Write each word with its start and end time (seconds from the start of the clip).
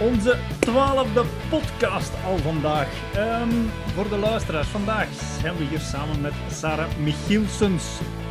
Onze 0.00 0.38
twaalfde 0.58 1.24
podcast 1.50 2.12
al 2.26 2.36
vandaag. 2.38 2.88
Ehm, 3.14 3.48
voor 3.94 4.08
de 4.08 4.16
luisteraars, 4.16 4.66
vandaag 4.66 5.08
zijn 5.40 5.56
we 5.56 5.64
hier 5.64 5.80
samen 5.80 6.20
met 6.20 6.32
Sarah 6.50 6.96
Michielsens. 6.98 7.84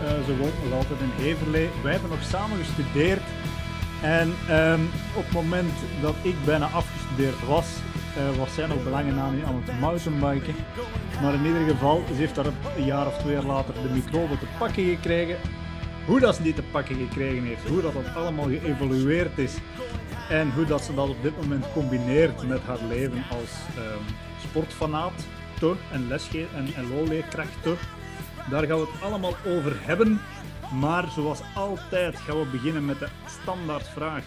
Uh, 0.04 0.10
ze 0.26 0.38
woont 0.38 0.64
nog 0.64 0.74
altijd 0.74 1.00
in 1.00 1.24
Heverlee. 1.24 1.70
Wij 1.84 1.92
hebben 1.92 2.10
nog 2.10 2.24
samen 2.24 2.58
gestudeerd. 2.58 3.22
En 4.02 4.34
ehm, 4.50 4.82
op 5.16 5.24
het 5.24 5.34
moment 5.34 5.74
dat 6.02 6.16
ik 6.22 6.46
bijna 6.46 6.66
afgestudeerd 6.66 7.46
was, 7.46 7.68
uh, 8.18 8.38
was 8.38 8.54
zij 8.54 8.68
nog 8.68 8.84
belangen 8.84 9.20
aan, 9.20 9.46
aan 9.46 9.64
het 9.66 9.80
mountainbiken. 9.80 10.56
Maar 11.22 11.34
in 11.34 11.46
ieder 11.46 11.68
geval, 11.68 12.04
ze 12.08 12.14
heeft 12.14 12.36
daar 12.36 12.46
een 12.46 12.86
jaar 12.86 13.08
of 13.08 13.18
twee 13.18 13.46
later 13.46 13.74
de 13.74 13.90
microbe 13.94 14.38
te 14.38 14.46
pakken 14.58 14.84
gekregen. 14.84 15.38
Hoe 16.06 16.20
dat 16.20 16.36
ze 16.36 16.44
die 16.44 16.54
te 16.54 16.64
pakken 16.72 16.96
gekregen 16.96 17.44
heeft, 17.44 17.68
hoe 17.68 17.82
dat, 17.82 17.94
dat 17.94 18.16
allemaal 18.16 18.46
geëvolueerd 18.46 19.38
is 19.38 19.54
en 20.30 20.52
hoe 20.52 20.66
dat 20.66 20.84
ze 20.84 20.94
dat 20.94 21.10
op 21.10 21.22
dit 21.22 21.38
moment 21.42 21.66
combineert 21.74 22.48
met 22.48 22.62
haar 22.62 22.84
leven 22.88 23.24
als 23.32 23.52
um, 23.78 24.06
sportfanaat 24.50 25.26
en 25.92 26.08
lesge 26.08 26.46
en 26.56 26.90
LO-leerkracht. 26.90 27.64
Daar 28.50 28.64
gaan 28.64 28.80
we 28.80 28.88
het 28.92 29.02
allemaal 29.02 29.34
over 29.48 29.76
hebben. 29.80 30.22
Maar 30.80 31.10
zoals 31.10 31.42
altijd 31.56 32.16
gaan 32.16 32.40
we 32.40 32.46
beginnen 32.46 32.86
met 32.86 33.00
de 33.00 33.08
standaardvraag. 33.28 34.24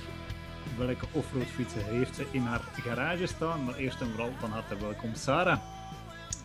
Welke 0.77 1.07
offroadfietsen 1.13 1.85
heeft 1.85 2.15
ze 2.15 2.27
in 2.31 2.43
haar 2.43 2.61
garage 2.73 3.27
staan? 3.27 3.65
Maar 3.65 3.75
eerst 3.75 4.01
en 4.01 4.11
vooral 4.11 4.31
van 4.39 4.51
harte 4.51 4.77
welkom, 4.81 5.15
Sarah. 5.15 5.59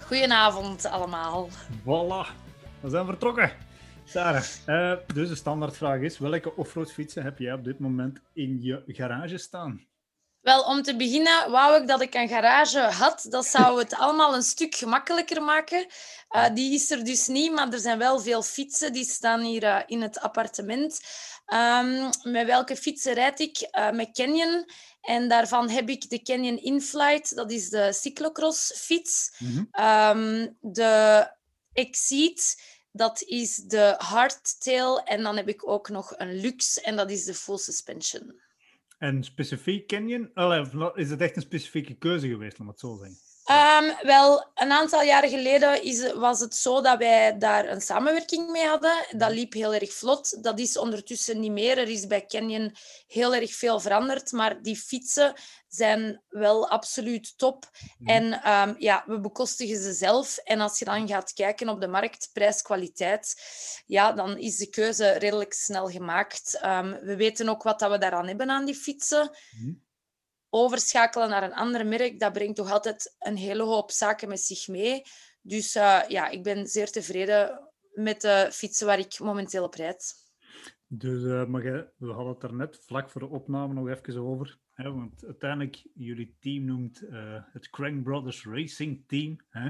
Goedenavond 0.06 0.86
allemaal. 0.86 1.50
Voilà, 1.82 2.28
we 2.80 2.90
zijn 2.90 3.06
vertrokken. 3.06 3.52
Sarah, 4.12 4.44
uh, 4.68 4.98
dus 5.14 5.30
de 5.30 5.36
standaardvraag 5.36 6.00
is: 6.00 6.18
welke 6.18 6.56
offroadfietsen 6.56 7.24
heb 7.24 7.40
jij 7.40 7.54
op 7.54 7.64
dit 7.64 7.80
moment 7.80 8.20
in 8.34 8.62
je 8.62 8.84
garage 8.88 9.38
staan? 9.38 9.86
Wel, 10.42 10.64
om 10.64 10.82
te 10.82 10.96
beginnen 10.96 11.52
wou 11.52 11.82
ik 11.82 11.88
dat 11.88 12.02
ik 12.02 12.14
een 12.14 12.28
garage 12.28 12.80
had. 12.80 13.26
Dat 13.30 13.46
zou 13.46 13.80
het 13.80 13.96
allemaal 14.04 14.36
een 14.36 14.44
stuk 14.44 14.76
gemakkelijker 14.76 15.42
maken. 15.44 15.86
Uh, 16.32 16.54
die 16.54 16.74
is 16.74 16.92
er 16.92 17.04
dus 17.04 17.28
niet, 17.28 17.52
maar 17.52 17.74
er 17.74 17.80
zijn 17.80 17.98
wel 17.98 18.20
veel 18.20 18.44
fietsen. 18.44 18.94
Die 18.94 19.06
staan 19.06 19.42
hier 19.42 19.64
uh, 19.64 19.80
in 19.86 20.02
het 20.02 20.20
appartement. 20.20 21.00
Um, 21.54 22.10
met 22.24 22.46
welke 22.46 22.76
fietsen 22.76 23.14
rijd 23.14 23.40
ik? 23.40 23.70
Uh, 23.72 23.92
met 23.92 24.10
Canyon. 24.12 24.66
En 25.02 25.28
daarvan 25.28 25.70
heb 25.70 25.90
ik 25.90 26.10
de 26.10 26.22
Canyon 26.22 26.58
Inflight. 26.58 27.36
Dat 27.36 27.52
is 27.52 27.70
de 27.70 27.94
cyclocross 27.94 28.74
fiets. 28.76 29.36
Mm 29.38 29.70
-hmm. 29.72 29.86
um, 30.18 30.58
de 30.60 31.28
Exceed 31.74 32.56
dat 32.92 33.22
is 33.22 33.56
de 33.56 33.96
hardtail. 33.98 35.00
En 35.00 35.24
dan 35.24 35.36
heb 35.36 35.48
ik 35.48 35.68
ook 35.68 35.90
nog 35.90 36.14
een 36.18 36.36
luxe 36.36 36.82
en 36.82 36.96
dat 36.96 37.12
is 37.12 37.24
de 37.24 37.34
full 37.34 37.58
suspension. 37.58 38.42
En 38.98 39.24
specifiek 39.24 39.88
Canyon? 39.88 40.32
Is 40.96 41.10
het 41.10 41.22
echt 41.22 41.36
een 41.36 41.42
specifieke 41.42 41.94
keuze 41.94 42.28
geweest, 42.28 42.60
om 42.60 42.68
het 42.68 42.80
zo 42.80 42.98
te 42.98 43.00
zeggen? 43.00 43.31
Um, 43.52 43.94
wel, 44.02 44.52
een 44.56 44.72
aantal 44.72 45.02
jaren 45.02 45.30
geleden 45.30 45.84
is, 45.84 46.14
was 46.14 46.40
het 46.40 46.56
zo 46.56 46.82
dat 46.82 46.98
wij 46.98 47.38
daar 47.38 47.70
een 47.70 47.82
samenwerking 47.82 48.50
mee 48.50 48.66
hadden. 48.66 49.06
Dat 49.18 49.32
liep 49.32 49.54
heel 49.54 49.74
erg 49.74 49.94
vlot. 49.94 50.44
Dat 50.44 50.60
is 50.60 50.78
ondertussen 50.78 51.40
niet 51.40 51.52
meer. 51.52 51.78
Er 51.78 51.90
is 51.90 52.08
bij 52.08 52.26
Canyon 52.26 52.76
heel 53.08 53.36
erg 53.36 53.54
veel 53.54 53.80
veranderd. 53.80 54.32
Maar 54.32 54.62
die 54.62 54.76
fietsen 54.76 55.34
zijn 55.68 56.22
wel 56.30 56.70
absoluut 56.70 57.38
top. 57.38 57.70
Mhm. 57.98 58.10
En 58.10 58.52
um, 58.52 58.76
ja, 58.80 59.04
we 59.08 59.20
bekostigen 59.20 59.82
ze 59.82 59.94
zelf. 59.94 60.38
En 60.38 60.60
als 60.60 60.80
je 60.80 60.86
dan 60.86 61.08
gaat 61.08 61.34
kijken 61.34 61.70
op 61.70 61.82
de 61.82 61.88
markt, 61.88 62.30
prijs-kwaliteit, 62.34 63.36
ja, 63.86 64.12
dan 64.12 64.38
is 64.38 64.58
de 64.58 64.70
keuze 64.70 65.12
redelijk 65.12 65.54
snel 65.54 65.90
gemaakt. 65.90 66.60
Um, 66.66 67.00
we 67.02 67.16
weten 67.16 67.50
ook 67.50 67.64
wat 67.64 67.80
dat 67.80 67.92
we 67.92 67.98
daaraan 67.98 68.28
hebben 68.28 68.50
aan 68.50 68.66
die 68.66 68.76
fietsen. 68.76 69.38
Mm 69.58 69.90
overschakelen 70.54 71.30
naar 71.30 71.44
een 71.44 71.54
ander 71.54 71.86
merk, 71.86 72.20
dat 72.20 72.34
brengt 72.34 72.56
toch 72.56 72.72
altijd 72.72 73.16
een 73.20 73.38
hele 73.38 73.64
hoop 73.64 73.92
zaken 73.92 74.28
met 74.28 74.40
zich 74.40 74.68
mee. 74.68 75.02
Dus 75.42 75.76
uh, 75.76 76.02
ja, 76.08 76.28
ik 76.28 76.44
ben 76.44 76.68
zeer 76.68 76.92
tevreden 76.92 77.72
met 77.94 78.22
de 78.22 78.50
fietsen 78.52 78.88
waar 78.88 79.00
ik 79.00 79.20
momenteel 79.20 79.64
op 79.64 79.74
rijd. 79.74 80.14
Dus 80.88 81.24
uh, 81.24 81.46
maar 81.46 81.62
we 81.98 82.12
hadden 82.12 82.34
het 82.34 82.44
er 82.44 82.54
net 82.54 82.80
vlak 82.86 83.10
voor 83.10 83.22
de 83.22 83.28
opname 83.28 83.74
nog 83.74 83.90
even 83.90 84.22
over. 84.22 84.60
Hè, 84.74 84.92
want 84.92 85.26
uiteindelijk, 85.26 85.88
jullie 85.94 86.36
team 86.40 86.66
noemt 86.66 87.02
uh, 87.02 87.44
het 87.52 87.70
Crank 87.70 88.04
Brothers 88.04 88.46
Racing 88.46 89.04
Team. 89.08 89.42
Hè? 89.50 89.70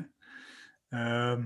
Uh, 0.90 1.46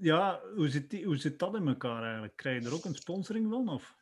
ja, 0.00 0.40
hoe 0.54 0.68
zit, 0.68 0.90
die, 0.90 1.04
hoe 1.04 1.16
zit 1.16 1.38
dat 1.38 1.54
in 1.54 1.68
elkaar 1.68 2.02
eigenlijk? 2.02 2.36
Krijg 2.36 2.62
je 2.62 2.68
er 2.68 2.74
ook 2.74 2.84
een 2.84 2.94
sponsoring 2.94 3.50
van? 3.50 3.68
Of? 3.68 3.96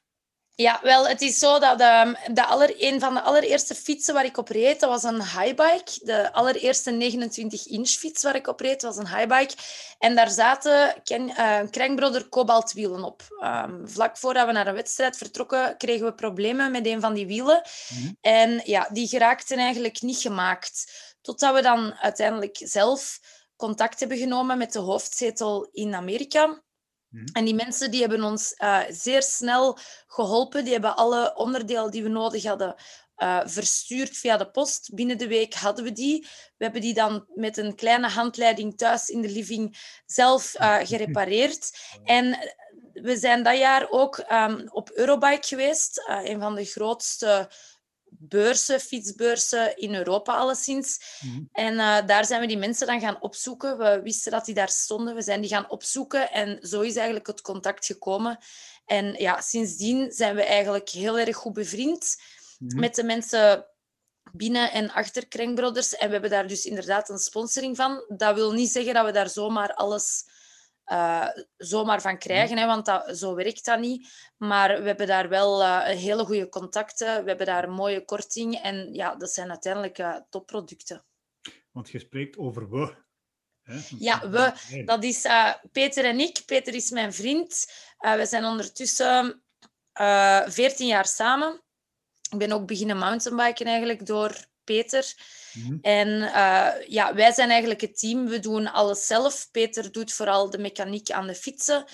Ja, 0.59 0.81
wel, 0.83 1.09
het 1.09 1.23
is 1.23 1.39
zo 1.39 1.59
dat 1.59 1.81
um, 1.81 2.17
de 2.35 2.45
aller, 2.47 2.75
een 2.79 3.01
van 3.01 3.15
de 3.15 3.21
allereerste 3.21 3.75
fietsen 3.75 4.15
waar 4.15 4.25
ik 4.25 4.37
op 4.37 4.49
reed, 4.49 4.81
dat 4.81 4.91
was 4.91 5.03
een 5.03 5.23
highbike. 5.23 5.93
De 6.03 6.33
allereerste 6.33 6.93
29-inch 6.93 7.89
fiets 7.89 8.23
waar 8.23 8.35
ik 8.35 8.47
op 8.47 8.61
reed, 8.61 8.83
was 8.83 8.97
een 8.97 9.09
highbike. 9.09 9.55
En 9.99 10.15
daar 10.15 10.31
zaten 10.31 10.95
Ken, 11.05 11.29
uh, 11.29 11.59
Krankbrother 11.71 12.29
kobaltwielen 12.29 13.05
op. 13.05 13.23
Um, 13.41 13.89
vlak 13.89 14.17
voordat 14.17 14.47
we 14.47 14.53
naar 14.53 14.67
een 14.67 14.75
wedstrijd 14.75 15.17
vertrokken, 15.17 15.77
kregen 15.77 16.07
we 16.07 16.15
problemen 16.15 16.71
met 16.71 16.87
een 16.87 17.01
van 17.01 17.15
die 17.15 17.27
wielen. 17.27 17.63
Mm 17.89 17.99
-hmm. 17.99 18.17
En 18.21 18.61
ja, 18.65 18.89
die 18.93 19.09
geraakten 19.09 19.59
eigenlijk 19.59 20.03
niet 20.03 20.19
gemaakt. 20.19 20.93
Totdat 21.21 21.55
we 21.55 21.63
dan 21.63 21.95
uiteindelijk 21.95 22.57
zelf 22.61 23.21
contact 23.57 24.01
hebben 24.01 24.19
genomen 24.19 24.59
met 24.59 24.73
de 24.73 24.79
hoofdzetel 24.79 25.69
in 25.73 25.95
Amerika. 25.95 26.63
Mhm. 27.17 27.27
En 27.33 27.45
die 27.45 27.55
mensen 27.55 27.91
die 27.91 28.01
hebben 28.01 28.23
ons 28.23 28.55
uh, 28.59 28.81
zeer 28.89 29.23
snel 29.23 29.79
geholpen. 30.07 30.65
Die 30.65 30.73
hebben 30.73 30.97
alle 30.97 31.37
onderdelen 31.37 31.91
die 31.91 32.03
we 32.03 32.09
nodig 32.09 32.45
hadden 32.45 32.75
uh, 33.17 33.41
verstuurd 33.45 34.17
via 34.17 34.37
de 34.37 34.51
post. 34.51 34.95
Binnen 34.95 35.19
de 35.19 35.27
week 35.27 35.55
hadden 35.55 35.85
we 35.85 35.93
die. 35.93 36.27
We 36.57 36.65
hebben 36.65 36.81
die 36.81 36.95
dan 36.95 37.27
met 37.35 37.57
een 37.57 37.75
kleine 37.75 38.09
handleiding 38.09 38.77
thuis 38.77 39.09
in 39.09 39.21
de 39.21 39.31
living 39.31 39.79
zelf 40.07 40.55
uh, 40.61 40.77
gerepareerd. 40.91 41.79
En 42.05 42.55
we 42.93 43.17
zijn 43.17 43.43
dat 43.43 43.59
jaar 43.59 43.91
ook 43.91 44.25
um, 44.33 44.69
op 44.71 44.91
Eurobike 44.91 45.47
geweest, 45.47 46.03
een 46.07 46.41
van 46.41 46.55
de 46.55 46.65
grootste 46.65 47.51
beurzen, 48.19 48.81
fietsbeurzen 48.81 49.77
in 49.77 49.95
Europa 49.95 50.37
alleszins. 50.37 51.01
Mm 51.21 51.49
En 51.53 51.75
uh, 51.75 52.07
daar 52.07 52.25
zijn 52.25 52.41
we 52.41 52.47
die 52.47 52.59
mensen 52.59 52.87
dan 52.87 53.01
gaan 53.01 53.21
opzoeken. 53.21 53.79
We 53.79 54.01
wisten 54.03 54.33
dat 54.33 54.45
die 54.45 54.55
daar 54.55 54.69
stonden. 54.69 55.15
We 55.15 55.23
zijn 55.23 55.41
die 55.41 55.51
gaan 55.51 55.71
opzoeken 55.71 56.33
en 56.33 56.59
zo 56.63 56.81
is 56.81 56.97
eigenlijk 56.97 57.27
het 57.27 57.41
contact 57.41 57.87
gekomen. 57.87 58.39
En 58.87 59.15
ja, 59.19 59.41
sindsdien 59.41 60.13
zijn 60.13 60.35
we 60.35 60.43
eigenlijk 60.43 60.89
heel 60.89 61.19
erg 61.19 61.37
goed 61.37 61.53
bevriend 61.53 62.17
mm 62.17 62.35
met 62.59 62.95
de 62.95 63.05
mensen 63.05 63.67
binnen 64.33 64.73
en 64.73 64.91
achter 64.91 65.27
Krenkbrothers. 65.27 65.97
En 65.97 66.07
we 66.07 66.13
hebben 66.13 66.31
daar 66.31 66.47
dus 66.47 66.65
inderdaad 66.65 67.09
een 67.09 67.19
sponsoring 67.19 67.77
van. 67.77 68.05
Dat 68.17 68.35
wil 68.35 68.53
niet 68.53 68.71
zeggen 68.71 68.95
dat 68.95 69.05
we 69.05 69.13
daar 69.13 69.29
zomaar 69.29 69.75
alles 69.75 70.25
uh, 70.93 71.29
zomaar 71.57 72.01
van 72.01 72.19
krijgen, 72.19 72.59
hè, 72.59 72.67
want 72.67 72.87
dat, 72.87 73.19
zo 73.19 73.35
werkt 73.35 73.65
dat 73.65 73.79
niet. 73.79 74.33
Maar 74.37 74.81
we 74.83 74.87
hebben 74.87 75.07
daar 75.07 75.29
wel 75.29 75.63
uh, 75.63 75.83
hele 75.83 76.25
goede 76.25 76.49
contacten, 76.49 77.23
we 77.23 77.29
hebben 77.29 77.47
daar 77.47 77.65
een 77.65 77.75
mooie 77.75 78.05
korting 78.05 78.55
en 78.55 78.95
ja, 78.95 79.15
dat 79.17 79.31
zijn 79.31 79.51
uiteindelijk 79.51 79.99
uh, 79.99 80.17
topproducten. 80.31 81.05
Want 81.71 81.91
je 81.91 81.99
spreekt 81.99 82.37
over 82.39 82.71
we. 82.71 82.95
Hè? 83.63 83.81
Ja, 83.99 84.31
we. 84.31 84.53
Dat 84.85 85.05
is 85.05 85.27
Peter 85.73 86.05
en 86.05 86.21
ik. 86.21 86.43
Peter 86.47 86.75
is 86.75 86.91
mijn 86.91 87.13
vriend. 87.13 87.73
we 87.99 88.27
zijn 88.27 88.45
ondertussen 88.45 89.43
14 89.93 90.87
jaar 90.87 91.07
samen. 91.07 91.63
Ik 92.31 92.39
ben 92.39 92.53
ook 92.53 92.67
beginnen 92.67 92.99
mountainbiken 92.99 93.67
eigenlijk 93.67 94.07
door 94.07 94.47
Peter. 94.67 95.15
Mhm. 95.53 95.79
En 95.83 96.09
uh, 96.09 96.69
ja, 96.87 97.15
wij 97.15 97.33
zijn 97.33 97.51
eigenlijk 97.51 97.81
het 97.81 97.99
team. 97.99 98.27
We 98.27 98.39
doen 98.39 98.73
alles 98.73 99.07
zelf. 99.07 99.49
Peter 99.51 99.93
doet 99.93 100.13
vooral 100.13 100.51
de 100.51 100.59
mechaniek 100.59 101.11
aan 101.11 101.27
de 101.27 101.35
fietsen. 101.35 101.85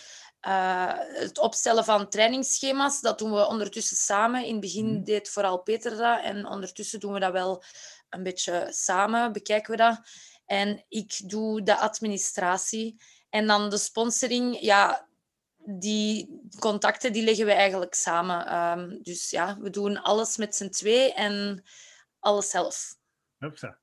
Uh, 0.49 0.93
het 0.97 1.39
opstellen 1.39 1.85
van 1.85 2.09
trainingsschema's, 2.09 3.01
dat 3.01 3.19
doen 3.19 3.33
we 3.33 3.47
ondertussen 3.47 3.97
samen. 3.97 4.45
In 4.45 4.53
het 4.53 4.61
begin 4.61 4.87
mm. 4.87 5.05
deed 5.05 5.29
vooral 5.29 5.59
Peter 5.59 5.97
dat. 5.97 6.23
En 6.23 6.47
ondertussen 6.47 7.01
doen 7.01 7.13
we 7.13 7.21
dat 7.21 7.33
wel 7.33 7.65
een 8.11 8.23
beetje 8.23 8.67
samen, 8.71 9.33
bekijken 9.33 9.71
we 9.71 9.77
dat. 9.77 10.01
En 10.47 10.85
ik 10.89 11.21
doe 11.25 11.63
de 11.63 11.77
administratie. 11.77 13.01
En 13.31 13.47
dan 13.47 13.71
de 13.71 13.79
sponsoring, 13.79 14.61
ja, 14.61 15.09
die 15.65 16.41
contacten 16.59 17.13
die 17.13 17.25
leggen 17.25 17.47
we 17.47 17.53
eigenlijk 17.53 17.95
samen. 17.95 18.55
Um, 18.79 18.99
dus 19.03 19.31
ja, 19.31 19.57
we 19.61 19.71
doen 19.71 20.03
alles 20.03 20.37
met 20.37 20.57
z'n 20.57 20.69
twee 20.69 21.13
en 21.13 21.65
alles 22.23 22.51
zelf. 22.51 22.97
Hupsa. 23.39 23.79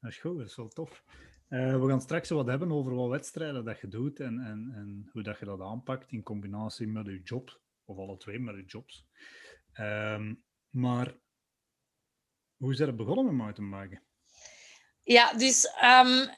Dat 0.00 0.10
is 0.10 0.18
goed, 0.18 0.38
dat 0.38 0.46
is 0.46 0.56
wel 0.56 0.68
tof. 0.68 1.04
Uh, 1.48 1.80
we 1.80 1.88
gaan 1.88 2.00
straks 2.00 2.28
wat 2.28 2.46
hebben 2.46 2.72
over 2.72 2.94
wat 2.94 3.08
wedstrijden 3.08 3.64
dat 3.64 3.80
je 3.80 3.88
doet 3.88 4.20
en, 4.20 4.38
en, 4.38 4.72
en 4.74 5.08
hoe 5.12 5.22
dat 5.22 5.38
je 5.38 5.44
dat 5.44 5.60
aanpakt 5.60 6.12
in 6.12 6.22
combinatie 6.22 6.86
met 6.86 7.06
je 7.06 7.22
job, 7.22 7.60
of 7.84 7.98
alle 7.98 8.16
twee 8.16 8.38
met 8.38 8.54
je 8.54 8.64
jobs. 8.64 9.06
Um, 9.80 10.44
maar 10.70 11.14
hoe 12.56 12.72
is 12.72 12.78
dat 12.78 12.96
begonnen 12.96 13.24
met 13.24 13.34
mountainbiken? 13.34 14.02
Ja, 15.02 15.32
dus 15.32 15.64
um, 15.82 16.34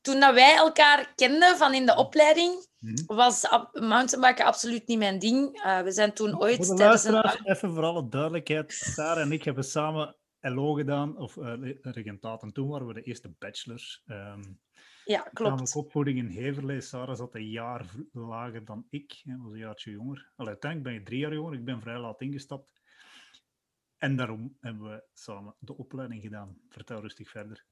toen 0.00 0.20
dat 0.20 0.34
wij 0.34 0.56
elkaar 0.56 1.12
kenden 1.14 1.56
van 1.56 1.74
in 1.74 1.86
de 1.86 1.96
opleiding, 1.96 2.68
Mhm. 2.78 3.14
was 3.14 3.48
mountainbiken 3.72 4.44
absoluut 4.44 4.86
niet 4.86 4.98
mijn 4.98 5.18
ding. 5.18 5.62
Eh, 5.62 5.80
we 5.80 5.92
zijn 5.92 6.12
toen 6.12 6.40
ooit 6.40 6.66
Voor 6.66 6.76
de 6.76 6.84
een... 6.84 7.44
even 7.44 7.74
voor 7.74 7.84
alle 7.84 8.08
duidelijkheid. 8.08 8.72
Sarah 8.72 9.22
en 9.22 9.32
ik 9.32 9.44
hebben 9.44 9.64
samen 9.64 10.16
LO 10.40 10.72
gedaan, 10.72 11.16
of 11.16 11.36
uh, 11.36 11.72
regentaat. 11.82 12.42
En 12.42 12.52
toen 12.52 12.68
waren 12.68 12.86
we 12.86 12.94
de 12.94 13.02
eerste 13.02 13.34
bachelors. 13.38 14.02
Um, 14.06 14.60
Ja, 15.04 15.20
klopt. 15.32 15.76
opvoeding 15.76 16.18
in 16.18 16.26
Heverlee. 16.26 16.80
Sarah 16.80 17.16
zat 17.16 17.34
een 17.34 17.50
jaar 17.50 17.86
lager 18.12 18.64
dan 18.64 18.86
ik. 18.90 19.20
Hè, 19.24 19.36
was 19.36 19.52
een 19.52 19.58
jaartje 19.58 19.90
jonger. 19.90 20.32
Allee, 20.36 20.50
uiteindelijk 20.50 20.90
ben 20.90 21.00
je 21.00 21.06
drie 21.06 21.18
jaar 21.18 21.34
jonger. 21.34 21.54
Ik 21.54 21.64
ben 21.64 21.80
vrij 21.80 21.98
laat 21.98 22.20
ingestapt. 22.20 22.72
En 23.96 24.16
daarom 24.16 24.56
hebben 24.60 24.90
we 24.90 25.04
samen 25.12 25.54
de 25.58 25.76
opleiding 25.76 26.22
gedaan. 26.22 26.58
Vertel 26.68 27.00
rustig 27.00 27.30
verder. 27.30 27.66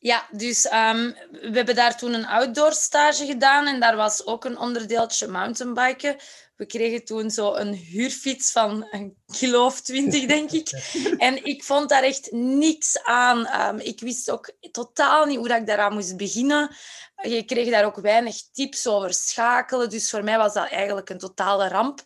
Ja, 0.00 0.28
dus 0.30 0.64
um, 0.64 1.16
we 1.30 1.50
hebben 1.52 1.74
daar 1.74 1.96
toen 1.96 2.14
een 2.14 2.26
outdoor 2.26 2.72
stage 2.72 3.26
gedaan 3.26 3.66
en 3.66 3.80
daar 3.80 3.96
was 3.96 4.26
ook 4.26 4.44
een 4.44 4.58
onderdeeltje 4.58 5.26
mountainbiken. 5.26 6.16
We 6.56 6.66
kregen 6.66 7.04
toen 7.04 7.30
zo 7.30 7.54
een 7.54 7.72
huurfiets 7.74 8.52
van 8.52 8.88
een 8.90 9.16
kilo 9.26 9.64
of 9.64 9.80
twintig, 9.80 10.26
denk 10.26 10.50
ik. 10.50 10.70
En 11.18 11.44
ik 11.44 11.64
vond 11.64 11.88
daar 11.88 12.02
echt 12.02 12.32
niks 12.32 13.02
aan. 13.02 13.68
Um, 13.68 13.78
ik 13.80 14.00
wist 14.00 14.30
ook 14.30 14.52
totaal 14.70 15.24
niet 15.24 15.38
hoe 15.38 15.48
dat 15.48 15.60
ik 15.60 15.66
daaraan 15.66 15.94
moest 15.94 16.16
beginnen. 16.16 16.76
Je 17.22 17.44
kreeg 17.44 17.70
daar 17.70 17.84
ook 17.84 18.00
weinig 18.00 18.36
tips 18.52 18.86
over 18.86 19.14
schakelen, 19.14 19.90
dus 19.90 20.10
voor 20.10 20.24
mij 20.24 20.38
was 20.38 20.54
dat 20.54 20.68
eigenlijk 20.68 21.10
een 21.10 21.18
totale 21.18 21.68
ramp. 21.68 22.00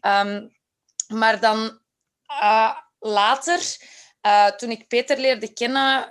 Um, 0.00 0.56
maar 1.08 1.40
dan 1.40 1.80
uh, 2.42 2.76
later, 2.98 3.76
uh, 4.26 4.46
toen 4.46 4.70
ik 4.70 4.88
Peter 4.88 5.18
leerde 5.18 5.52
kennen, 5.52 6.10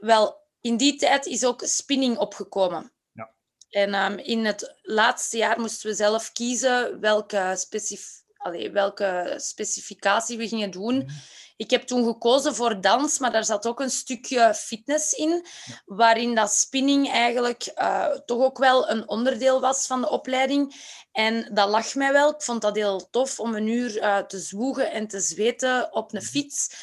wel 0.00 0.45
in 0.66 0.76
die 0.76 0.96
tijd 0.96 1.26
is 1.26 1.44
ook 1.44 1.62
spinning 1.64 2.18
opgekomen. 2.18 2.92
Ja. 3.12 3.34
En 3.68 3.94
um, 3.94 4.18
in 4.18 4.44
het 4.44 4.78
laatste 4.82 5.36
jaar 5.36 5.60
moesten 5.60 5.90
we 5.90 5.96
zelf 5.96 6.32
kiezen 6.32 7.00
welke, 7.00 7.54
specif 7.56 8.24
Allee, 8.36 8.70
welke 8.70 9.34
specificatie 9.36 10.38
we 10.38 10.48
gingen 10.48 10.70
doen. 10.70 10.96
Mhm. 10.96 11.10
Ik 11.56 11.70
heb 11.70 11.82
toen 11.82 12.04
gekozen 12.04 12.54
voor 12.54 12.80
dans, 12.80 13.18
maar 13.18 13.32
daar 13.32 13.44
zat 13.44 13.66
ook 13.66 13.80
een 13.80 13.90
stukje 13.90 14.54
fitness 14.54 15.12
in, 15.12 15.28
Ja. 15.64 15.82
waarin 15.84 16.34
dat 16.34 16.52
spinning 16.52 17.10
eigenlijk 17.10 17.72
uh, 17.78 18.10
toch 18.10 18.42
ook 18.42 18.58
wel 18.58 18.90
een 18.90 19.08
onderdeel 19.08 19.60
was 19.60 19.86
van 19.86 20.00
de 20.00 20.10
opleiding. 20.10 20.74
En 21.12 21.54
dat 21.54 21.68
lag 21.68 21.94
mij 21.94 22.12
wel. 22.12 22.30
Ik 22.30 22.42
vond 22.42 22.62
dat 22.62 22.76
heel 22.76 23.10
tof 23.10 23.40
om 23.40 23.54
een 23.54 23.66
uur 23.66 23.96
uh, 23.96 24.18
te 24.18 24.38
zwoegen 24.38 24.90
en 24.92 25.06
te 25.08 25.20
zweten 25.20 25.92
op 25.92 26.14
een 26.14 26.22
fiets. 26.22 26.76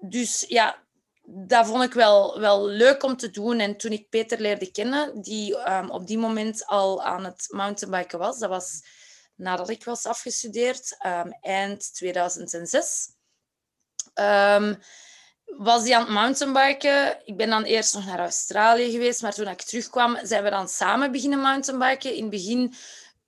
Dus 0.00 0.44
ja, 0.48 0.76
dat 1.32 1.66
vond 1.66 1.82
ik 1.82 1.92
wel, 1.92 2.40
wel 2.40 2.66
leuk 2.66 3.02
om 3.02 3.16
te 3.16 3.30
doen. 3.30 3.58
En 3.58 3.76
toen 3.76 3.92
ik 3.92 4.08
Peter 4.08 4.40
leerde 4.40 4.70
kennen, 4.70 5.22
die 5.22 5.70
um, 5.70 5.90
op 5.90 6.06
die 6.06 6.18
moment 6.18 6.66
al 6.66 7.04
aan 7.04 7.24
het 7.24 7.46
mountainbiken 7.50 8.18
was, 8.18 8.38
dat 8.38 8.48
was 8.48 8.82
nadat 9.34 9.68
ik 9.68 9.84
was 9.84 10.06
afgestudeerd, 10.06 10.96
um, 11.06 11.32
eind 11.40 11.94
2006, 11.94 13.08
um, 14.14 14.78
was 15.44 15.82
hij 15.82 15.94
aan 15.94 16.02
het 16.02 16.10
mountainbiken. 16.10 17.20
Ik 17.24 17.36
ben 17.36 17.50
dan 17.50 17.62
eerst 17.62 17.94
nog 17.94 18.06
naar 18.06 18.18
Australië 18.18 18.90
geweest, 18.90 19.22
maar 19.22 19.34
toen 19.34 19.48
ik 19.48 19.62
terugkwam, 19.62 20.18
zijn 20.22 20.42
we 20.42 20.50
dan 20.50 20.68
samen 20.68 21.12
beginnen 21.12 21.38
mountainbiken. 21.38 22.14
In 22.14 22.22
het 22.22 22.30
begin 22.30 22.74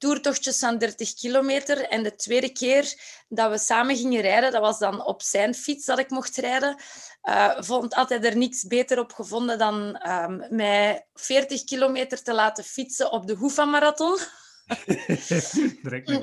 toertochtjes 0.02 0.58
van 0.58 0.78
30 0.78 1.14
kilometer. 1.14 1.88
En 1.88 2.02
de 2.02 2.14
tweede 2.14 2.52
keer 2.52 2.94
dat 3.28 3.50
we 3.50 3.58
samen 3.58 3.96
gingen 3.96 4.20
rijden, 4.20 4.52
dat 4.52 4.60
was 4.60 4.78
dan 4.78 5.04
op 5.04 5.22
zijn 5.22 5.54
fiets 5.54 5.86
dat 5.86 5.98
ik 5.98 6.10
mocht 6.10 6.36
rijden. 6.36 6.76
Uh, 7.22 7.56
vond 7.58 7.94
altijd 7.94 8.24
er 8.24 8.36
niks 8.36 8.66
beter 8.66 8.98
op 8.98 9.12
gevonden 9.12 9.58
dan 9.58 10.08
um, 10.08 10.46
mij 10.50 11.06
40 11.14 11.64
kilometer 11.64 12.22
te 12.22 12.32
laten 12.32 12.64
fietsen 12.64 13.12
op 13.12 13.26
de 13.26 13.34
Hoefa-marathon. 13.34 14.18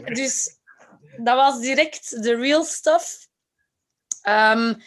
dus 0.22 0.58
dat 1.18 1.36
was 1.36 1.60
direct 1.60 2.24
de 2.24 2.36
real 2.36 2.64
stuff. 2.64 3.28
Um, 4.28 4.82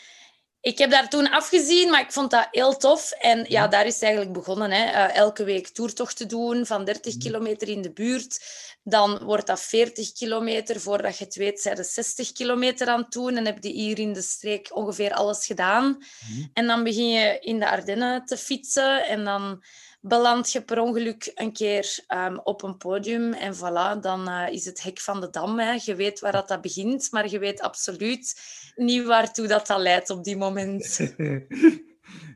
ik 0.63 0.79
heb 0.79 0.91
daar 0.91 1.09
toen 1.09 1.31
afgezien, 1.31 1.91
maar 1.91 2.01
ik 2.01 2.13
vond 2.13 2.31
dat 2.31 2.49
heel 2.51 2.77
tof. 2.77 3.11
En 3.11 3.45
ja, 3.49 3.69
daar 3.69 3.87
is 3.87 3.95
het 3.95 4.03
eigenlijk 4.03 4.33
begonnen. 4.33 4.71
Hè. 4.71 4.85
Uh, 4.85 5.17
elke 5.17 5.45
week 5.45 5.69
toertochten 5.69 6.29
doen 6.29 6.67
van 6.67 6.85
30 6.85 7.17
kilometer 7.17 7.69
in 7.69 7.83
de 7.83 7.93
buurt. 7.93 8.41
Dan 8.85 9.19
wordt 9.19 9.47
dat 9.47 9.61
40 9.61 10.13
kilometer. 10.13 10.81
Voordat 10.81 11.19
je 11.19 11.25
het 11.25 11.35
weet, 11.35 11.61
zijn 11.61 11.77
er 11.77 11.85
60 11.85 12.33
kilometer 12.33 12.87
aan 12.87 13.01
het 13.01 13.13
doen. 13.13 13.37
En 13.37 13.47
heb 13.47 13.63
je 13.63 13.71
hier 13.71 13.99
in 13.99 14.13
de 14.13 14.23
streek 14.23 14.77
ongeveer 14.77 15.13
alles 15.13 15.47
gedaan. 15.47 15.85
Mhm. 15.87 16.47
En 16.53 16.67
dan 16.67 16.85
begin 16.85 17.09
je 17.09 17.39
in 17.41 17.59
de 17.59 17.71
Ardennen 17.71 18.25
te 18.25 18.37
fietsen. 18.37 19.07
En 19.07 19.25
dan 19.25 19.63
beland 20.03 20.53
je 20.53 20.63
per 20.63 20.81
ongeluk 20.81 21.31
een 21.35 21.53
keer 21.53 22.05
um, 22.09 22.39
op 22.39 22.63
een 22.63 22.77
podium. 22.77 23.33
En 23.33 23.55
voilà, 23.55 24.01
dan 24.01 24.29
uh, 24.29 24.49
is 24.51 24.65
het 24.65 24.83
hek 24.83 25.01
van 25.01 25.21
de 25.21 25.31
dam. 25.31 25.59
Hè. 25.59 25.79
Je 25.85 25.95
weet 25.95 26.21
waar 26.21 26.33
dat, 26.33 26.49
dat 26.49 26.61
begint, 26.61 27.11
maar 27.11 27.31
je 27.31 27.39
weet 27.39 27.61
absoluut 27.61 28.35
niet 28.75 29.07
waartoe 29.07 29.47
dat, 29.47 29.67
dat 29.67 29.81
leidt 29.81 30.11
op 30.11 30.25
die 30.25 30.37
moment. 30.37 31.15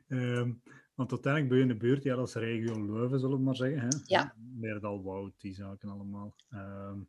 um, 0.09 0.63
want 0.95 1.11
uiteindelijk 1.11 1.49
ben 1.49 1.57
je 1.57 1.63
in 1.63 1.69
de 1.69 1.77
buurt, 1.77 2.03
ja, 2.03 2.17
dat 2.17 2.29
is 2.29 2.35
regio 2.35 2.87
Leuven, 2.87 3.21
zullen 3.21 3.37
we 3.37 3.43
maar 3.43 3.57
zeggen. 3.57 3.81
Hè? 3.81 3.89
Ja. 4.05 4.35
Meerdal 4.37 5.03
Woud, 5.03 5.33
die 5.39 5.55
zaken 5.55 5.89
allemaal. 5.89 6.37
Um, 6.51 7.09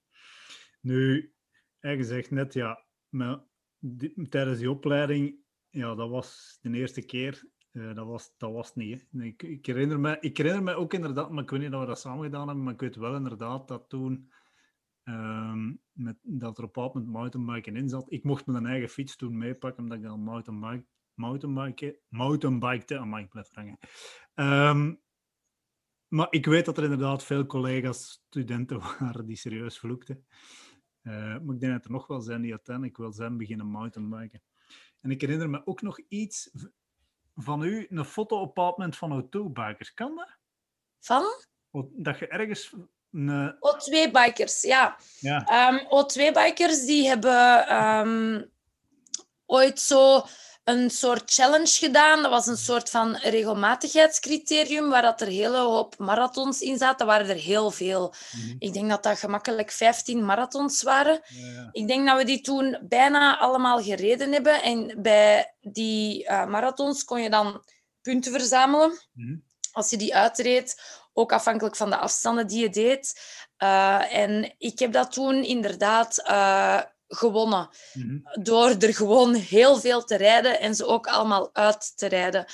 nu, 0.82 1.34
hij 1.80 1.96
gezegd 1.96 2.32
net, 2.32 2.54
ja, 2.54 2.86
maar 3.10 3.40
die, 3.80 4.28
tijdens 4.30 4.60
die 4.60 4.72
opleiding, 4.72 5.36
ja, 5.70 5.96
dat 5.96 6.10
was 6.10 6.58
de 6.62 6.72
eerste 6.72 7.02
keer 7.02 7.44
uh, 7.78 7.96
dat, 7.96 8.06
was, 8.06 8.34
dat 8.38 8.52
was 8.52 8.76
niet. 8.76 9.08
Ik, 9.12 9.44
ik, 9.44 9.66
herinner 9.66 10.00
me, 10.00 10.18
ik 10.20 10.38
herinner 10.38 10.64
me 10.64 10.76
ook 10.76 10.94
inderdaad, 10.94 11.32
maar 11.32 11.44
ik 11.44 11.50
weet 11.50 11.60
niet 11.60 11.72
dat 11.72 11.80
we 11.80 11.88
dat 11.88 12.00
samen 12.00 12.24
gedaan 12.24 12.48
hebben, 12.48 12.64
maar 12.64 12.74
ik 12.74 12.80
weet 12.80 12.96
wel 12.96 13.16
inderdaad 13.16 13.68
dat 13.68 13.90
toen, 13.90 14.32
um, 15.04 15.82
met, 15.92 16.18
dat 16.22 16.58
er 16.58 16.64
op 16.64 16.78
een 16.78 16.84
moment 16.84 17.08
mountainbiken 17.08 17.76
in 17.76 17.90
zat. 17.90 18.12
Ik 18.12 18.24
mocht 18.24 18.46
mijn 18.46 18.66
eigen 18.66 18.90
fiets 18.90 19.16
toen 19.16 19.38
meepakken, 19.38 19.84
omdat 19.84 19.98
ik 19.98 20.04
dan 20.04 20.20
mountainbike, 20.20 20.86
mountainbike, 21.14 22.00
mountainbikte, 22.08 22.98
aan 22.98 23.18
ik 23.18 23.30
blijf 23.30 23.50
hangen. 23.52 23.78
Um, 24.36 25.02
maar 26.08 26.28
ik 26.30 26.46
weet 26.46 26.66
dat 26.66 26.78
er 26.78 26.84
inderdaad 26.84 27.24
veel 27.24 27.46
collega's, 27.46 28.24
studenten 28.28 28.80
waren 29.00 29.26
die 29.26 29.36
serieus 29.36 29.80
vloekten. 29.80 30.26
Uh, 31.02 31.14
maar 31.14 31.56
ik 31.56 31.60
denk 31.60 31.74
dat 31.74 31.86
er 31.86 31.92
nog 31.92 32.08
wel 32.08 32.22
zijn 32.22 32.42
die 32.42 32.52
uiteindelijk 32.52 32.98
wel 32.98 33.12
zijn 33.12 33.38
beginnen 33.38 33.68
mountainbiken. 33.68 34.42
En 35.02 35.12
ik 35.12 35.22
herinner 35.22 35.50
me 35.50 35.62
ook 35.66 35.82
nog 35.82 36.00
iets 36.08 36.52
van 37.38 37.64
u 37.64 37.88
een 37.90 38.06
foto 38.06 38.40
op 38.42 38.56
moment 38.56 38.98
van 38.98 39.24
O2-bikers. 39.24 39.94
Kan 39.94 40.16
dat? 40.16 40.38
Van? 41.00 41.24
Dat 41.96 42.20
je 42.20 42.28
ergens... 42.28 42.74
Een... 43.12 43.56
O2-bikers, 43.56 44.62
ja. 44.62 44.98
ja. 45.20 45.70
Um, 45.70 45.80
O2-bikers 45.80 46.86
die 46.86 47.08
hebben 47.08 47.76
um, 47.84 48.52
ooit 49.46 49.80
zo 49.80 50.26
een 50.68 50.90
soort 50.90 51.32
challenge 51.34 51.68
gedaan. 51.68 52.22
Dat 52.22 52.32
was 52.32 52.48
een 52.48 52.58
soort 52.58 52.90
van 52.90 53.16
regelmatigheidscriterium 53.16 54.90
waar 54.90 55.02
dat 55.02 55.22
er 55.22 55.28
hele 55.28 55.58
hoop 55.58 55.98
marathons 55.98 56.62
in 56.62 56.78
zaten. 56.78 56.98
Dat 56.98 57.08
waren 57.08 57.30
er 57.30 57.42
heel 57.42 57.72
veel. 57.72 58.14
Mhm. 58.32 58.56
Ik 58.60 58.74
denk 58.74 58.90
dat 58.90 59.04
dat 59.04 59.20
gemakkelijk 59.20 59.72
15 59.72 60.26
marathons 60.26 60.84
waren. 60.84 61.22
Ja, 61.28 61.48
ja. 61.48 61.70
Ik 61.72 61.88
denk 61.88 62.08
dat 62.08 62.18
we 62.18 62.24
die 62.24 62.42
toen 62.42 62.78
bijna 62.82 63.38
allemaal 63.38 63.82
gereden 63.82 64.32
hebben. 64.32 64.62
En 64.62 65.02
bij 65.02 65.54
die 65.62 66.24
uh, 66.24 66.46
marathons 66.46 67.04
kon 67.04 67.22
je 67.22 67.30
dan 67.30 67.64
punten 68.02 68.32
verzamelen. 68.32 69.00
Mhm. 69.14 69.36
Als 69.72 69.90
je 69.90 69.98
die 69.98 70.16
uitreed, 70.16 70.82
ook 71.14 71.32
afhankelijk 71.32 71.76
van 71.76 71.90
de 71.90 71.98
afstanden 71.98 72.48
die 72.48 72.62
je 72.62 72.70
deed. 72.70 73.22
Uh, 73.64 74.14
en 74.14 74.56
ik 74.58 74.80
heb 74.80 74.92
dat 74.92 75.12
toen 75.12 75.44
inderdaad 75.44 76.24
uh, 76.28 76.82
gewonnen. 77.08 77.70
Mhm. 77.94 78.20
Door 78.44 78.70
er 78.70 78.94
gewoon 78.94 79.34
heel 79.34 79.78
veel 79.78 80.04
te 80.04 80.16
rijden 80.16 80.60
en 80.60 80.76
ze 80.76 80.86
ook 80.86 81.08
allemaal 81.08 81.50
uit 81.54 81.98
te 81.98 82.08
rijden. 82.08 82.46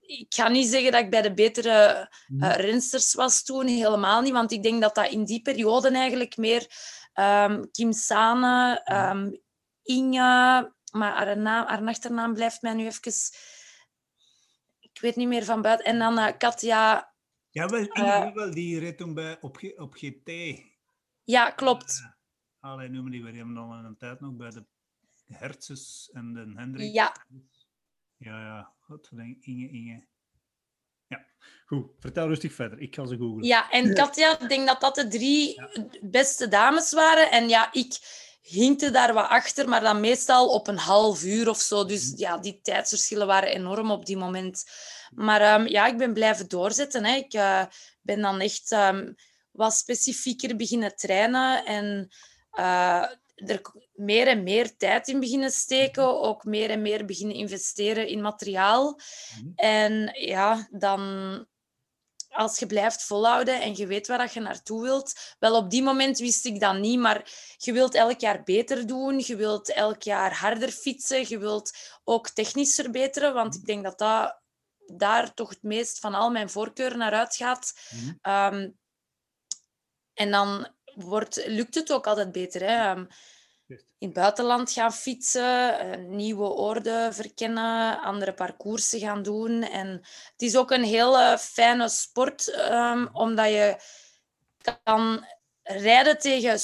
Ik 0.00 0.34
ga 0.34 0.48
niet 0.48 0.68
zeggen 0.68 0.92
dat 0.92 1.00
ik 1.00 1.10
bij 1.10 1.22
de 1.22 1.34
betere 1.34 2.08
uh, 2.28 2.54
rensters 2.54 3.14
was 3.14 3.42
toen, 3.42 3.66
helemaal 3.66 4.20
niet. 4.20 4.32
Want 4.32 4.52
ik 4.52 4.62
denk 4.62 4.80
dat 4.80 4.94
dat 4.94 5.10
in 5.10 5.24
die 5.24 5.42
periode 5.42 5.90
eigenlijk 5.90 6.36
meer 6.36 6.66
um, 7.14 7.70
Kim 7.70 7.92
Sane, 7.92 8.82
um, 8.92 9.40
Inge, 9.82 10.72
maar 10.92 11.12
haar, 11.16 11.38
naam, 11.38 11.66
haar 11.66 11.86
achternaam 11.86 12.34
blijft 12.34 12.62
mij 12.62 12.74
nu 12.74 12.86
even... 12.86 13.12
Ik 14.80 15.00
weet 15.00 15.16
niet 15.16 15.28
meer 15.28 15.44
van 15.44 15.62
buiten. 15.62 15.86
En 15.86 15.98
dan 15.98 16.18
uh, 16.18 16.28
Katja... 16.38 17.12
Ja, 17.50 17.68
wel, 17.68 17.80
Inge, 17.80 18.30
wel, 18.34 18.50
die 18.50 18.78
reed 18.78 18.98
toen 18.98 19.14
bij, 19.14 19.38
op, 19.40 19.58
op 19.76 19.94
GT. 19.94 20.30
Ja, 21.24 21.50
klopt. 21.50 22.18
Allee, 22.60 22.88
noemen 22.88 23.12
die, 23.12 23.22
we 23.22 23.36
hebben 23.36 23.54
dan 23.54 23.72
een 23.72 23.96
tijd 23.96 24.20
nog 24.20 24.32
bij 24.32 24.50
de 24.50 24.64
Hertzes 25.26 26.10
en 26.12 26.32
de 26.32 26.52
Hendrik. 26.54 26.92
Ja. 26.92 27.16
Ja, 28.16 28.40
ja. 28.40 28.72
Goed, 28.80 29.10
Inge, 29.40 29.70
Inge. 29.70 30.06
Ja, 31.06 31.26
goed. 31.66 31.86
Vertel 31.98 32.26
rustig 32.26 32.52
verder. 32.52 32.78
Ik 32.78 32.94
ga 32.94 33.06
ze 33.06 33.16
googlen. 33.16 33.44
Ja, 33.44 33.70
en 33.70 33.94
Katja, 33.94 34.40
ik 34.40 34.48
denk 34.48 34.66
dat 34.66 34.80
dat 34.80 34.94
de 34.94 35.08
drie 35.08 35.54
ja. 35.54 35.70
beste 36.00 36.48
dames 36.48 36.92
waren. 36.92 37.30
En 37.30 37.48
ja, 37.48 37.72
ik 37.72 37.98
hinkte 38.42 38.90
daar 38.90 39.14
wat 39.14 39.28
achter, 39.28 39.68
maar 39.68 39.80
dan 39.80 40.00
meestal 40.00 40.48
op 40.48 40.68
een 40.68 40.78
half 40.78 41.24
uur 41.24 41.48
of 41.48 41.58
zo. 41.58 41.84
Dus 41.84 42.12
ja, 42.16 42.38
die 42.38 42.60
tijdsverschillen 42.62 43.26
waren 43.26 43.48
enorm 43.48 43.90
op 43.90 44.06
die 44.06 44.16
moment. 44.16 44.64
Maar 45.14 45.60
um, 45.60 45.66
ja, 45.66 45.86
ik 45.86 45.98
ben 45.98 46.12
blijven 46.12 46.48
doorzetten. 46.48 47.04
Hè. 47.04 47.16
Ik, 47.16 47.34
uh, 47.34 47.64
ben 48.02 48.20
dan 48.20 48.40
echt 48.40 48.70
um, 48.70 49.14
wat 49.50 49.74
specifieker 49.74 50.56
beginnen 50.56 50.96
trainen 50.96 51.64
en 51.64 52.08
uh, 52.58 53.06
er 53.34 53.60
meer 53.92 54.26
en 54.26 54.42
meer 54.42 54.76
tijd 54.76 55.08
in 55.08 55.20
beginnen 55.20 55.50
steken, 55.50 56.20
ook 56.20 56.44
meer 56.44 56.70
en 56.70 56.82
meer 56.82 57.04
beginnen 57.04 57.36
investeren 57.36 58.06
in 58.06 58.20
materiaal. 58.20 59.00
Mhm. 59.38 59.52
En 59.54 60.10
ja, 60.12 60.68
dan 60.70 61.00
als 62.30 62.58
je 62.58 62.66
blijft 62.66 63.02
volhouden 63.02 63.60
en 63.60 63.76
je 63.76 63.86
weet 63.86 64.06
waar 64.06 64.18
dat 64.18 64.32
je 64.32 64.40
naartoe 64.40 64.82
wilt. 64.82 65.36
Wel, 65.38 65.56
op 65.56 65.70
die 65.70 65.82
moment 65.82 66.18
wist 66.18 66.44
ik 66.44 66.60
dat 66.60 66.78
niet, 66.78 66.98
maar 66.98 67.30
je 67.56 67.72
wilt 67.72 67.94
elk 67.94 68.20
jaar 68.20 68.42
beter 68.42 68.86
doen. 68.86 69.22
Je 69.26 69.36
wilt 69.36 69.72
elk 69.72 70.02
jaar 70.02 70.34
harder 70.38 70.70
fietsen. 70.70 71.28
Je 71.28 71.38
wilt 71.38 71.78
ook 72.04 72.28
technisch 72.28 72.74
verbeteren, 72.74 73.34
want 73.34 73.54
ik 73.54 73.64
denk 73.64 73.84
dat 73.84 73.98
dat 73.98 74.38
daar 74.86 75.34
toch 75.34 75.48
het 75.48 75.62
meest 75.62 75.98
van 75.98 76.14
al 76.14 76.30
mijn 76.30 76.50
voorkeur 76.50 76.96
naar 76.96 77.12
uitgaat. 77.12 77.72
Mm 78.20 78.78
en 80.20 80.30
dan 80.30 80.68
wordt, 80.94 81.42
lukt 81.46 81.74
het 81.74 81.92
ook 81.92 82.06
altijd 82.06 82.32
beter. 82.32 82.60
Hè? 82.60 82.76
Ehm, 82.76 83.04
in 83.98 84.08
het 84.08 84.12
buitenland 84.12 84.72
gaan 84.72 84.92
fietsen, 84.92 86.16
nieuwe 86.16 86.48
oorden 86.48 87.14
verkennen, 87.14 88.00
andere 88.00 88.32
parcoursen 88.32 89.00
gaan 89.00 89.22
doen. 89.22 89.62
En 89.62 89.88
het 90.32 90.42
is 90.42 90.56
ook 90.56 90.70
een 90.70 90.84
hele 90.84 91.36
fijne 91.40 91.88
sport, 91.88 92.58
um, 92.70 93.08
omdat 93.12 93.48
je 93.48 93.76
kan 94.82 95.26
rijden 95.62 96.18
tegen 96.18 96.60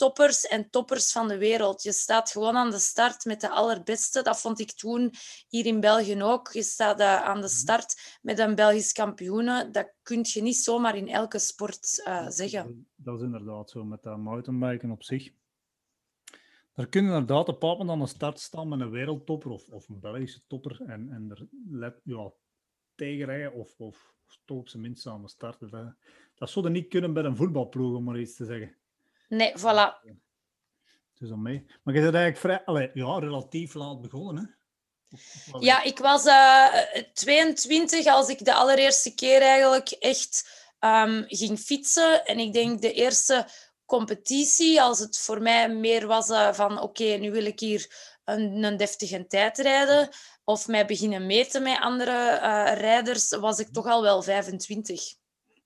subtoppers 0.00 0.46
en 0.46 0.70
toppers 0.70 1.12
van 1.12 1.28
de 1.28 1.38
wereld. 1.38 1.82
Je 1.82 1.92
staat 1.92 2.30
gewoon 2.30 2.56
aan 2.56 2.70
de 2.70 2.78
start 2.78 3.24
met 3.24 3.40
de 3.40 3.50
allerbeste. 3.50 4.22
Dat 4.22 4.40
vond 4.40 4.60
ik 4.60 4.72
toen 4.72 5.10
hier 5.48 5.66
in 5.66 5.80
België 5.80 6.22
ook. 6.22 6.52
Je 6.52 6.62
staat 6.62 7.00
uh, 7.00 7.22
aan 7.22 7.40
de 7.40 7.46
mhm. 7.46 7.56
start 7.56 8.18
met 8.22 8.38
een 8.38 8.54
Belgisch 8.54 8.92
kampioene. 8.92 9.70
Dat 9.70 9.92
kun 10.02 10.20
je 10.22 10.42
niet 10.42 10.56
zomaar 10.56 10.96
in 10.96 11.08
elke 11.08 11.38
sport 11.38 12.02
uh, 12.06 12.28
zeggen. 12.28 12.88
Dat 12.94 13.16
is 13.16 13.22
inderdaad 13.24 13.70
zo, 13.70 13.84
met 13.84 14.02
dat 14.02 14.18
mountainbiken 14.18 14.90
op 14.90 15.02
zich. 15.02 15.32
Er 16.74 16.88
kunnen 16.88 17.12
inderdaad 17.12 17.48
een 17.48 17.54
bepaald 17.54 17.88
aan 17.88 17.98
de 17.98 18.06
start 18.06 18.40
staan 18.40 18.68
met 18.68 18.80
een 18.80 18.90
wereldtopper 18.90 19.50
of, 19.50 19.68
of 19.68 19.88
een 19.88 20.00
Belgische 20.00 20.40
topper 20.46 20.80
en, 20.86 21.10
en 21.10 21.30
er 21.30 21.46
let, 21.70 22.00
ja, 22.04 22.32
tegenrijden 22.94 23.52
of, 23.52 23.80
of 23.80 24.14
op 24.46 24.68
zijn 24.68 24.82
minst 24.82 25.06
aan 25.06 25.22
de 25.22 25.28
start. 25.28 25.70
Dat, 25.70 25.94
dat 26.34 26.50
zou 26.50 26.64
er 26.64 26.70
niet 26.70 26.88
kunnen 26.88 27.12
bij 27.12 27.24
een 27.24 27.36
voetbalploeg, 27.36 27.96
om 27.96 28.04
maar 28.04 28.20
iets 28.20 28.36
te 28.36 28.44
zeggen. 28.44 28.79
Nee, 29.30 29.52
voilà. 29.58 30.18
Dus 31.14 31.28
dan 31.28 31.42
mee. 31.42 31.64
Maar 31.82 31.94
je 31.94 32.00
bent 32.00 32.14
eigenlijk 32.14 32.36
vrij, 32.36 32.64
allez, 32.64 32.90
ja, 32.94 33.18
relatief 33.18 33.74
laat 33.74 34.00
begonnen, 34.00 34.44
hè? 34.44 34.58
Ja, 35.58 35.82
ik 35.82 35.98
was 35.98 36.26
uh, 36.26 36.96
eh, 36.96 37.04
22 37.12 38.06
als 38.06 38.28
ik 38.28 38.44
de 38.44 38.54
allereerste 38.54 39.14
keer 39.14 39.42
eigenlijk 39.42 39.90
echt 39.90 40.60
um, 40.80 41.24
ging 41.26 41.58
fietsen. 41.58 42.24
En 42.24 42.38
ik 42.38 42.52
denk 42.52 42.80
de 42.80 42.92
eerste 42.92 43.46
competitie, 43.84 44.82
als 44.82 44.98
het 44.98 45.18
voor 45.18 45.42
mij 45.42 45.74
meer 45.74 46.06
was 46.06 46.28
uh, 46.28 46.52
van 46.52 46.80
oké, 46.80 47.04
nu 47.04 47.30
wil 47.30 47.44
ik 47.44 47.60
hier 47.60 47.94
een, 48.24 48.62
een 48.62 48.76
deftige 48.76 49.26
tijd 49.26 49.58
rijden 49.58 50.08
of 50.44 50.66
mij 50.66 50.86
beginnen 50.86 51.26
meten 51.26 51.62
met 51.62 51.80
andere 51.80 52.40
uh, 52.42 52.72
rijders, 52.80 53.36
was 53.36 53.58
ik 53.58 53.68
toch 53.68 53.86
al 53.86 54.02
wel 54.02 54.22
25. 54.22 55.02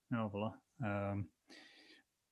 Ja, 0.07 0.31
voilà. 0.31 0.63
Uh, 0.79 1.15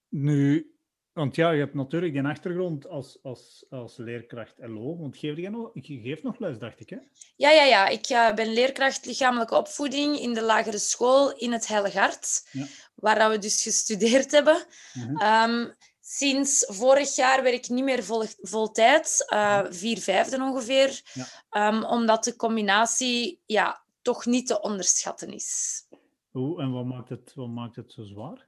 nu, 0.08 0.71
want 1.12 1.36
ja, 1.36 1.50
je 1.50 1.58
hebt 1.58 1.74
natuurlijk 1.74 2.14
een 2.14 2.26
achtergrond 2.26 2.88
als, 2.88 3.18
als, 3.22 3.64
als 3.70 3.96
leerkracht 3.96 4.54
LO. 4.58 4.96
Want 4.96 5.16
geef 5.16 5.36
je, 5.36 5.50
nog, 5.50 5.70
je 5.72 6.00
geeft 6.00 6.22
nog 6.22 6.38
les, 6.38 6.58
dacht 6.58 6.80
ik, 6.80 6.90
hè? 6.90 6.98
Ja, 7.36 7.50
ja, 7.50 7.64
ja. 7.64 7.88
Ik 7.88 8.10
uh, 8.10 8.34
ben 8.34 8.52
leerkracht 8.52 9.06
lichamelijke 9.06 9.56
opvoeding 9.56 10.18
in 10.18 10.34
de 10.34 10.42
lagere 10.42 10.78
school 10.78 11.32
in 11.32 11.52
het 11.52 11.68
Heilige 11.68 11.98
Hart. 11.98 12.48
Ja. 12.52 12.66
Waar 12.94 13.30
we 13.30 13.38
dus 13.38 13.62
gestudeerd 13.62 14.30
hebben. 14.30 14.64
Uh 14.94 15.44
um, 15.44 15.74
sinds 16.00 16.64
vorig 16.68 17.14
jaar 17.14 17.42
werk 17.42 17.54
ik 17.54 17.68
niet 17.68 17.84
meer 17.84 18.04
vol, 18.04 18.24
vol 18.40 18.70
tijd. 18.70 19.26
Uh, 19.32 19.64
vier 19.68 19.98
vijfde 19.98 20.36
ongeveer. 20.36 21.02
Ja. 21.12 21.68
Um, 21.68 21.84
omdat 21.84 22.24
de 22.24 22.36
combinatie 22.36 23.40
ja, 23.46 23.82
toch 24.02 24.26
niet 24.26 24.46
te 24.46 24.60
onderschatten 24.60 25.32
is. 25.32 25.82
Hoe 26.30 26.60
en 26.60 26.72
wat 26.72 26.84
maakt 26.84 27.08
het, 27.08 27.32
wat 27.34 27.48
maakt 27.48 27.76
het 27.76 27.92
zo 27.92 28.04
zwaar? 28.04 28.46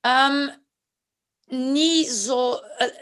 Um, 0.00 0.63
niet 1.46 2.08
zo. 2.08 2.60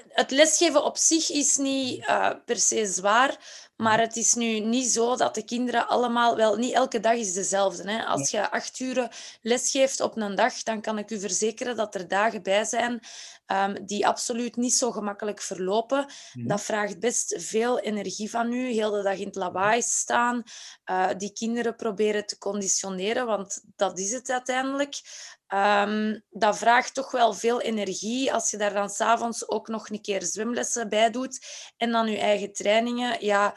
Het 0.08 0.30
lesgeven 0.30 0.84
op 0.84 0.96
zich 0.96 1.30
is 1.30 1.56
niet 1.56 1.98
uh, 1.98 2.30
per 2.44 2.58
se 2.58 2.86
zwaar, 2.86 3.38
maar 3.82 4.00
het 4.00 4.16
is 4.16 4.34
nu 4.34 4.60
niet 4.60 4.90
zo 4.90 5.16
dat 5.16 5.34
de 5.34 5.44
kinderen 5.44 5.88
allemaal, 5.88 6.36
wel 6.36 6.56
niet 6.56 6.74
elke 6.74 7.00
dag 7.00 7.14
is 7.14 7.32
dezelfde. 7.32 7.90
Hè? 7.90 8.04
Als 8.04 8.30
je 8.30 8.50
acht 8.50 8.80
uur 8.80 9.08
lesgeeft 9.42 10.00
op 10.00 10.16
een 10.16 10.34
dag, 10.34 10.62
dan 10.62 10.80
kan 10.80 10.98
ik 10.98 11.10
u 11.10 11.20
verzekeren 11.20 11.76
dat 11.76 11.94
er 11.94 12.08
dagen 12.08 12.42
bij 12.42 12.64
zijn 12.64 13.00
um, 13.46 13.86
die 13.86 14.06
absoluut 14.06 14.56
niet 14.56 14.74
zo 14.74 14.90
gemakkelijk 14.90 15.40
verlopen. 15.40 16.06
Mhm. 16.32 16.46
Dat 16.46 16.60
vraagt 16.60 17.00
best 17.00 17.34
veel 17.38 17.80
energie 17.80 18.30
van 18.30 18.52
u, 18.52 18.70
heel 18.70 18.90
de 18.90 19.02
dag 19.02 19.18
in 19.18 19.26
het 19.26 19.34
lawaai 19.34 19.82
staan, 19.82 20.42
uh, 20.90 21.08
die 21.16 21.32
kinderen 21.32 21.76
proberen 21.76 22.26
te 22.26 22.38
conditioneren, 22.38 23.26
want 23.26 23.62
dat 23.76 23.98
is 23.98 24.12
het 24.12 24.30
uiteindelijk. 24.30 25.00
Um, 25.54 26.22
dat 26.30 26.58
vraagt 26.58 26.94
toch 26.94 27.10
wel 27.10 27.34
veel 27.34 27.60
energie 27.60 28.32
als 28.32 28.50
je 28.50 28.56
daar 28.56 28.72
dan 28.72 28.90
s'avonds 28.90 29.48
ook 29.48 29.68
nog 29.68 29.90
een 29.90 30.00
keer 30.00 30.22
zwemlessen 30.22 30.88
bij 30.88 31.10
doet 31.10 31.46
en 31.76 31.90
dan 31.90 32.10
je 32.10 32.18
eigen 32.18 32.52
trainingen. 32.52 33.24
Ja, 33.24 33.56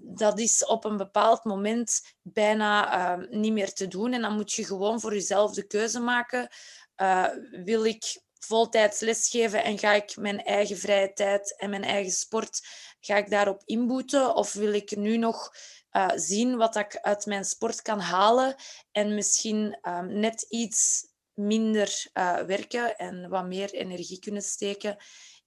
dat 0.00 0.38
is 0.38 0.64
op 0.66 0.84
een 0.84 0.96
bepaald 0.96 1.44
moment 1.44 2.14
bijna 2.22 2.98
uh, 3.18 3.28
niet 3.28 3.52
meer 3.52 3.72
te 3.72 3.88
doen. 3.88 4.12
En 4.12 4.22
dan 4.22 4.34
moet 4.34 4.52
je 4.52 4.64
gewoon 4.64 5.00
voor 5.00 5.12
jezelf 5.12 5.54
de 5.54 5.66
keuze 5.66 6.00
maken. 6.00 6.48
Uh, 6.96 7.28
wil 7.64 7.84
ik 7.84 8.22
voltijds 8.38 9.00
lesgeven 9.00 9.64
en 9.64 9.78
ga 9.78 9.92
ik 9.92 10.16
mijn 10.16 10.44
eigen 10.44 10.78
vrije 10.78 11.12
tijd 11.12 11.58
en 11.58 11.70
mijn 11.70 11.84
eigen 11.84 12.12
sport 12.12 12.60
ga 13.00 13.16
ik 13.16 13.30
daarop 13.30 13.62
inboeten? 13.64 14.34
Of 14.34 14.52
wil 14.52 14.72
ik 14.72 14.96
nu 14.96 15.16
nog 15.16 15.50
uh, 15.92 16.10
zien 16.14 16.56
wat 16.56 16.76
ik 16.76 16.98
uit 17.00 17.26
mijn 17.26 17.44
sport 17.44 17.82
kan 17.82 18.00
halen 18.00 18.54
en 18.92 19.14
misschien 19.14 19.78
um, 19.82 20.18
net 20.18 20.42
iets 20.48 21.08
minder 21.34 22.06
uh, 22.14 22.40
werken 22.40 22.96
en 22.96 23.28
wat 23.28 23.46
meer 23.46 23.72
energie 23.72 24.18
kunnen 24.18 24.42
steken 24.42 24.96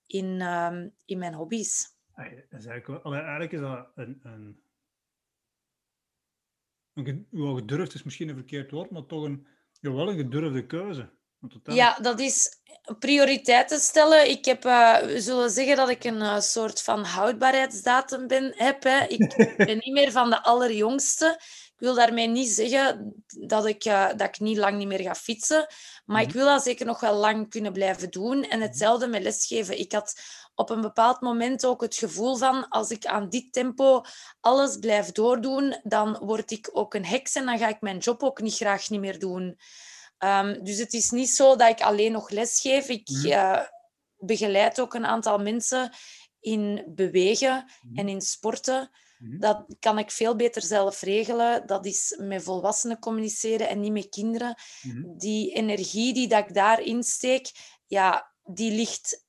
in, 0.06 0.42
um, 0.42 0.94
in 1.06 1.18
mijn 1.18 1.34
hobby's. 1.34 1.97
Eigenlijk, 2.18 3.04
eigenlijk 3.04 3.52
is 3.52 3.60
dat 3.60 3.88
een, 3.96 4.20
een, 4.24 4.62
een 6.94 7.56
gedurfd 7.56 7.94
is 7.94 8.04
misschien 8.04 8.30
een 8.30 8.36
verkeerd 8.36 8.72
woord, 8.72 8.90
maar 8.90 9.06
toch 9.06 9.24
een, 9.24 9.48
wel 9.82 10.10
een 10.10 10.18
gedurfde 10.18 10.66
keuze. 10.66 11.16
Ja, 11.64 11.98
dat 12.02 12.20
is 12.20 12.50
prioriteiten 13.00 13.80
stellen. 13.80 14.30
Ik 14.30 14.46
heb, 14.46 14.66
uh, 14.66 14.98
we 14.98 15.22
zullen 15.22 15.50
zeggen 15.50 15.76
dat 15.76 15.90
ik 15.90 16.04
een 16.04 16.22
uh, 16.22 16.40
soort 16.40 16.82
van 16.82 17.04
houdbaarheidsdatum 17.04 18.28
ben, 18.28 18.54
heb. 18.56 18.84
Hè. 18.84 19.06
Ik 19.06 19.36
ben 19.58 19.78
niet 19.78 19.94
meer 19.94 20.12
van 20.12 20.30
de 20.30 20.44
allerjongste. 20.44 21.36
Ik 21.78 21.84
wil 21.84 21.96
daarmee 21.96 22.28
niet 22.28 22.50
zeggen 22.50 23.14
dat 23.48 23.66
ik, 23.66 23.86
uh, 23.86 24.08
dat 24.08 24.28
ik 24.28 24.40
niet 24.40 24.58
lang 24.58 24.78
niet 24.78 24.88
meer 24.88 25.02
ga 25.02 25.16
fietsen. 25.16 25.68
Maar 26.06 26.22
ik 26.22 26.28
mhm. 26.28 26.38
wil 26.38 26.46
dat 26.46 26.64
zeker 26.64 26.86
nog 26.86 27.00
wel 27.00 27.16
lang 27.16 27.50
kunnen 27.50 27.74
blijven 27.74 28.12
doen. 28.12 28.44
En 28.44 28.62
hetzelfde 28.62 29.08
met 29.08 29.22
lesgeven. 29.22 29.80
Ik 29.80 29.92
had 29.92 30.22
op 30.58 30.70
een 30.70 30.82
bepaald 30.82 31.22
moment 31.22 31.66
ook 31.66 31.82
het 31.82 31.96
gevoel 31.96 32.36
van 32.36 32.68
als 32.70 32.90
ik 32.90 33.06
aan 33.06 33.30
dit 33.30 33.54
tempo 33.54 34.02
alles 34.40 34.78
blijf 34.78 35.12
doordoen, 35.12 35.80
dan 35.84 36.18
word 36.22 36.52
ik 36.52 36.70
ook 36.72 36.94
een 36.94 37.06
heks 37.06 37.36
en 37.36 37.46
dan 37.46 37.58
ga 37.58 37.68
ik 37.68 37.82
mijn 37.82 37.98
job 37.98 38.24
ook 38.24 38.42
niet 38.42 38.56
graag 38.56 38.90
niet 38.90 39.00
meer 39.00 39.20
doen. 39.20 39.60
Um, 40.20 40.64
dus 40.64 40.78
het 40.78 40.94
is 40.94 41.10
niet 41.10 41.30
zo 41.30 41.56
dat 41.56 41.70
ik 41.70 41.82
alleen 41.82 42.12
nog 42.12 42.30
lesgeef. 42.30 42.90
Ik 42.90 43.10
uh, 43.10 43.62
begeleid 44.18 44.80
ook 44.80 44.94
een 44.94 45.06
aantal 45.06 45.38
mensen 45.38 45.92
in 46.40 46.84
bewegen 46.88 47.72
mm. 47.82 47.98
en 47.98 48.08
in 48.08 48.22
sporten. 48.22 48.90
Mm. 49.18 49.40
Dat 49.40 49.66
kan 49.80 49.98
ik 50.00 50.12
veel 50.12 50.36
beter 50.36 50.62
zelf 50.62 51.02
regelen. 51.02 51.68
Dat 51.68 51.86
is 51.86 52.20
met 52.22 52.44
volwassenen 52.44 53.00
communiceren 53.00 53.70
en 53.70 53.80
niet 53.80 53.92
met 53.92 54.10
kinderen. 54.10 54.56
Die 55.18 55.54
energie 55.54 56.14
die 56.14 56.28
dat 56.28 56.48
ik 56.48 56.54
daarin 56.54 57.04
steek, 57.04 57.52
ja, 57.88 58.34
die 58.44 58.72
ligt... 58.72 59.26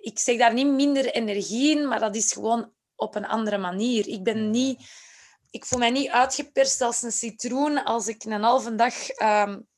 Ik 0.00 0.18
zeg 0.18 0.38
daar 0.38 0.54
niet 0.54 0.66
minder 0.66 1.06
energie 1.06 1.76
in, 1.76 1.88
maar 1.88 2.00
dat 2.00 2.16
is 2.16 2.32
gewoon 2.32 2.72
op 2.94 3.14
een 3.14 3.26
andere 3.26 3.58
manier. 3.58 4.08
Ik 4.08 4.22
ben 4.22 4.50
niet... 4.50 4.82
Ik 5.50 5.64
voel 5.64 5.78
mij 5.78 5.90
niet 5.90 6.10
uitgeperst 6.10 6.80
als 6.80 7.02
een 7.02 7.12
citroen 7.12 7.84
als 7.84 8.06
ik 8.08 8.24
een 8.24 8.42
halve 8.42 8.74
dag 8.74 8.94
um, 9.18 9.68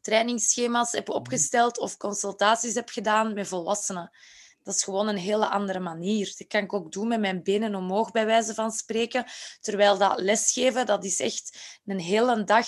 trainingsschema's 0.00 0.92
heb 0.92 1.08
opgesteld 1.08 1.78
of 1.78 1.96
consultaties 1.96 2.74
heb 2.74 2.88
gedaan 2.88 3.34
met 3.34 3.48
volwassenen. 3.48 4.10
Dat 4.62 4.74
is 4.74 4.84
gewoon 4.84 5.08
een 5.08 5.16
hele 5.16 5.48
andere 5.48 5.80
manier. 5.80 6.34
Dat 6.36 6.46
kan 6.46 6.62
ik 6.62 6.72
ook 6.72 6.92
doen 6.92 7.08
met 7.08 7.20
mijn 7.20 7.42
benen 7.42 7.74
omhoog, 7.74 8.10
bij 8.10 8.26
wijze 8.26 8.54
van 8.54 8.70
spreken. 8.70 9.24
Terwijl 9.60 9.98
dat 9.98 10.20
lesgeven, 10.20 10.86
dat 10.86 11.04
is 11.04 11.20
echt 11.20 11.78
een 11.84 12.00
hele 12.00 12.44
dag 12.44 12.66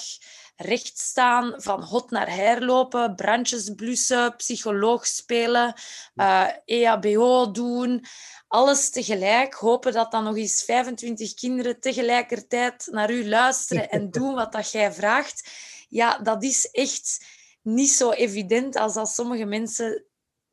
recht 0.60 0.98
staan, 0.98 1.54
van 1.56 1.82
hot 1.82 2.10
naar 2.10 2.34
her 2.34 2.64
lopen, 2.64 3.14
brandjes 3.14 3.74
blussen, 3.74 4.36
psycholoog 4.36 5.06
spelen, 5.06 5.74
uh, 6.14 6.42
eh, 6.42 6.54
EHBO 6.64 7.50
doen. 7.50 8.04
Alles 8.48 8.90
tegelijk. 8.90 9.54
Hopen 9.54 9.92
dat 9.92 10.10
dan 10.10 10.24
nog 10.24 10.36
eens 10.36 10.62
25 10.64 11.34
kinderen 11.34 11.80
tegelijkertijd 11.80 12.88
naar 12.90 13.10
u 13.10 13.28
luisteren 13.28 13.90
en 13.90 14.10
doen 14.18 14.34
wat 14.34 14.52
dat 14.52 14.70
jij 14.70 14.92
vraagt 14.92 15.66
ja, 15.88 16.18
dat 16.18 16.42
is 16.42 16.70
echt 16.70 17.26
niet 17.62 17.90
zo 17.90 18.10
evident 18.10 18.76
als 18.76 18.94
dat 18.94 19.08
sommige 19.08 19.44
mensen 19.44 20.04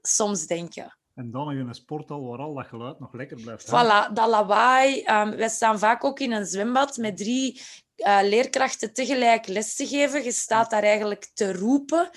soms 0.02 0.48
denken. 0.48 0.98
En 1.14 1.32
dan 1.32 1.52
in 1.52 1.68
een 1.68 1.74
sporthal 1.74 2.28
waar 2.28 2.40
al 2.40 2.54
dat 2.54 2.66
geluid 2.66 3.00
nog 3.00 3.14
lekker 3.14 3.42
blijft. 3.42 3.68
Voilà, 3.68 4.14
dat 4.14 4.30
lawaai. 4.30 5.04
Um, 5.06 5.36
wij 5.36 5.50
staan 5.50 5.80
vaak 5.80 6.04
ook 6.04 6.20
in 6.20 6.32
een 6.32 6.46
zwembad 6.46 6.98
met 6.98 7.18
drie 7.18 7.62
uh, 7.98 8.20
leerkrachten 8.22 8.94
tegelijk 8.94 9.48
les 9.48 9.76
te 9.76 9.88
geven. 9.88 10.24
Je 10.24 10.32
staat 10.32 10.70
daar 10.70 10.84
eigenlijk 10.84 11.28
te 11.34 11.54
roepen. 11.54 12.10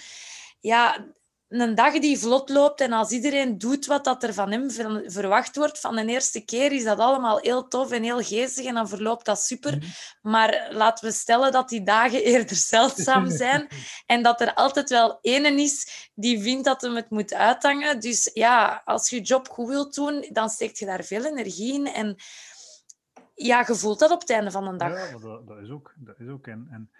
Ja, 0.60 1.06
een 1.48 1.74
dag 1.74 1.98
die 1.98 2.18
vlot 2.18 2.48
loopt 2.48 2.80
en 2.80 2.92
als 2.92 3.10
iedereen 3.10 3.58
doet 3.58 3.86
wat 3.86 4.04
dat 4.04 4.22
er 4.22 4.34
van 4.34 4.50
hem 4.50 4.70
verwacht 5.10 5.56
wordt, 5.56 5.80
van 5.80 5.96
de 5.96 6.06
eerste 6.06 6.40
keer 6.40 6.72
is 6.72 6.84
dat 6.84 6.98
allemaal 6.98 7.38
heel 7.38 7.68
tof 7.68 7.90
en 7.90 8.02
heel 8.02 8.22
geestig 8.22 8.64
en 8.64 8.74
dan 8.74 8.88
verloopt 8.88 9.24
dat 9.24 9.40
super. 9.40 9.76
Mhm. 9.76 9.86
Maar 10.22 10.68
laten 10.70 11.08
we 11.08 11.14
stellen 11.14 11.52
dat 11.52 11.68
die 11.68 11.82
dagen 11.82 12.22
eerder 12.32 12.56
zeldzaam 12.56 13.30
zijn 13.30 13.68
en 14.06 14.22
dat 14.22 14.40
er 14.40 14.54
altijd 14.54 14.90
wel 14.90 15.18
ene 15.20 15.62
is 15.62 16.08
die 16.14 16.42
vindt 16.42 16.64
dat 16.64 16.80
hem 16.80 16.96
het 16.96 17.10
moet 17.10 17.34
uithangen. 17.34 18.00
Dus 18.00 18.30
ja, 18.34 18.82
als 18.84 19.10
je 19.10 19.16
je 19.16 19.22
job 19.22 19.48
goed 19.48 19.68
wilt 19.68 19.94
doen, 19.94 20.26
dan 20.32 20.48
steekt 20.48 20.78
je 20.78 20.86
daar 20.86 21.04
veel 21.04 21.24
energie 21.24 21.74
in 21.74 21.86
en 21.86 22.16
ja, 23.46 23.64
je 23.66 23.74
voelt 23.74 23.98
dat 23.98 24.10
op 24.10 24.20
het 24.20 24.30
einde 24.30 24.50
van 24.50 24.64
de 24.64 24.76
dag. 24.76 25.10
Ja, 25.10 25.18
dat, 25.18 25.46
dat 25.46 25.58
is 25.58 25.70
ook. 25.70 25.94
Dat 25.96 26.20
is 26.20 26.28
ook. 26.28 26.46
En, 26.46 26.68
en 26.70 26.90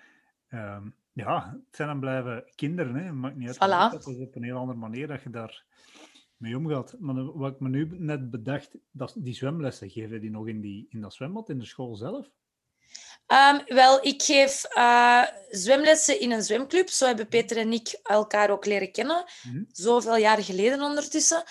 ehm, 0.48 0.88
ja, 1.12 1.50
het 1.66 1.76
zijn 1.76 1.88
dan 1.88 2.00
blijven 2.00 2.44
kinderen. 2.54 2.94
Hè. 2.94 3.04
Het 3.04 3.14
maakt 3.14 3.36
niet 3.36 3.48
uit. 3.48 3.56
Voilà. 3.56 3.92
Dat 3.92 4.06
is 4.06 4.18
op 4.18 4.36
een 4.36 4.42
heel 4.42 4.56
andere 4.56 4.78
manier 4.78 5.06
dat 5.06 5.22
je 5.22 5.30
daar 5.30 5.64
mee 6.36 6.56
omgaat. 6.56 6.94
Maar 6.98 7.38
wat 7.38 7.52
ik 7.52 7.60
me 7.60 7.68
nu 7.68 7.88
net 7.90 8.30
bedacht, 8.30 8.76
dat 8.90 9.14
die 9.16 9.34
zwemlessen, 9.34 9.90
geven 9.90 10.20
die 10.20 10.30
nog 10.30 10.48
in, 10.48 10.60
die, 10.60 10.86
in 10.90 11.00
dat 11.00 11.14
zwembad 11.14 11.48
in 11.48 11.58
de 11.58 11.64
school 11.64 11.96
zelf? 11.96 12.30
Um, 13.26 13.74
wel, 13.74 14.06
ik 14.06 14.22
geef 14.22 14.64
uh, 14.76 15.22
zwemlessen 15.48 16.20
in 16.20 16.32
een 16.32 16.42
zwemclub. 16.42 16.88
Zo 16.88 17.06
hebben 17.06 17.28
Peter 17.28 17.56
en 17.56 17.72
ik 17.72 17.98
elkaar 18.02 18.50
ook 18.50 18.66
leren 18.66 18.92
kennen. 18.92 19.24
Mm 19.42 19.66
Zoveel 19.72 20.16
jaar 20.16 20.42
geleden 20.42 20.82
ondertussen. 20.82 21.42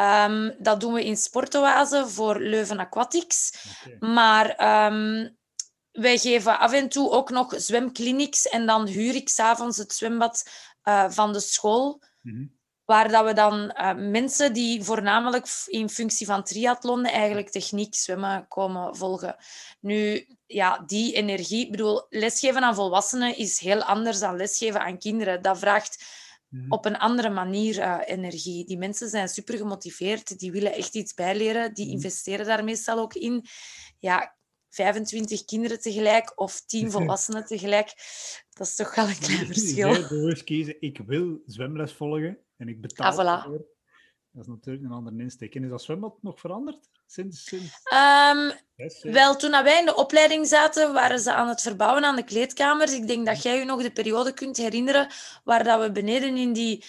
Um, 0.00 0.54
dat 0.58 0.80
doen 0.80 0.92
we 0.92 1.04
in 1.04 1.16
Sportoase 1.16 2.08
voor 2.08 2.40
Leuven 2.40 2.78
Aquatics. 2.78 3.52
Okay. 3.84 4.10
Maar 4.10 4.46
um, 4.92 5.36
wij 5.92 6.18
geven 6.18 6.58
af 6.58 6.72
en 6.72 6.88
toe 6.88 7.10
ook 7.10 7.30
nog 7.30 7.54
zwemclinics 7.56 8.48
en 8.48 8.66
dan 8.66 8.86
huur 8.86 9.14
ik 9.14 9.28
s'avonds 9.28 9.76
het 9.76 9.92
zwembad 9.92 10.50
uh, 10.84 11.10
van 11.10 11.32
de 11.32 11.40
school. 11.40 12.02
Mm 12.22 12.32
-hmm. 12.32 12.54
Waar 12.84 13.10
dat 13.10 13.24
we 13.24 13.32
dan 13.32 13.74
uh, 13.76 13.94
mensen 13.94 14.52
die 14.52 14.84
voornamelijk 14.84 15.46
in 15.66 15.88
functie 15.88 16.26
van 16.26 16.44
triathlon 16.44 17.04
eigenlijk 17.04 17.50
techniek 17.50 17.94
zwemmen 17.94 18.48
komen 18.48 18.96
volgen. 18.96 19.36
Nu, 19.80 20.26
ja, 20.46 20.82
die 20.86 21.12
energie... 21.12 21.64
Ik 21.64 21.70
bedoel, 21.70 22.06
lesgeven 22.08 22.62
aan 22.62 22.74
volwassenen 22.74 23.36
is 23.36 23.58
heel 23.58 23.82
anders 23.82 24.18
dan 24.18 24.36
lesgeven 24.36 24.80
aan 24.80 24.98
kinderen. 24.98 25.42
Dat 25.42 25.58
vraagt. 25.58 26.04
Op 26.68 26.84
een 26.84 26.96
andere 26.96 27.30
manier 27.30 27.78
uh, 27.78 27.98
energie. 28.04 28.66
Die 28.66 28.78
mensen 28.78 29.08
zijn 29.08 29.28
super 29.28 29.56
gemotiveerd, 29.56 30.38
die 30.38 30.52
willen 30.52 30.74
echt 30.74 30.94
iets 30.94 31.14
bijleren, 31.14 31.74
die 31.74 31.90
investeren 31.90 32.46
daar 32.46 32.64
meestal 32.64 32.98
ook 32.98 33.14
in. 33.14 33.44
Ja, 33.98 34.36
25 34.68 35.44
kinderen 35.44 35.80
tegelijk 35.80 36.40
of 36.40 36.60
10 36.60 36.90
volwassenen 36.96 37.44
tegelijk, 37.44 37.92
dat 38.50 38.66
is 38.66 38.74
toch 38.74 38.94
wel 38.94 39.08
een 39.08 39.18
klein 39.18 39.46
verschil. 39.46 40.08
Bewust 40.08 40.44
kiezen, 40.44 40.76
ik 40.80 41.00
wil 41.06 41.42
zwemles 41.46 41.92
volgen 41.92 42.38
en 42.56 42.68
ik 42.68 42.80
betaal 42.80 43.18
ah, 43.18 43.48
voilà. 43.48 43.75
Dat 44.36 44.44
is 44.44 44.50
natuurlijk 44.50 44.84
een 44.84 44.92
andere 44.92 45.22
insteek. 45.22 45.54
En 45.54 45.64
is 45.64 45.70
dat 45.70 45.82
zwembad 45.82 46.22
nog 46.22 46.40
veranderd? 46.40 46.88
Sinds, 47.06 47.44
sinds... 47.44 47.80
Um, 47.92 48.52
wel, 49.12 49.36
toen 49.36 49.50
wij 49.50 49.78
in 49.78 49.86
de 49.86 49.94
opleiding 49.94 50.46
zaten, 50.46 50.92
waren 50.92 51.20
ze 51.20 51.32
aan 51.32 51.48
het 51.48 51.60
verbouwen 51.60 52.04
aan 52.04 52.16
de 52.16 52.24
kleedkamers. 52.24 52.92
Ik 52.92 53.06
denk 53.06 53.26
dat 53.26 53.42
jij 53.42 53.58
je 53.58 53.64
nog 53.64 53.82
de 53.82 53.92
periode 53.92 54.32
kunt 54.32 54.56
herinneren 54.56 55.08
waar 55.44 55.64
dat 55.64 55.80
we 55.80 55.92
beneden 55.92 56.36
in 56.36 56.52
die 56.52 56.84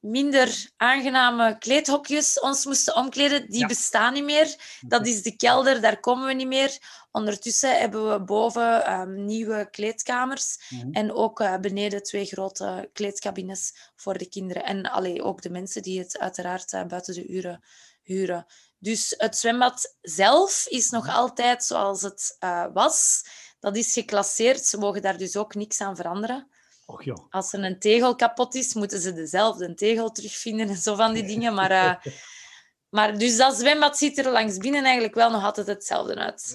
minder 0.00 0.70
aangename 0.76 1.58
kleedhokjes 1.58 2.40
ons 2.40 2.66
moesten 2.66 2.96
omkleden, 2.96 3.50
die 3.50 3.66
bestaan 3.66 4.12
niet 4.12 4.24
meer. 4.24 4.56
Dat 4.80 5.06
is 5.06 5.22
de 5.22 5.36
kelder, 5.36 5.80
daar 5.80 6.00
komen 6.00 6.26
we 6.26 6.32
niet 6.32 6.46
meer. 6.46 6.78
Ondertussen 7.16 7.78
hebben 7.78 8.12
we 8.12 8.24
boven 8.24 8.92
um, 8.92 9.24
nieuwe 9.24 9.68
kleedkamers 9.70 10.58
mm-hmm. 10.68 10.92
en 10.92 11.12
ook 11.12 11.40
uh, 11.40 11.56
beneden 11.56 12.02
twee 12.02 12.24
grote 12.24 12.90
kleedkabines 12.92 13.74
voor 13.94 14.18
de 14.18 14.28
kinderen. 14.28 14.64
En 14.64 14.90
allee, 14.90 15.22
ook 15.22 15.42
de 15.42 15.50
mensen 15.50 15.82
die 15.82 15.98
het 15.98 16.18
uiteraard 16.18 16.72
uh, 16.72 16.84
buiten 16.84 17.14
de 17.14 17.26
uren 17.26 17.64
huren. 18.02 18.46
Dus 18.78 19.14
het 19.16 19.36
zwembad 19.36 19.96
zelf 20.00 20.66
is 20.68 20.90
nog 20.90 21.08
altijd 21.08 21.64
zoals 21.64 22.02
het 22.02 22.36
uh, 22.40 22.66
was. 22.72 23.24
Dat 23.60 23.76
is 23.76 23.92
geclasseerd. 23.92 24.64
Ze 24.64 24.78
mogen 24.78 25.02
daar 25.02 25.18
dus 25.18 25.36
ook 25.36 25.54
niks 25.54 25.80
aan 25.80 25.96
veranderen. 25.96 26.48
Och. 26.86 27.02
Als 27.30 27.52
er 27.52 27.64
een 27.64 27.78
tegel 27.78 28.14
kapot 28.14 28.54
is, 28.54 28.74
moeten 28.74 29.00
ze 29.00 29.12
dezelfde 29.12 29.74
tegel 29.74 30.10
terugvinden 30.10 30.68
en 30.68 30.76
zo 30.76 30.94
van 30.94 31.12
die 31.12 31.26
dingen. 31.26 31.54
Maar, 31.54 31.70
uh, 31.70 32.12
maar 32.96 33.18
dus 33.18 33.36
dat 33.36 33.56
zwembad 33.56 33.98
ziet 33.98 34.18
er 34.18 34.30
langs 34.30 34.56
binnen 34.56 34.84
eigenlijk 34.84 35.14
wel 35.14 35.30
nog 35.30 35.44
altijd 35.44 35.66
hetzelfde 35.66 36.14
uit. 36.14 36.54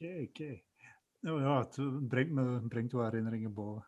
Oké, 0.00 0.26
oké. 0.28 0.62
Nou 1.20 1.42
ja, 1.42 1.58
het 1.58 2.08
brengt 2.08 2.30
me 2.32 2.60
brengt 2.68 2.92
wel 2.92 3.04
herinneringen 3.04 3.54
boven. 3.54 3.86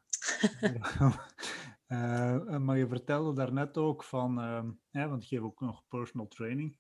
uh, 1.89 2.57
maar 2.67 2.79
je 2.79 2.89
vertelde 2.89 3.33
daarnet 3.33 3.77
ook 3.77 4.05
van, 4.05 4.39
uh, 4.39 4.63
ja, 4.91 5.09
want 5.09 5.23
je 5.23 5.29
geeft 5.29 5.43
ook 5.43 5.61
nog 5.61 5.83
personal 5.89 6.29
training. 6.29 6.79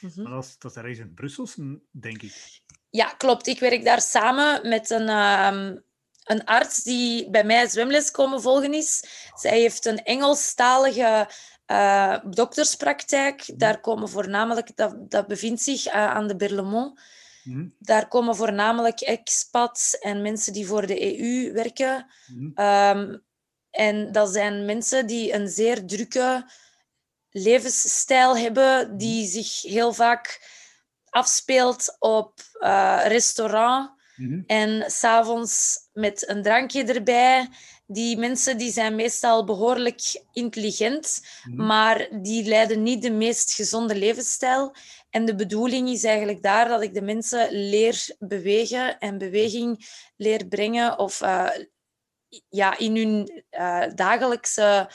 Mm 0.00 0.10
-hmm. 0.14 0.30
Dat 0.30 0.44
is, 0.44 0.58
dat 0.58 0.70
is 0.70 0.76
ergens 0.76 0.98
in 0.98 1.14
Brussel, 1.14 1.48
denk 1.90 2.22
ik. 2.22 2.60
Ja, 2.90 3.08
klopt. 3.08 3.46
Ik 3.46 3.58
werk 3.58 3.84
daar 3.84 4.00
samen 4.00 4.68
met 4.68 4.90
een, 4.90 5.08
um, 5.08 5.84
een 6.24 6.44
arts 6.44 6.82
die 6.82 7.30
bij 7.30 7.44
mij 7.44 7.68
zwemles 7.68 8.10
komen 8.10 8.42
volgen 8.42 8.74
is. 8.74 9.04
Zij 9.34 9.60
heeft 9.60 9.86
een 9.86 10.02
Engelstalige 10.02 11.28
dokterspraktijk. 12.30 13.48
Mhm. 13.48 13.58
Daar 13.58 13.80
komen 13.80 14.08
voornamelijk, 14.08 14.76
dat, 14.76 15.10
dat 15.10 15.26
bevindt 15.26 15.62
zich 15.62 15.86
aan 15.86 16.26
de 16.26 16.36
Berlemont. 16.36 17.00
Mm. 17.44 17.74
Daar 17.78 18.08
komen 18.08 18.36
voornamelijk 18.36 19.00
expats 19.00 19.98
en 19.98 20.22
mensen 20.22 20.52
die 20.52 20.66
voor 20.66 20.86
de 20.86 21.18
EU 21.18 21.52
werken. 21.52 22.06
Mm. 22.26 22.52
Um, 22.54 23.22
en 23.70 24.12
dat 24.12 24.32
zijn 24.32 24.64
mensen 24.64 25.06
die 25.06 25.34
een 25.34 25.48
zeer 25.48 25.86
drukke 25.86 26.50
levensstijl 27.30 28.36
hebben, 28.36 28.96
die 28.96 29.22
mhm. 29.22 29.30
zich 29.30 29.62
heel 29.62 29.92
vaak 29.92 30.52
afspeelt 31.10 31.96
op 31.98 32.40
uh, 32.60 33.00
restaurant 33.06 33.94
Mm-hmm. 34.16 34.44
En 34.46 34.90
s'avonds 34.90 35.78
met 35.92 36.28
een 36.28 36.42
drankje 36.42 36.84
erbij. 36.84 37.48
Die 37.86 38.16
mensen 38.18 38.58
die 38.58 38.72
zijn 38.72 38.94
meestal 38.94 39.44
behoorlijk 39.44 40.24
intelligent, 40.32 41.20
maar 41.54 42.08
die 42.22 42.44
leiden 42.44 42.82
niet 42.82 43.02
de 43.02 43.10
meest 43.10 43.54
gezonde 43.54 43.94
levensstijl. 43.94 44.74
En 45.14 45.24
de 45.24 45.34
bedoeling 45.34 45.88
is 45.88 46.04
eigenlijk 46.04 46.42
daar 46.42 46.68
dat 46.68 46.82
ik 46.82 46.94
de 46.94 47.02
mensen 47.02 47.52
leer 47.52 48.16
bewegen 48.18 48.98
en 48.98 49.18
beweging 49.18 49.86
leer 50.16 50.46
brengen 50.46 50.98
of 50.98 51.20
uh, 51.22 51.50
ja, 52.48 52.78
in 52.78 52.96
hun 52.96 53.44
uh, 53.50 53.84
dagelijkse 53.94 54.90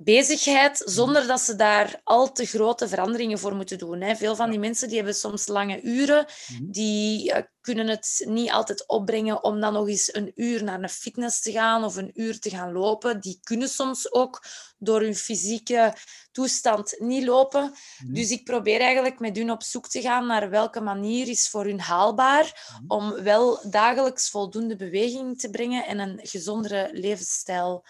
bezigheid 0.00 0.82
zonder 0.84 1.26
dat 1.26 1.40
ze 1.40 1.56
daar 1.56 2.00
al 2.04 2.32
te 2.32 2.44
grote 2.46 2.88
veranderingen 2.88 3.38
voor 3.38 3.54
moeten 3.54 3.78
doen. 3.78 4.00
Hè. 4.00 4.16
Veel 4.16 4.36
van 4.36 4.50
die 4.50 4.58
mensen 4.58 4.88
die 4.88 4.96
hebben 4.96 5.14
soms 5.14 5.46
lange 5.46 5.82
uren, 5.82 6.26
mhm. 6.48 6.70
die 6.70 7.32
uh, 7.32 7.38
kunnen 7.60 7.88
het 7.88 8.24
niet 8.28 8.50
altijd 8.50 8.88
opbrengen 8.88 9.44
om 9.44 9.60
dan 9.60 9.72
nog 9.72 9.88
eens 9.88 10.14
een 10.14 10.32
uur 10.34 10.64
naar 10.64 10.82
een 10.82 10.88
fitness 10.88 11.40
te 11.40 11.52
gaan 11.52 11.84
of 11.84 11.96
een 11.96 12.10
uur 12.14 12.38
te 12.38 12.50
gaan 12.50 12.72
lopen. 12.72 13.20
Die 13.20 13.38
kunnen 13.42 13.68
soms 13.68 14.12
ook 14.12 14.44
door 14.78 15.00
hun 15.00 15.14
fysieke 15.14 15.94
toestand 16.32 16.94
niet 16.98 17.24
lopen. 17.24 17.72
Mhm. 17.98 18.14
Dus 18.14 18.30
ik 18.30 18.44
probeer 18.44 18.80
eigenlijk 18.80 19.18
met 19.18 19.36
hun 19.36 19.50
op 19.50 19.62
zoek 19.62 19.88
te 19.88 20.00
gaan 20.00 20.26
naar 20.26 20.50
welke 20.50 20.80
manier 20.80 21.28
is 21.28 21.48
voor 21.48 21.64
hun 21.64 21.80
haalbaar 21.80 22.68
mhm. 22.72 22.84
om 22.86 23.22
wel 23.22 23.70
dagelijks 23.70 24.30
voldoende 24.30 24.76
beweging 24.76 25.38
te 25.38 25.50
brengen 25.50 25.86
en 25.86 25.98
een 25.98 26.20
gezondere 26.22 26.88
levensstijl 26.92 27.84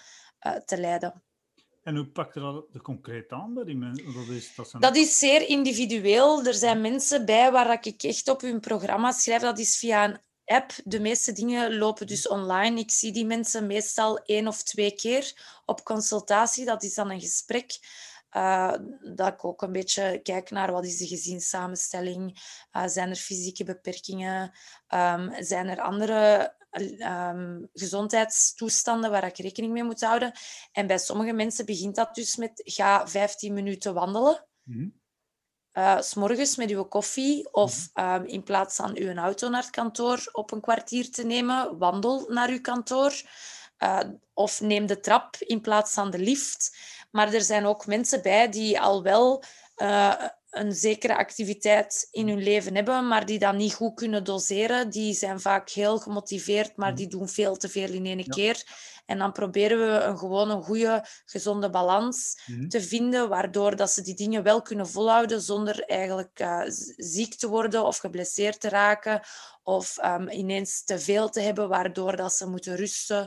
uh, 0.47 0.53
te 0.53 0.77
leiden. 0.81 1.23
En 1.85 1.97
hoe 1.97 2.07
pakt 2.07 2.35
dat 2.35 2.73
de 2.73 2.83
concreet 2.83 3.33
aan? 3.33 3.55
Dat 3.55 3.67
is, 4.29 4.55
dat, 4.55 4.75
dat 4.79 4.97
is 4.97 5.19
zeer 5.19 5.49
individueel. 5.49 6.45
Er 6.45 6.55
zijn 6.55 6.81
mensen 6.81 7.25
bij 7.25 7.53
waar 7.53 7.79
ik 7.85 8.03
echt 8.03 8.29
op 8.29 8.41
hun 8.41 8.61
programma 8.61 9.13
schrijf. 9.13 9.43
Dat 9.43 9.59
is 9.59 9.77
via 9.77 10.05
een 10.05 10.19
app. 10.45 10.73
De 10.85 11.01
meeste 11.01 11.33
dingen 11.33 11.77
lopen 11.77 12.07
dus 12.07 12.29
online. 12.29 12.81
Ik 12.81 12.91
zie 12.91 13.13
die 13.13 13.27
mensen 13.27 13.67
meestal 13.67 14.19
één 14.19 14.47
of 14.47 14.63
twee 14.63 14.95
keer 14.95 15.33
op 15.65 15.85
consultatie. 15.85 16.65
Dat 16.65 16.83
is 16.83 16.95
dan 16.95 17.11
een 17.11 17.21
gesprek. 17.21 17.79
Uh, 18.33 18.75
dat 19.15 19.33
ik 19.33 19.45
ook 19.45 19.63
een 19.63 19.73
beetje 19.73 20.21
kijk 20.23 20.51
naar 20.51 20.73
wat 20.73 20.85
is 20.85 20.97
de 20.97 21.07
gezinssamenstelling. 21.07 22.39
Uh, 22.73 22.87
zijn 22.87 23.11
er 23.11 23.17
fysieke 23.17 23.65
beperkingen? 23.65 24.53
Um, 24.95 25.33
zijn 25.39 25.69
er 25.69 25.81
andere 25.81 26.55
um, 26.81 27.69
gezondheidstoestanden 27.73 29.11
waar 29.11 29.25
ik 29.25 29.37
rekening 29.37 29.73
mee 29.73 29.85
moet 29.85 30.01
houden. 30.01 30.33
En 30.73 30.87
bij 30.87 30.99
sommige 30.99 31.33
mensen 31.33 31.67
begint 31.67 31.95
dat 31.95 32.15
dus 32.15 32.37
met 32.37 32.63
ga 32.65 33.09
15 33.09 33.55
minuten 33.55 33.95
wandelen. 33.95 34.47
Mm 34.63 34.75
-hmm. 34.75 35.01
uh, 35.83 36.01
s 36.01 36.15
morgens 36.15 36.57
met 36.57 36.71
uw 36.71 36.85
koffie 36.85 37.53
of 37.53 37.91
um, 37.95 38.25
in 38.25 38.43
plaats 38.43 38.77
van 38.77 38.97
uw 38.97 39.15
auto 39.15 39.49
naar 39.49 39.63
het 39.63 39.71
kantoor 39.71 40.29
op 40.33 40.53
een 40.53 40.61
kwartier 40.61 41.11
te 41.11 41.25
nemen, 41.25 41.79
wandel 41.79 42.27
naar 42.29 42.49
uw 42.49 42.61
kantoor. 42.61 43.23
uh, 43.79 44.01
of 44.33 44.61
neem 44.61 44.87
de 44.87 45.01
trap 45.01 45.37
in 45.39 45.61
plaats 45.61 45.93
van 45.93 46.11
de 46.11 46.19
lift. 46.19 46.77
Maar 47.11 47.33
er 47.33 47.43
zijn 47.43 47.67
ook 47.67 47.87
mensen 47.87 48.23
bij 48.23 48.49
die 48.49 48.81
al 48.81 49.03
wel 49.03 49.43
uh, 49.77 50.15
een 50.55 50.73
zekere 50.73 51.17
activiteit 51.17 52.09
in 52.11 52.29
hun 52.29 52.43
leven 52.43 52.75
hebben, 52.75 53.09
maar 53.09 53.27
die 53.27 53.39
dat 53.39 53.55
niet 53.55 53.75
goed 53.75 53.95
kunnen 53.95 54.25
doseren. 54.25 54.91
Die 54.91 55.15
zijn 55.15 55.41
vaak 55.41 55.71
heel 55.71 55.99
gemotiveerd, 55.99 56.77
maar 56.77 56.95
die 56.95 57.07
doen 57.07 57.29
veel 57.29 57.57
te 57.57 57.69
veel 57.69 57.93
in 57.93 58.07
één 58.07 58.29
keer. 58.29 58.63
En 59.07 59.19
dan 59.19 59.33
proberen 59.33 59.79
we 59.79 60.05
een 60.05 60.19
gewoon 60.19 60.51
een 60.51 60.63
goede, 60.63 61.07
gezonde 61.25 61.71
balans 61.71 62.43
mm 62.47 62.69
te 62.69 62.83
vinden, 62.83 63.29
waardoor 63.29 63.77
dat 63.77 63.91
ze 63.91 64.03
die 64.03 64.15
dingen 64.15 64.43
wel 64.43 64.63
kunnen 64.63 64.89
volhouden 64.89 65.41
zonder 65.41 65.85
eigenlijk 65.85 66.41
uh, 66.41 66.63
ziek 66.97 67.35
te 67.35 67.49
worden 67.49 67.85
of 67.85 67.99
geblesseerd 67.99 68.61
te 68.61 68.69
raken 68.69 69.21
of 69.63 70.05
um, 70.05 70.29
ineens 70.29 70.85
te 70.85 70.99
veel 70.99 71.29
te 71.29 71.41
hebben, 71.41 71.69
waardoor 71.69 72.17
dat 72.17 72.33
ze 72.33 72.49
moeten 72.49 72.77
rusten. 72.77 73.21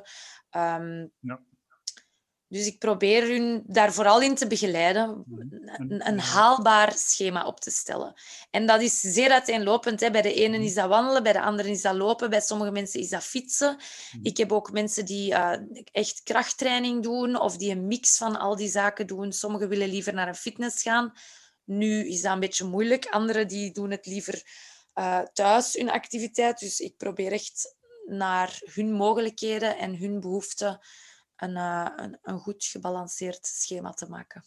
Um, 0.51 1.11
ja. 1.19 1.41
Dus 2.49 2.67
ik 2.67 2.79
probeer 2.79 3.27
hun 3.27 3.63
daar 3.65 3.93
vooral 3.93 4.21
in 4.21 4.35
te 4.35 4.47
begeleiden, 4.47 5.23
mhm. 5.25 5.41
een, 5.81 6.07
een, 6.07 6.19
haalbaar 6.19 6.93
schema 6.95 7.45
op 7.45 7.59
te 7.59 7.71
stellen. 7.71 8.13
En 8.51 8.65
dat 8.65 8.81
is 8.81 8.99
zeer 8.99 9.31
uiteenlopend. 9.31 9.99
Hè. 9.99 10.11
Bij 10.11 10.21
de 10.21 10.33
ene 10.33 10.63
is 10.63 10.73
dat 10.73 10.89
wandelen, 10.89 11.23
bij 11.23 11.33
de 11.33 11.41
andere 11.41 11.69
is 11.69 11.81
dat 11.81 11.95
lopen, 11.95 12.29
bij 12.29 12.41
sommige 12.41 12.71
mensen 12.71 12.99
is 12.99 13.09
dat 13.09 13.23
fietsen. 13.23 13.75
Mhm. 13.75 14.25
Ik 14.25 14.37
heb 14.37 14.51
ook 14.51 14.71
mensen 14.71 15.05
die 15.05 15.31
uh, 15.31 15.53
echt 15.91 16.23
krachttraining 16.23 17.03
doen 17.03 17.39
of 17.39 17.57
die 17.57 17.71
een 17.71 17.87
mix 17.87 18.17
van 18.17 18.39
al 18.39 18.55
die 18.55 18.69
zaken 18.69 19.07
doen. 19.07 19.31
Sommigen 19.31 19.69
willen 19.69 19.89
liever 19.89 20.13
naar 20.13 20.27
een 20.27 20.35
fitness 20.35 20.81
gaan. 20.81 21.13
Nu 21.63 22.07
is 22.07 22.21
dat 22.21 22.33
een 22.33 22.39
beetje 22.39 22.65
moeilijk. 22.65 23.05
Anderen 23.05 23.47
die 23.47 23.71
doen 23.71 23.91
het 23.91 24.05
liever 24.05 24.43
uh, 24.95 25.19
thuis, 25.19 25.73
hun 25.73 25.89
activiteit. 25.89 26.59
Dus 26.59 26.79
ik 26.79 26.97
probeer 26.97 27.31
echt 27.31 27.75
naar 28.05 28.61
hun 28.73 28.91
mogelijkheden 28.91 29.77
en 29.77 29.97
hun 29.97 30.19
behoeften 30.19 30.79
een, 31.37 31.55
uh, 31.55 31.87
een, 31.95 32.17
een, 32.21 32.39
goed 32.39 32.65
gebalanceerd 32.65 33.45
schema 33.45 33.91
te 33.91 34.09
maken. 34.09 34.45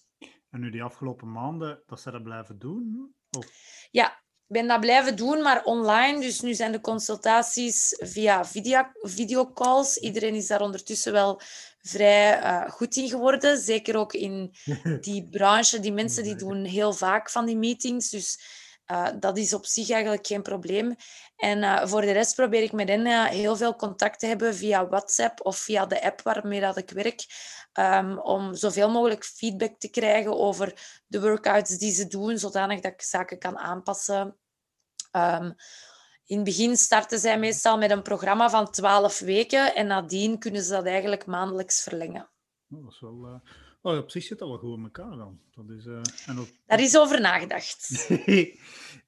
En 0.51 0.61
nu 0.61 0.71
die 0.71 0.83
afgelopen 0.83 1.33
maanden, 1.33 1.83
dat 1.87 2.01
ze 2.01 2.11
dat 2.11 2.23
blijven 2.23 2.59
doen? 2.59 3.15
Of? 3.39 3.47
Ja, 3.91 4.07
ik 4.51 4.57
ben 4.57 4.67
dat 4.67 4.81
blijven 4.81 5.17
doen, 5.17 5.43
maar 5.43 5.65
online. 5.65 6.21
Dus 6.21 6.41
nu 6.41 6.55
zijn 6.55 6.73
de 6.73 6.81
consultaties 6.81 7.97
via 7.99 8.45
video, 8.45 8.85
videocalls. 9.01 9.97
Iedereen 9.97 10.35
is 10.35 10.47
daar 10.47 10.61
ondertussen 10.61 11.13
wel 11.13 11.41
vrij 11.83 12.43
uh, 12.43 12.71
goed 12.71 12.97
in 12.97 13.09
geworden. 13.09 13.59
Zeker 13.59 13.97
ook 13.97 14.13
in 14.13 14.55
die 15.01 15.29
branche. 15.29 15.81
Die 15.81 15.93
mensen 15.93 16.23
die 16.23 16.37
doen 16.37 16.65
heel 16.65 16.93
vaak 16.93 17.31
van 17.31 17.47
die 17.47 17.57
meetings. 17.57 18.11
Dus 18.11 18.41
uh, 18.91 19.09
dat 19.21 19.39
is 19.39 19.55
op 19.55 19.67
zich 19.67 19.91
eigenlijk 19.91 20.27
geen 20.27 20.43
probleem. 20.43 20.95
En 21.37 21.59
uh, 21.59 21.87
voor 21.87 22.01
de 22.01 22.13
rest 22.13 22.35
probeer 22.35 22.63
ik 22.63 22.73
met 22.73 22.89
hen 22.89 23.07
uh, 23.07 23.25
heel 23.25 23.57
veel 23.57 23.77
contact 23.77 24.19
te 24.19 24.27
hebben 24.27 24.55
via 24.55 24.89
WhatsApp 24.89 25.45
of 25.47 25.57
via 25.57 25.87
de 25.87 26.03
app 26.03 26.23
waarmee 26.23 26.61
dat 26.61 26.77
ik 26.77 26.91
werk. 26.91 27.27
Um, 27.73 28.19
om 28.19 28.55
zoveel 28.55 28.91
mogelijk 28.91 29.25
feedback 29.25 29.79
te 29.79 29.91
krijgen 29.91 30.39
over 30.39 31.01
de 31.07 31.21
workouts 31.21 31.79
die 31.79 31.93
ze 31.93 32.07
doen, 32.07 32.39
zodanig 32.39 32.81
dat 32.81 32.93
ik 32.93 33.03
zaken 33.03 33.39
kan 33.39 33.59
aanpassen. 33.59 34.39
Um, 35.13 35.55
in 36.25 36.37
het 36.37 36.45
begin 36.45 36.77
starten 36.77 37.19
zij 37.19 37.39
meestal 37.39 37.79
met 37.79 37.91
een 37.91 38.03
programma 38.03 38.51
van 38.51 38.71
12 38.71 39.19
weken 39.19 39.75
en 39.75 39.87
nadien 39.87 40.39
kunnen 40.39 40.63
ze 40.63 40.73
dat 40.73 40.87
eigenlijk 40.87 41.27
maandelijks 41.27 41.83
verlengen. 41.83 42.31
Oh, 42.71 42.83
dat 42.85 42.93
is 42.93 43.01
wel, 43.01 43.43
Oh, 43.83 43.97
op 43.97 44.11
zich 44.11 44.25
zit 44.25 44.39
dat 44.39 44.49
wel 44.49 44.59
goed 44.59 44.77
in 44.77 44.83
elkaar 44.83 45.17
dan. 45.17 45.41
Dat 45.55 45.77
is, 45.79 45.85
uh, 45.85 46.01
en 46.27 46.39
ook... 46.39 46.49
Daar 46.67 46.81
is 46.81 46.97
over 46.97 47.21
nagedacht. 47.21 48.07
uh, 48.27 48.53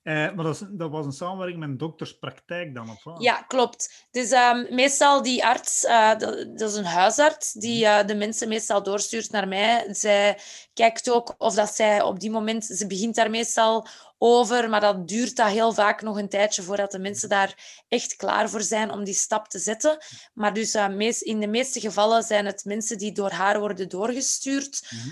maar 0.34 0.44
dat, 0.44 0.68
dat, 0.70 0.90
was 0.90 1.06
een 1.06 1.12
samenwerking 1.12 1.60
met 1.60 1.68
een 1.68 1.76
dokterspraktijk 1.76 2.74
dan? 2.74 2.90
Of 2.90 3.20
Ja, 3.20 3.42
klopt. 3.42 4.06
Dus 4.10 4.30
um, 4.30 4.74
meestal 4.74 5.22
die 5.22 5.44
arts, 5.44 5.84
uh, 5.84 6.18
dat, 6.18 6.58
dat, 6.58 6.70
is 6.70 6.76
een 6.76 6.84
huisarts, 6.84 7.52
die 7.52 7.86
mhm. 7.86 8.06
de 8.06 8.14
mensen 8.14 8.48
meestal 8.48 8.82
doorstuurt 8.82 9.30
naar 9.30 9.48
mij. 9.48 9.94
Zij 9.94 10.38
kijkt 10.74 11.10
ook 11.10 11.34
of 11.38 11.54
dat 11.54 11.74
zij 11.74 12.02
op 12.02 12.20
die 12.20 12.30
moment, 12.30 12.64
ze 12.64 12.86
begint 12.86 13.14
daar 13.14 13.30
meestal 13.30 13.86
over, 14.24 14.68
maar 14.68 14.80
dat 14.80 15.08
duurt 15.08 15.36
dat 15.36 15.48
heel 15.48 15.72
vaak 15.72 16.02
nog 16.02 16.18
een 16.18 16.28
tijdje 16.28 16.62
voordat 16.62 16.90
de 16.90 16.98
mensen 16.98 17.28
daar 17.28 17.82
echt 17.88 18.16
klaar 18.16 18.50
voor 18.50 18.62
zijn 18.62 18.90
om 18.90 19.04
die 19.04 19.14
stap 19.14 19.48
te 19.48 19.58
zetten. 19.58 19.98
Maar 20.34 20.54
dus 20.54 20.74
uh, 20.74 20.88
meest, 20.88 21.22
in 21.22 21.40
de 21.40 21.46
meeste 21.46 21.80
gevallen 21.80 22.22
zijn 22.22 22.46
het 22.46 22.64
mensen 22.64 22.98
die 22.98 23.12
door 23.12 23.30
haar 23.30 23.60
worden 23.60 23.88
doorgestuurd 23.88 24.90
mm 24.90 25.10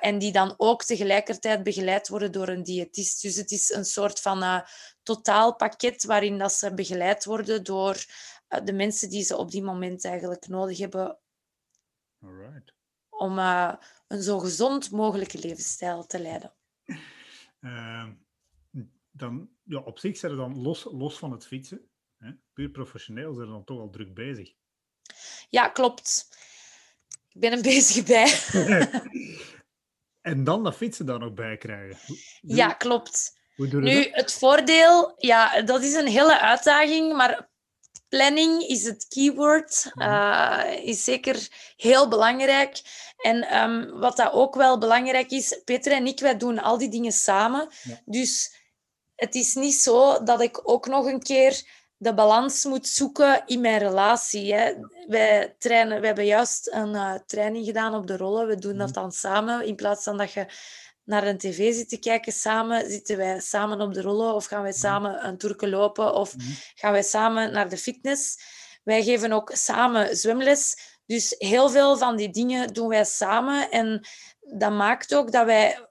en 0.00 0.18
die 0.18 0.32
dan 0.32 0.54
ook 0.56 0.84
tegelijkertijd 0.84 1.62
begeleid 1.62 2.08
worden 2.08 2.32
door 2.32 2.48
een 2.48 2.62
diëtist. 2.62 3.22
Dus 3.22 3.36
het 3.36 3.50
is 3.50 3.70
een 3.70 3.84
soort 3.84 4.20
van 4.20 4.42
uh, 4.42 4.60
totaalpakket 5.02 6.04
waarin 6.04 6.38
dat 6.38 6.52
ze 6.52 6.74
begeleid 6.74 7.24
worden 7.24 7.64
door 7.64 8.04
de 8.64 8.72
mensen 8.72 9.10
die 9.10 9.24
ze 9.24 9.36
op 9.36 9.50
die 9.50 9.62
moment 9.62 10.04
eigenlijk 10.04 10.48
nodig 10.48 10.78
hebben 10.78 11.18
Alright. 12.22 12.74
om 13.08 13.38
een 14.06 14.22
zo 14.22 14.38
gezond 14.38 14.90
mogelijke 14.90 15.38
levensstijl 15.38 16.06
te 16.06 16.20
leiden. 16.20 16.54
Ehm, 17.60 18.12
dan, 19.10 19.50
ja, 19.62 19.78
op 19.78 19.98
zich 19.98 20.16
zijn 20.16 20.32
ze 20.32 20.38
dan 20.38 20.62
los, 20.62 20.84
los 20.84 21.18
van 21.18 21.32
het 21.32 21.46
fietsen, 21.46 21.90
hè, 22.18 22.30
puur 22.52 22.70
professioneel, 22.70 23.34
zijn 23.34 23.48
dan 23.48 23.64
toch 23.64 23.80
al 23.80 23.90
druk 23.90 24.14
bezig. 24.14 24.52
Ja, 25.48 25.68
klopt. 25.68 26.28
Ik 27.28 27.40
ben 27.40 27.52
een 27.52 27.62
bezig 27.72 28.04
bij. 28.04 28.38
en 30.32 30.44
dan 30.44 30.64
dat 30.64 30.76
fietsen 30.76 31.06
daar 31.06 31.18
nog 31.18 31.34
bij 31.34 31.56
krijgen. 31.56 31.98
ja, 32.40 32.72
klopt. 32.72 33.38
nu, 33.56 34.08
het 34.10 34.32
voordeel, 34.32 35.14
ja, 35.16 35.62
dat 35.62 35.82
is 35.82 35.94
een 35.94 36.08
hele 36.08 36.40
uitdaging, 36.40 37.16
maar 37.16 37.50
planning 38.10 38.62
is 38.62 38.84
het 38.84 39.06
keyword, 39.08 39.92
uh, 39.94 40.64
is 40.82 41.04
zeker 41.04 41.48
heel 41.76 42.08
belangrijk. 42.08 42.80
En 43.16 43.62
um, 43.62 43.98
wat 43.98 44.16
dat 44.16 44.32
ook 44.32 44.54
wel 44.54 44.78
belangrijk 44.78 45.30
is, 45.30 45.60
Peter 45.64 45.92
en 45.92 46.06
ik, 46.06 46.20
wij 46.20 46.36
doen 46.36 46.58
al 46.58 46.78
die 46.78 46.88
dingen 46.88 47.12
samen. 47.12 47.68
Dus 48.04 48.59
het 49.20 49.34
is 49.34 49.54
niet 49.54 49.74
zo 49.74 50.22
dat 50.22 50.40
ik 50.40 50.60
ook 50.62 50.86
nog 50.86 51.06
een 51.06 51.22
keer 51.22 51.62
de 51.96 52.14
balans 52.14 52.64
moet 52.64 52.86
zoeken 52.86 53.42
in 53.46 53.60
mijn 53.60 53.78
relatie. 53.78 54.54
Hè. 54.54 54.72
Wij, 55.06 55.54
trainen, 55.58 55.98
wij 55.98 56.06
hebben 56.06 56.26
juist 56.26 56.72
een 56.72 56.94
uh, 56.94 57.14
training 57.26 57.64
gedaan 57.64 57.94
op 57.94 58.06
de 58.06 58.16
rollen. 58.16 58.46
We 58.46 58.56
doen 58.56 58.76
dat 58.76 58.88
mhm. 58.88 59.00
dan 59.00 59.12
samen. 59.12 59.66
In 59.66 59.74
plaats 59.74 60.04
van 60.04 60.16
dat 60.16 60.32
je 60.32 60.46
naar 61.04 61.26
een 61.26 61.38
tv 61.38 61.74
zit 61.74 61.88
te 61.88 61.98
kijken 61.98 62.32
samen, 62.32 62.90
zitten 62.90 63.16
wij 63.16 63.40
samen 63.40 63.80
op 63.80 63.94
de 63.94 64.02
rollen 64.02 64.34
of 64.34 64.44
gaan 64.44 64.62
wij 64.62 64.70
mhm. 64.70 64.80
samen 64.80 65.26
een 65.26 65.38
toerke 65.38 65.68
lopen 65.68 66.14
of 66.14 66.36
mhm. 66.36 66.50
gaan 66.74 66.92
wij 66.92 67.02
samen 67.02 67.52
naar 67.52 67.68
de 67.68 67.78
fitness. 67.78 68.38
Wij 68.84 69.02
geven 69.02 69.32
ook 69.32 69.50
samen 69.54 70.16
zwemles. 70.16 70.76
Dus 71.06 71.34
heel 71.38 71.70
veel 71.70 71.96
van 71.98 72.16
die 72.16 72.30
dingen 72.30 72.72
doen 72.72 72.88
wij 72.88 73.04
samen. 73.04 73.70
En 73.70 74.06
dat 74.40 74.72
maakt 74.72 75.14
ook 75.14 75.32
dat 75.32 75.44
wij 75.44 75.89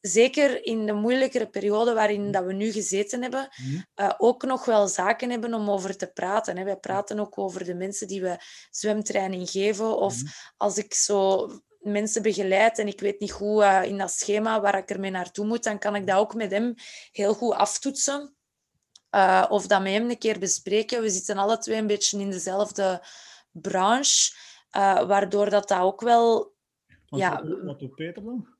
zeker 0.00 0.64
in 0.64 0.86
de 0.86 0.92
moeilijkere 0.92 1.48
periode 1.48 1.92
waarin 1.92 2.32
dat 2.32 2.44
we 2.44 2.52
nu 2.52 2.72
gezeten 2.72 3.22
hebben, 3.22 3.48
mhm. 3.56 3.80
eh, 3.94 4.12
ook 4.18 4.42
nog 4.42 4.64
wel 4.64 4.88
zaken 4.88 5.30
hebben 5.30 5.54
om 5.54 5.70
over 5.70 5.96
te 5.96 6.12
praten. 6.12 6.56
Hè. 6.56 6.64
Wij 6.64 6.76
praten 6.76 7.18
ook 7.18 7.38
over 7.38 7.64
de 7.64 7.74
mensen 7.74 8.08
die 8.08 8.22
we 8.22 8.38
zwemtraining 8.70 9.50
geven. 9.50 9.96
Of 9.96 10.22
mhm. 10.22 10.32
als 10.56 10.78
ik 10.78 10.94
zo 10.94 11.48
mensen 11.78 12.22
begeleid 12.22 12.78
en 12.78 12.86
ik 12.86 13.00
weet 13.00 13.20
niet 13.20 13.32
goed 13.32 13.62
uh, 13.62 13.82
in 13.84 13.98
dat 13.98 14.10
schema 14.10 14.60
waar 14.60 14.78
ik 14.78 14.90
ermee 14.90 15.10
naartoe 15.10 15.46
moet, 15.46 15.64
dan 15.64 15.78
kan 15.78 15.94
ik 15.96 16.06
dat 16.06 16.18
ook 16.18 16.34
met 16.34 16.50
hem 16.50 16.74
heel 17.12 17.34
goed 17.34 17.54
aftoetsen. 17.54 18.34
Uh, 19.14 19.46
of 19.48 19.66
dat 19.66 19.82
met 19.82 19.92
hem 19.92 20.10
een 20.10 20.18
keer 20.18 20.38
bespreken. 20.38 21.02
We 21.02 21.10
zitten 21.10 21.36
alle 21.36 21.58
twee 21.58 21.78
een 21.78 21.86
beetje 21.86 22.18
in 22.18 22.30
dezelfde 22.30 23.02
branche, 23.50 24.32
waardoor 25.06 25.50
dat, 25.50 25.68
dat 25.68 25.80
ook 25.80 26.00
wel... 26.00 26.54
ja, 27.06 27.42
wat 27.64 27.78
doet 27.78 27.94
Peter 27.94 28.24
dan? 28.24 28.58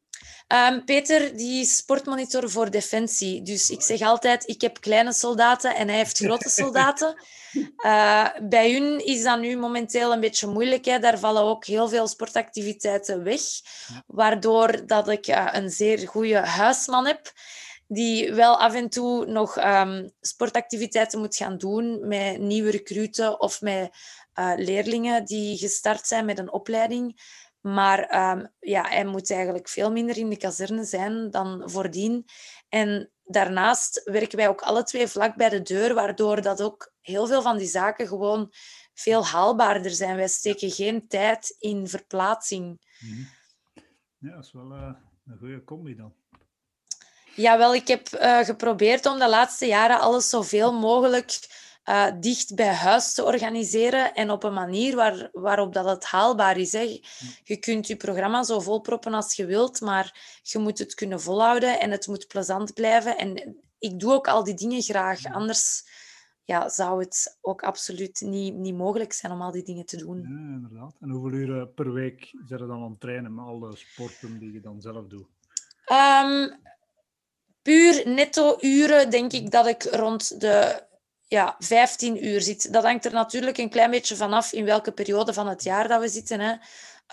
Um, 0.49 0.85
Peter 0.85 1.37
die 1.37 1.61
is 1.61 1.77
sportmonitor 1.77 2.51
voor 2.51 2.71
Defensie. 2.71 3.43
Dus 3.43 3.71
ik 3.71 3.83
zeg 3.83 4.01
altijd, 4.01 4.49
ik 4.49 4.61
heb 4.61 4.81
kleine 4.81 5.13
soldaten 5.13 5.77
en 5.77 5.89
hij 5.89 5.97
heeft 5.97 6.19
grote 6.19 6.49
soldaten. 6.61 7.23
Uh, 7.77 8.27
bij 8.43 8.73
hun 8.73 9.07
is 9.07 9.23
dat 9.23 9.41
nu 9.41 9.57
momenteel 9.57 10.13
een 10.13 10.21
beetje 10.21 10.47
moeilijk. 10.47 10.85
Hè. 10.85 10.99
Daar 10.99 11.19
vallen 11.19 11.43
ook 11.43 11.65
heel 11.65 11.89
veel 11.89 12.07
sportactiviteiten 12.07 13.23
weg. 13.23 13.41
Waardoor 14.07 14.87
dat 14.87 15.09
ik 15.09 15.27
uh, 15.29 15.49
een 15.51 15.71
zeer 15.71 16.09
goede 16.09 16.39
huisman 16.39 17.07
heb 17.07 17.33
die 17.93 18.35
wel 18.35 18.61
af 18.61 18.75
en 18.75 18.89
toe 18.89 19.27
nog 19.27 19.57
um, 19.65 20.11
sportactiviteiten 20.21 21.19
moet 21.19 21.37
gaan 21.37 21.59
doen 21.59 22.09
met 22.09 22.39
nieuwe 22.39 22.71
recruten 22.71 23.41
of 23.41 23.61
met 23.61 23.91
uh, 24.35 24.53
leerlingen 24.57 25.25
die 25.25 25.59
gestart 25.59 26.07
zijn 26.07 26.25
met 26.25 26.39
een 26.39 26.53
opleiding. 26.53 27.21
Maar 27.61 28.31
um, 28.31 28.49
ja, 28.59 28.89
hij 28.89 29.05
moet 29.05 29.31
eigenlijk 29.31 29.69
veel 29.69 29.93
minder 29.93 30.17
in 30.17 30.29
de 30.29 30.37
kazerne 30.37 30.85
zijn 30.85 31.31
dan 31.31 31.63
voordien. 31.71 32.25
En 32.69 33.11
daarnaast 33.25 34.03
werken 34.05 34.37
wij 34.37 34.49
ook 34.49 34.61
alle 34.61 34.83
twee 34.83 35.07
vlak 35.07 35.37
bij 35.37 35.49
de 35.49 35.63
deur, 35.63 35.95
waardoor 35.95 36.43
dat 36.43 36.63
ook 36.63 36.93
heel 37.01 37.27
veel 37.27 37.43
van 37.43 37.57
die 37.57 37.69
zaken 37.69 38.09
gewoon 38.09 38.53
veel 38.95 39.27
haalbaarder 39.27 39.91
zijn. 39.91 40.17
Wij 40.17 40.29
steken 40.29 40.71
geen 40.71 41.09
tijd 41.09 41.57
in 41.59 41.89
verplaatsing. 41.89 42.81
Mhm. 43.01 43.23
Ja, 44.19 44.35
dat 44.35 44.45
is 44.45 44.53
wel 44.53 44.73
uh, 44.73 44.93
een 45.27 45.39
goede 45.39 45.65
combi 45.65 45.95
dan. 45.97 46.15
Ja, 47.35 47.59
wel, 47.59 47.75
ik 47.75 47.89
heb 47.89 48.09
uh, 48.09 48.39
geprobeerd 48.39 49.07
om 49.07 49.19
de 49.19 49.29
laatste 49.29 49.67
jaren 49.67 50.01
alles 50.01 50.29
zoveel 50.29 50.73
mogelijk 50.73 51.39
eh, 51.83 52.07
dicht 52.21 52.55
bij 52.55 52.75
huis 52.75 53.15
te 53.15 53.25
organiseren 53.25 54.15
en 54.15 54.31
op 54.31 54.43
een 54.43 54.53
manier 54.53 54.97
waar, 54.97 55.29
waarop 55.33 55.73
dat 55.73 55.85
het 55.85 56.05
haalbaar 56.05 56.57
is. 56.57 56.73
Hè. 56.73 57.01
Je 57.45 57.57
kunt 57.57 57.87
je 57.87 57.97
programma 57.97 58.43
zo 58.43 58.61
volproppen 58.61 59.15
als 59.15 59.35
je 59.35 59.47
wilt, 59.47 59.81
maar 59.81 60.39
je 60.43 60.59
moet 60.59 60.79
het 60.79 60.95
kunnen 60.95 61.21
volhouden 61.21 61.81
en 61.81 61.91
het 61.91 62.07
moet 62.07 62.29
plezant 62.29 62.75
blijven. 62.75 63.19
En 63.19 63.57
ik 63.79 64.01
doe 64.01 64.13
ook 64.13 64.29
al 64.29 64.45
die 64.45 64.55
dingen 64.55 64.83
graag, 64.83 65.25
anders 65.25 65.85
ja, 66.45 66.69
zou 66.69 67.01
het 67.01 67.39
ook 67.41 67.63
absoluut 67.63 68.21
niet, 68.21 68.55
niet 68.55 68.75
mogelijk 68.75 69.13
zijn 69.13 69.33
om 69.33 69.43
al 69.43 69.51
die 69.51 69.63
dingen 69.63 69.87
te 69.87 69.97
doen. 69.97 70.21
Ja, 70.21 70.55
inderdaad. 70.55 70.97
En 71.01 71.11
hoeveel 71.11 71.39
uren 71.39 71.75
per 71.75 71.93
week 71.93 72.35
zijn 72.47 72.61
er 72.61 72.67
dan 72.67 72.83
aan 72.83 72.91
het 72.91 73.01
trainen 73.01 73.35
met 73.35 73.45
alle 73.45 73.77
sporten 73.77 74.39
die 74.39 74.53
je 74.53 74.61
dan 74.61 74.81
zelf 74.81 75.07
doet? 75.07 75.27
Um, 75.93 76.61
puur 77.63 78.03
netto 78.09 78.57
uren 78.61 79.11
denk 79.11 79.33
ik 79.33 79.51
dat 79.51 79.67
ik 79.67 79.83
rond 79.83 80.41
de 80.41 80.89
ja, 81.31 81.57
15 81.59 82.27
uur 82.27 82.41
zit. 82.41 82.73
Dat 82.73 82.85
hangt 82.85 83.05
er 83.05 83.13
natuurlijk 83.13 83.59
een 83.59 83.71
klein 83.71 83.91
beetje 83.91 84.17
vanaf 84.17 84.53
in 84.53 84.65
welke 84.65 84.93
periode 84.93 85.33
van 85.33 85.49
het 85.49 85.63
jaar 85.63 85.89
dat 85.89 86.01
we 86.01 86.09
zitten. 86.09 86.41
Hè. 86.41 86.55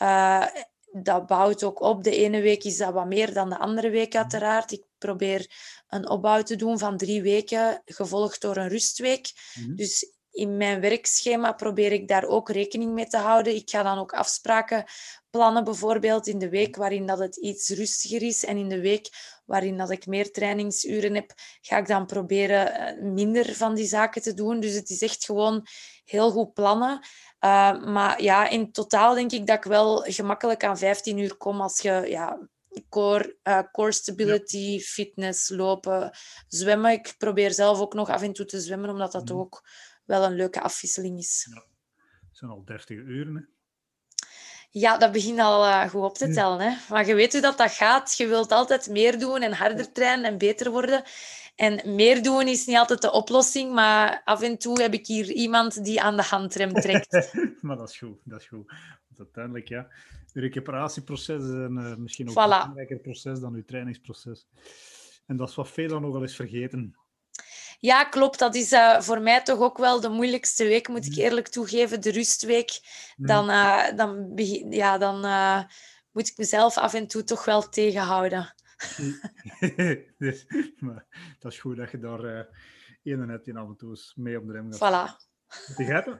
Uh, 0.02 0.48
dat 0.92 1.28
bouwt 1.28 1.64
ook 1.64 1.82
op. 1.82 2.04
De 2.04 2.16
ene 2.16 2.42
week 2.42 2.64
is 2.64 2.78
dat 2.78 2.94
wat 2.94 3.06
meer 3.06 3.34
dan 3.34 3.50
de 3.50 3.58
andere 3.58 3.90
week, 3.90 4.16
uiteraard. 4.16 4.72
Ik 4.72 4.84
probeer 4.98 5.52
een 5.88 6.10
opbouw 6.10 6.42
te 6.42 6.56
doen 6.56 6.80
van 6.80 6.98
drie 6.98 7.22
weken, 7.22 7.82
gevolgd 7.86 8.42
door 8.42 8.58
een 8.58 8.68
rustweek. 8.68 9.32
Mhm. 9.54 9.76
Dus 9.76 10.12
in 10.32 10.58
mijn 10.58 10.82
werkschema 10.82 11.52
probeer 11.52 11.92
ik 11.92 12.08
daar 12.08 12.26
ook 12.26 12.50
rekening 12.50 12.94
mee 12.94 13.08
te 13.08 13.18
houden. 13.18 13.56
Ik 13.56 13.70
ga 13.70 13.84
dan 13.84 13.98
ook 13.98 14.14
afspraken 14.14 14.86
plannen, 15.30 15.64
bijvoorbeeld 15.64 16.28
in 16.28 16.40
de 16.40 16.50
week 16.50 16.76
waarin 16.76 17.06
dat 17.06 17.20
het 17.20 17.36
iets 17.36 17.70
rustiger 17.70 18.22
is 18.22 18.46
en 18.46 18.58
in 18.58 18.70
de 18.70 18.80
week 18.80 19.10
waarin 19.48 19.78
dat 19.78 19.92
ik 19.92 20.06
meer 20.06 20.32
trainingsuren 20.32 21.14
heb, 21.14 21.34
ga 21.62 21.78
ik 21.78 21.88
dan 21.88 22.06
proberen 22.06 22.74
eh, 22.74 23.04
minder 23.04 23.56
van 23.56 23.76
die 23.76 23.86
zaken 23.86 24.22
te 24.22 24.34
doen. 24.34 24.60
Dus 24.60 24.74
het 24.74 24.90
is 24.90 25.02
echt 25.02 25.26
gewoon 25.26 25.68
heel 26.04 26.32
goed 26.32 26.54
plannen. 26.54 27.00
Uh, 27.46 27.84
maar 27.86 28.22
ja, 28.22 28.50
in 28.50 28.72
totaal 28.72 29.14
denk 29.14 29.32
ik 29.32 29.48
dat 29.48 29.58
ik 29.58 29.64
wel 29.64 30.02
gemakkelijk 30.02 30.64
aan 30.64 30.78
15 30.78 31.18
uur 31.18 31.38
kom 31.38 31.62
als 31.62 31.80
je 31.80 32.04
ja, 32.08 32.50
core, 32.90 33.38
uh, 33.44 33.62
core 33.72 33.92
stability, 33.92 34.80
fitness, 34.80 35.50
lopen, 35.50 36.12
zwemmen. 36.48 36.92
Ik 36.92 37.16
probeer 37.18 37.52
zelf 37.52 37.80
ook 37.80 37.94
nog 37.94 38.10
af 38.10 38.22
en 38.22 38.34
toe 38.34 38.46
te 38.46 38.60
zwemmen, 38.60 38.90
omdat 38.90 39.12
dat 39.12 39.30
mm. 39.30 39.38
ook 39.38 39.70
wel 40.06 40.24
een 40.24 40.36
leuke 40.36 40.62
afwisseling 40.62 41.18
is. 41.18 41.48
Ja. 41.50 41.56
Dat 42.28 42.38
zijn 42.38 42.52
al 42.52 42.64
30 42.66 42.98
uren. 42.98 43.36
Hè? 43.36 43.57
Ja, 44.70 44.98
dat 44.98 45.12
begint 45.12 45.40
al 45.40 45.66
uh, 45.66 45.90
goed 45.90 46.04
op 46.04 46.16
te 46.16 46.30
tellen. 46.30 46.60
Hè? 46.60 46.78
Maar 46.90 47.08
je 47.08 47.16
weet 47.16 47.32
hoe 47.32 47.42
dat, 47.42 47.58
dat 47.58 47.72
gaat. 47.72 48.18
Je 48.18 48.28
wilt 48.28 48.52
altijd 48.52 48.90
meer 48.90 49.20
doen 49.20 49.42
en 49.42 49.54
harder 49.54 49.92
trainen 49.92 50.26
en 50.26 50.38
beter 50.38 50.72
worden. 50.72 51.04
En 51.56 51.96
meer 51.96 52.24
doen 52.24 52.48
is 52.48 52.66
niet 52.66 52.78
altijd 52.78 53.02
de 53.02 53.12
oplossing, 53.12 53.74
maar 53.74 54.22
af 54.24 54.42
en 54.42 54.58
toe 54.58 54.82
heb 54.82 54.94
ik 54.94 55.08
hier 55.08 55.32
iemand 55.32 55.84
die 55.84 56.02
aan 56.02 56.16
de 56.16 56.24
handrem 56.24 56.74
trekt. 56.74 57.34
maar 57.62 57.78
dat 57.78 57.90
is 57.90 57.98
goed, 57.98 58.18
dat 58.24 58.40
is 58.40 58.48
goed. 58.48 58.68
Want 59.08 59.20
uiteindelijk, 59.20 59.68
ja, 59.68 59.88
je 60.34 60.40
recuperatieproces 60.40 61.44
is 61.44 61.50
een, 61.50 61.78
uh, 61.78 61.96
misschien 61.96 62.30
ook 62.30 62.34
voilà. 62.34 62.38
een 62.38 62.50
belangrijker 62.50 62.98
proces 63.00 63.40
dan 63.40 63.56
je 63.56 63.66
trainingsproces. 63.66 64.48
En 65.26 65.38
dat 65.38 65.50
is 65.50 65.56
wat 65.56 65.70
veel 65.70 65.88
dan 65.88 66.02
nog 66.02 66.12
wel 66.12 66.22
eens 66.22 66.36
vergeten. 66.36 66.96
Ja, 67.80 68.04
klopt. 68.04 68.40
Dat 68.40 68.56
is 68.56 68.72
uh, 68.72 69.00
voor 69.00 69.22
mij 69.22 69.44
toch 69.44 69.60
ook 69.60 69.78
wel 69.78 70.02
de 70.02 70.10
moeilijkste 70.10 70.64
week, 70.64 70.88
moet 70.88 71.06
ik 71.06 71.16
mm. 71.16 71.24
eerlijk 71.24 71.48
toegeven. 71.48 72.02
De 72.02 72.12
rustweek. 72.12 72.80
Mm. 73.16 73.28
Dan, 73.28 73.50
uh, 73.50 73.96
dan, 73.96 74.32
ja, 74.70 74.98
dan 74.98 75.26
uh, 75.26 75.64
moet 76.12 76.28
ik 76.28 76.38
mezelf 76.38 76.78
af 76.78 76.94
en 76.94 77.08
toe 77.08 77.24
toch 77.24 77.46
wel 77.46 77.70
tegenhouden. 77.70 78.54
dus, 80.18 80.46
maar 80.86 81.06
dat 81.40 81.52
is 81.52 81.60
goed 81.60 81.78
dat 81.78 81.92
je 81.92 82.00
daar 82.00 82.24
uh, 82.24 82.44
een 83.04 83.30
hebt 83.30 83.46
die 83.46 83.58
af 83.58 83.68
en 83.68 83.76
toe 83.78 83.98
mee 84.16 84.38
op 84.38 84.48
de 84.48 84.54
rem 84.54 84.74
gaat. 84.74 84.80
Voilà. 84.80 85.27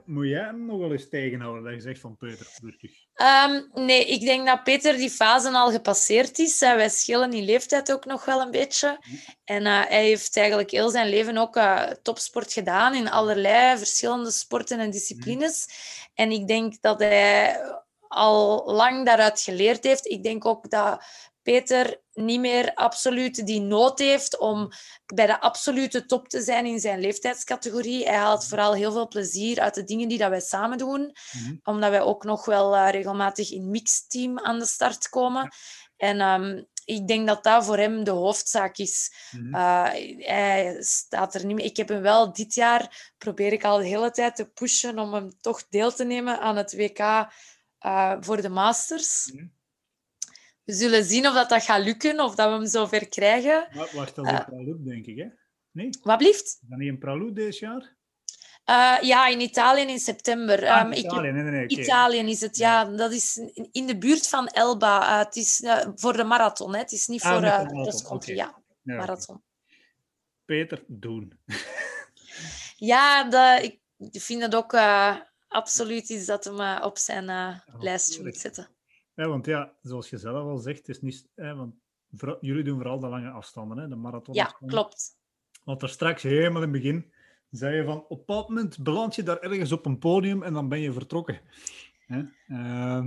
Moet 0.04 0.28
jij 0.28 0.44
hem 0.44 0.66
nog 0.66 0.78
wel 0.78 0.92
eens 0.92 1.08
tegenhouden 1.08 1.64
dat 1.64 1.72
je 1.74 1.80
zegt 1.80 2.00
van 2.00 2.16
Peter, 2.16 2.46
rustig? 2.62 2.90
Um, 3.14 3.84
nee, 3.84 4.04
ik 4.06 4.20
denk 4.20 4.46
dat 4.46 4.62
Peter 4.62 4.96
die 4.96 5.10
fase 5.10 5.50
al 5.50 5.70
gepasseerd 5.70 6.38
is. 6.38 6.62
Uh, 6.62 6.74
wij 6.74 6.88
schillen 6.88 7.32
in 7.32 7.44
leeftijd 7.44 7.92
ook 7.92 8.04
nog 8.04 8.24
wel 8.24 8.40
een 8.40 8.50
beetje. 8.50 8.98
En 9.44 9.62
uh, 9.66 9.86
hij 9.86 10.04
heeft 10.04 10.36
eigenlijk 10.36 10.70
heel 10.70 10.90
zijn 10.90 11.08
leven 11.08 11.36
ook 11.36 11.56
uh, 11.56 11.82
topsport 11.82 12.52
gedaan 12.52 12.94
in 12.94 13.10
allerlei 13.10 13.78
verschillende 13.78 14.30
sporten 14.30 14.78
en 14.78 14.90
disciplines. 14.90 15.68
En 16.14 16.30
ik 16.30 16.46
denk 16.46 16.80
dat 16.80 16.98
hij 16.98 17.60
al 18.08 18.72
lang 18.72 19.06
daaruit 19.06 19.40
geleerd 19.40 19.84
heeft. 19.84 20.06
Ik 20.06 20.22
denk 20.22 20.46
ook 20.46 20.70
dat 20.70 21.04
Peter 21.48 22.00
niet 22.12 22.40
meer 22.40 22.74
absoluut 22.74 23.46
die 23.46 23.60
nood 23.60 23.98
heeft 23.98 24.38
om 24.38 24.68
bij 25.14 25.26
de 25.26 25.40
absolute 25.40 26.06
top 26.06 26.28
te 26.28 26.40
zijn 26.40 26.66
in 26.66 26.80
zijn 26.80 27.00
leeftijdscategorie. 27.00 28.04
Hij 28.04 28.16
haalt 28.16 28.46
vooral 28.46 28.74
heel 28.74 28.92
veel 28.92 29.08
plezier 29.08 29.60
uit 29.60 29.74
de 29.74 29.84
dingen 29.84 30.08
die 30.08 30.18
dat 30.18 30.30
wij 30.30 30.40
samen 30.40 30.78
doen, 30.78 31.16
mhm. 31.32 31.56
omdat 31.62 31.90
wij 31.90 32.00
ook 32.00 32.24
nog 32.24 32.44
wel 32.44 32.76
uh, 32.76 32.90
regelmatig 32.90 33.50
in 33.50 33.70
mixteam 33.70 34.38
aan 34.38 34.58
de 34.58 34.66
start 34.66 35.08
komen. 35.08 35.48
En 35.96 36.20
um, 36.20 36.66
ik 36.84 37.06
denk 37.06 37.26
dat 37.26 37.44
dat 37.44 37.64
voor 37.64 37.78
hem 37.78 38.04
de 38.04 38.10
hoofdzaak 38.10 38.76
is. 38.78 39.12
Mm 39.30 39.54
uh, 39.54 39.90
hij 40.18 40.76
staat 40.80 41.34
er 41.34 41.44
niet 41.46 41.56
meer. 41.56 41.64
Ik 41.64 41.76
heb 41.76 41.88
hem 41.88 42.02
wel 42.02 42.32
dit 42.32 42.54
jaar, 42.54 43.12
probeer 43.18 43.52
ik 43.52 43.64
al 43.64 43.78
de 43.78 43.86
hele 43.86 44.10
tijd 44.10 44.36
te 44.36 44.50
pushen 44.50 44.98
om 44.98 45.14
hem 45.14 45.30
toch 45.40 45.68
deel 45.68 45.92
te 45.92 46.04
nemen 46.04 46.40
aan 46.40 46.56
het 46.56 46.76
WK 46.76 46.98
uh, 46.98 47.24
eh, 47.78 48.16
voor 48.20 48.42
de 48.42 48.48
Masters. 48.48 49.30
Mm 49.32 49.56
we 50.68 50.74
zullen 50.74 51.04
zien 51.04 51.26
of 51.26 51.34
dat, 51.34 51.48
dat 51.48 51.62
gaat 51.62 51.84
lukken, 51.84 52.20
of 52.20 52.34
dat 52.34 52.48
we 52.48 52.54
hem 52.54 52.66
zover 52.66 53.08
krijgen. 53.08 53.68
wacht, 53.92 54.14
dat 54.14 54.26
is 54.26 54.32
een 54.32 54.38
uh, 54.38 54.44
Praloud, 54.44 54.84
denk 54.84 55.06
ik, 55.06 55.16
hè? 55.16 55.26
Nee? 55.70 55.90
Wat 56.02 56.18
blieft? 56.18 56.44
Is 56.44 56.68
dat 56.68 56.78
niet 56.78 56.88
een 56.88 56.98
Praloud 56.98 57.34
dit 57.34 57.58
jaar? 57.58 57.96
Uh, 58.70 58.98
ja, 59.00 59.26
in 59.26 59.40
Italië 59.40 59.82
in 59.82 59.98
september. 59.98 60.68
Ah, 60.68 60.86
um, 60.86 60.92
Italië, 60.92 61.28
ik, 61.28 61.34
nee, 61.34 61.42
nee, 61.42 61.64
okay. 61.64 61.84
Italië 61.84 62.18
is 62.18 62.40
het, 62.40 62.56
ja. 62.56 62.84
Dat 62.84 63.12
is 63.12 63.40
in 63.72 63.86
de 63.86 63.98
buurt 63.98 64.28
van 64.28 64.46
Elba. 64.46 65.00
Uh, 65.00 65.18
het 65.24 65.36
is 65.36 65.60
uh, 65.60 65.86
voor 65.94 66.12
de 66.12 66.24
marathon, 66.24 66.72
hè. 66.72 66.78
Het 66.78 66.92
is 66.92 67.06
niet 67.06 67.22
ah, 67.22 67.32
voor 67.32 67.82
cross-country. 67.82 68.32
Okay. 68.32 68.46
Ja, 68.46 68.62
ja, 68.82 68.96
marathon. 68.96 69.42
Peter, 70.44 70.84
doen. 70.86 71.38
ja, 72.92 73.24
de, 73.24 73.78
ik 73.98 74.20
vind 74.22 74.42
het 74.42 74.54
ook 74.54 74.74
absoluut 75.48 76.08
iets 76.08 76.26
dat 76.26 76.44
hem 76.44 76.82
op 76.82 76.98
zijn 76.98 77.60
lijstje 77.78 78.22
moet 78.22 78.36
zetten. 78.36 78.68
Ja, 79.18 79.28
want 79.28 79.46
ja, 79.46 79.72
zoals 79.82 80.10
je 80.10 80.18
zelf 80.18 80.44
al 80.44 80.58
zegt, 80.58 80.88
is 80.88 81.00
niet, 81.00 81.28
hè, 81.34 81.54
want 81.54 81.74
voor, 82.10 82.38
jullie 82.40 82.64
doen 82.64 82.76
vooral 82.76 83.00
de 83.00 83.08
lange 83.08 83.30
afstanden, 83.30 83.78
hè, 83.78 83.88
de 83.88 83.96
marathon. 83.96 84.34
Ja, 84.34 84.56
klopt. 84.66 85.18
Want 85.64 85.82
er 85.82 85.88
straks 85.88 86.22
helemaal 86.22 86.62
in 86.62 86.72
het 86.72 86.82
begin 86.82 87.12
zei 87.50 87.76
je 87.76 87.84
van, 87.84 88.04
op 88.08 88.08
bepaald 88.08 88.48
moment 88.48 88.82
beland 88.82 89.14
je 89.14 89.22
daar 89.22 89.38
ergens 89.38 89.72
op 89.72 89.86
een 89.86 89.98
podium 89.98 90.42
en 90.42 90.52
dan 90.52 90.68
ben 90.68 90.80
je 90.80 90.92
vertrokken. 90.92 91.40
Hè? 92.06 92.18
Uh, 92.48 93.06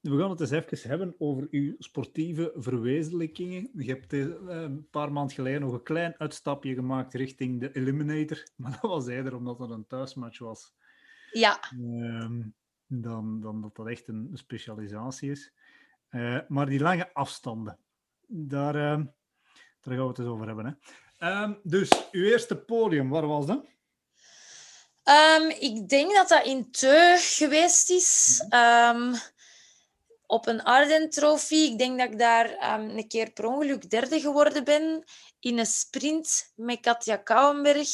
we 0.00 0.18
gaan 0.18 0.30
het 0.30 0.40
eens 0.40 0.50
even 0.50 0.88
hebben 0.88 1.14
over 1.18 1.48
uw 1.50 1.74
sportieve 1.78 2.52
verwezenlijkingen. 2.54 3.70
Je 3.74 3.84
hebt 3.84 4.12
uh, 4.12 4.26
een 4.46 4.88
paar 4.90 5.12
maanden 5.12 5.34
geleden 5.34 5.60
nog 5.60 5.72
een 5.72 5.82
klein 5.82 6.14
uitstapje 6.18 6.74
gemaakt 6.74 7.14
richting 7.14 7.60
de 7.60 7.72
Eliminator, 7.72 8.46
maar 8.56 8.70
dat 8.70 8.90
was 8.90 9.06
eerder 9.06 9.36
omdat 9.36 9.58
het 9.58 9.70
een 9.70 9.86
thuismatch 9.86 10.38
was. 10.38 10.74
Ja. 11.32 11.60
Uh, 11.78 12.44
dan, 13.00 13.40
dan 13.40 13.60
dat 13.60 13.76
dat 13.76 13.88
echt 13.88 14.08
een 14.08 14.30
specialisatie 14.34 15.30
is. 15.30 15.52
Uh, 16.10 16.38
maar 16.48 16.66
die 16.66 16.80
lange 16.80 17.14
afstanden, 17.14 17.78
daar, 18.26 18.76
uh, 18.76 19.04
daar 19.80 19.94
gaan 19.94 19.96
we 19.96 20.08
het 20.08 20.18
eens 20.18 20.28
over 20.28 20.46
hebben. 20.46 20.78
Hè. 21.18 21.42
Um, 21.42 21.60
dus, 21.62 21.90
uw 22.10 22.24
eerste 22.24 22.56
podium, 22.56 23.08
waar 23.08 23.26
was 23.26 23.46
dat? 23.46 23.64
Um, 25.04 25.48
ik 25.48 25.88
denk 25.88 26.14
dat 26.14 26.28
dat 26.28 26.44
in 26.44 26.70
Teu 26.70 27.16
geweest 27.18 27.90
is. 27.90 28.44
Um, 28.50 29.14
op 30.26 30.46
een 30.46 30.62
Arden 30.62 31.10
Trophy. 31.10 31.54
Ik 31.54 31.78
denk 31.78 31.98
dat 31.98 32.10
ik 32.10 32.18
daar 32.18 32.78
een 32.80 33.08
keer 33.08 33.30
per 33.30 33.46
ongeluk 33.46 33.90
derde 33.90 34.20
geworden 34.20 34.64
ben. 34.64 35.04
In 35.40 35.58
een 35.58 35.66
sprint 35.66 36.52
met 36.54 36.80
Katja 36.80 37.16
Kouwenberg. 37.16 37.88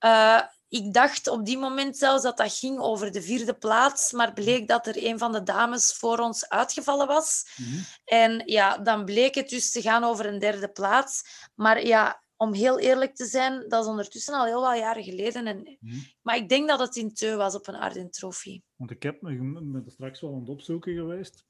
Uh, 0.00 0.42
ik 0.68 0.92
dacht 0.92 1.28
op 1.28 1.44
die 1.46 1.58
moment 1.58 1.96
zelfs 1.96 2.22
dat 2.22 2.36
dat 2.36 2.58
ging 2.58 2.78
over 2.78 3.12
de 3.12 3.22
vierde 3.22 3.54
plaats, 3.54 4.12
maar 4.12 4.32
bleek 4.32 4.68
dat 4.68 4.86
er 4.86 5.04
een 5.04 5.18
van 5.18 5.32
de 5.32 5.42
dames 5.42 5.92
voor 5.92 6.18
ons 6.18 6.48
uitgevallen 6.48 7.06
was. 7.06 7.54
Mm 7.56 7.84
En 8.04 8.42
ja, 8.44 8.78
dan 8.78 9.04
bleek 9.04 9.34
het 9.34 9.48
dus 9.48 9.70
te 9.70 9.82
gaan 9.82 10.04
over 10.04 10.26
een 10.26 10.38
derde 10.38 10.68
plaats. 10.68 11.48
Maar 11.54 11.86
ja, 11.86 12.22
om 12.36 12.52
heel 12.52 12.78
eerlijk 12.78 13.14
te 13.14 13.26
zijn, 13.26 13.68
dat 13.68 13.82
is 13.84 13.90
ondertussen 13.90 14.34
al 14.34 14.44
heel 14.44 14.60
wat 14.60 14.78
jaren 14.78 15.04
geleden. 15.04 15.46
En... 15.46 15.78
Mm 15.80 16.02
Maar 16.22 16.36
ik 16.36 16.48
denk 16.48 16.68
dat 16.68 16.78
het 16.78 16.96
in 16.96 17.14
Teu 17.14 17.36
was 17.36 17.54
op 17.54 17.66
een 17.66 17.74
Arden 17.74 18.10
Trophy. 18.10 18.60
Want 18.76 18.90
ik 18.90 19.02
heb 19.02 19.22
me 19.22 19.82
straks 19.86 20.20
wel 20.20 20.32
aan 20.32 20.40
het 20.40 20.48
opzoeken 20.48 20.94
geweest. 20.94 21.44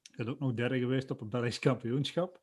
Je 0.00 0.16
bent 0.16 0.28
ook 0.28 0.38
nog 0.38 0.54
derde 0.54 0.78
geweest 0.78 1.10
op 1.10 1.20
een 1.20 1.28
Belgisch 1.28 1.58
kampioenschap. 1.58 2.40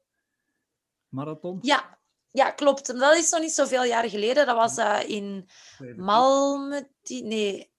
Marathon. 1.08 1.60
Ja, 1.62 2.00
ja, 2.36 2.52
klopt. 2.52 3.00
Dat 3.00 3.18
is 3.18 3.30
nog 3.30 3.42
niet 3.42 3.54
zoveel 3.54 3.84
jaren 3.84 4.10
geleden. 4.10 4.46
Dat 4.46 4.56
was 4.56 4.78
uh, 4.78 5.00
in 5.06 5.50
Malmö. 5.80 6.84
Nee, 7.04 7.72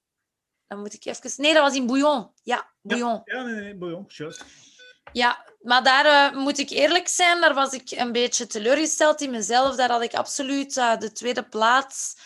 dan 0.66 0.78
moet 0.78 0.94
ik 0.94 1.04
even... 1.04 1.30
Nee, 1.36 1.52
dat 1.54 1.62
was 1.62 1.74
in 1.74 1.86
Bouillon. 1.86 2.30
Ja, 2.42 2.72
Bouillon. 2.82 3.22
Ja, 3.24 3.36
ja 3.36 3.42
nee, 3.42 3.54
nee, 3.54 3.76
Bouillon. 3.76 4.06
Ja, 5.12 5.44
maar 5.60 5.82
daar 5.82 6.32
uh, 6.34 6.38
moet 6.42 6.58
ik 6.58 6.70
eerlijk 6.70 7.08
zijn, 7.08 7.40
daar 7.40 7.54
was 7.54 7.72
ik 7.72 7.90
een 7.90 8.12
beetje 8.12 8.46
teleurgesteld 8.46 9.20
in 9.20 9.30
mezelf. 9.30 9.76
Daar 9.76 9.90
had 9.90 10.02
ik 10.02 10.14
absoluut 10.14 10.76
uh, 10.76 10.96
de 10.96 11.12
tweede 11.12 11.48
plaats 11.48 12.16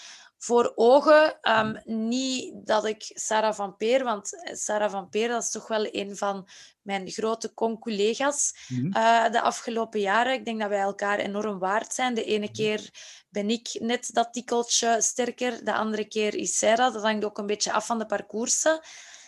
voor 0.42 0.72
ogen. 0.74 1.38
Ehm, 1.40 1.76
niet 1.84 2.66
dat 2.66 2.84
ik 2.84 3.10
Sarah 3.14 3.54
van 3.54 3.76
Peer, 3.76 4.04
want 4.04 4.30
Sarah 4.52 4.90
van 4.90 5.08
Peer 5.08 5.28
dat 5.28 5.42
is 5.42 5.50
toch 5.50 5.68
wel 5.68 5.88
een 5.90 6.16
van 6.16 6.48
mijn 6.82 7.10
grote 7.10 7.54
conculega's 7.54 8.66
Mhm. 8.68 8.86
uh, 8.96 9.30
de 9.30 9.40
afgelopen 9.40 10.00
jaren. 10.00 10.32
Ik 10.32 10.44
denk 10.44 10.60
dat 10.60 10.68
wij 10.68 10.80
elkaar 10.80 11.18
enorm 11.18 11.58
waard 11.58 11.94
zijn. 11.94 12.14
De 12.14 12.24
ene 12.24 12.50
keer 12.50 12.90
ben 13.28 13.50
ik 13.50 13.76
net 13.78 14.10
dat 14.12 14.32
tikkeltje 14.32 14.96
sterker, 15.00 15.64
de 15.64 15.74
andere 15.74 16.04
keer 16.04 16.34
is 16.34 16.58
Sarah. 16.58 16.92
Dat 16.92 17.02
hangt 17.02 17.24
ook 17.24 17.38
een 17.38 17.46
beetje 17.46 17.72
af 17.72 17.86
van 17.86 17.98
de 17.98 18.06
parcoursen. 18.06 18.80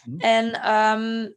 Mhm. 0.05 0.21
En 0.21 0.53
ehm, 0.53 1.31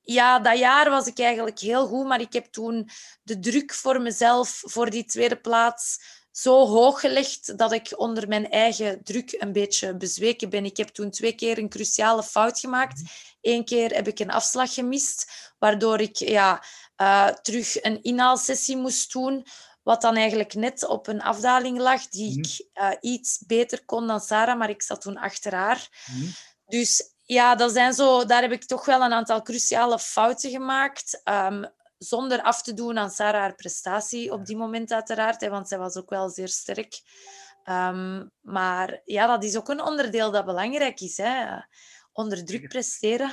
ja, 0.00 0.38
dat 0.38 0.58
jaar 0.58 0.90
was 0.90 1.06
ik 1.06 1.18
eigenlijk 1.18 1.58
heel 1.58 1.86
goed, 1.86 2.06
maar 2.06 2.20
ik 2.20 2.32
heb 2.32 2.44
toen 2.44 2.88
de 3.22 3.38
druk 3.38 3.74
voor 3.74 4.00
mezelf, 4.02 4.62
voor 4.66 4.90
die 4.90 5.04
tweede 5.04 5.36
plaats, 5.40 5.98
zo 6.30 6.66
hoog 6.66 7.00
gelegd 7.00 7.58
dat 7.58 7.72
ik 7.72 7.92
onder 7.96 8.28
mijn 8.28 8.50
eigen 8.50 9.04
druk 9.04 9.36
een 9.38 9.52
beetje 9.52 9.96
bezweken 9.96 10.50
ben. 10.50 10.64
Ik 10.64 10.76
heb 10.76 10.88
toen 10.88 11.10
twee 11.10 11.34
keer 11.34 11.58
een 11.58 11.68
cruciale 11.68 12.22
fout 12.22 12.60
gemaakt. 12.60 13.02
Eén 13.40 13.64
keer 13.64 13.94
heb 13.94 14.08
ik 14.08 14.18
een 14.18 14.30
afslag 14.30 14.74
gemist, 14.74 15.30
waardoor 15.58 16.00
ik 16.00 16.16
ja, 16.16 16.64
uh, 16.96 17.28
terug 17.28 17.82
een 17.82 18.02
inhaalsessie 18.02 18.76
moest 18.76 19.12
doen. 19.12 19.46
Wat 19.82 20.00
dan 20.00 20.16
eigenlijk 20.16 20.54
net 20.54 20.86
op 20.86 21.06
een 21.06 21.22
afdaling 21.22 21.78
lag, 21.78 22.08
die 22.08 22.38
ik 22.38 22.66
uh, 22.74 22.90
iets 23.00 23.42
beter 23.46 23.84
kon 23.84 24.06
dan 24.06 24.20
Sarah, 24.20 24.58
maar 24.58 24.70
ik 24.70 24.82
zat 24.82 25.00
toen 25.00 25.16
achter 25.16 25.54
haar. 25.54 25.88
Mhm. 26.06 26.26
Dus 26.66 27.12
ja, 27.22 27.54
dat 27.54 27.72
zijn 27.72 27.92
zo, 27.92 28.24
daar 28.24 28.42
heb 28.42 28.52
ik 28.52 28.64
toch 28.64 28.84
wel 28.84 29.02
een 29.02 29.12
aantal 29.12 29.42
cruciale 29.42 29.98
fouten 29.98 30.50
gemaakt. 30.50 31.20
Um, 31.24 31.66
zonder 32.02 32.42
af 32.42 32.62
te 32.62 32.74
doen 32.74 32.98
aan 32.98 33.10
Sarah 33.10 33.40
haar 33.40 33.54
prestatie 33.54 34.32
op 34.32 34.46
die 34.46 34.56
moment 34.56 34.92
uiteraard, 34.92 35.40
hè, 35.40 35.48
want 35.48 35.68
zij 35.68 35.78
was 35.78 35.96
ook 35.96 36.10
wel 36.10 36.28
zeer 36.28 36.48
sterk. 36.48 37.02
Um, 37.64 38.30
maar 38.40 39.00
ja, 39.04 39.26
dat 39.26 39.44
is 39.44 39.56
ook 39.56 39.68
een 39.68 39.82
onderdeel 39.82 40.30
dat 40.30 40.44
belangrijk 40.44 41.00
is. 41.00 41.16
Hè. 41.16 41.58
Onder 42.12 42.44
druk 42.44 42.68
presteren. 42.68 43.30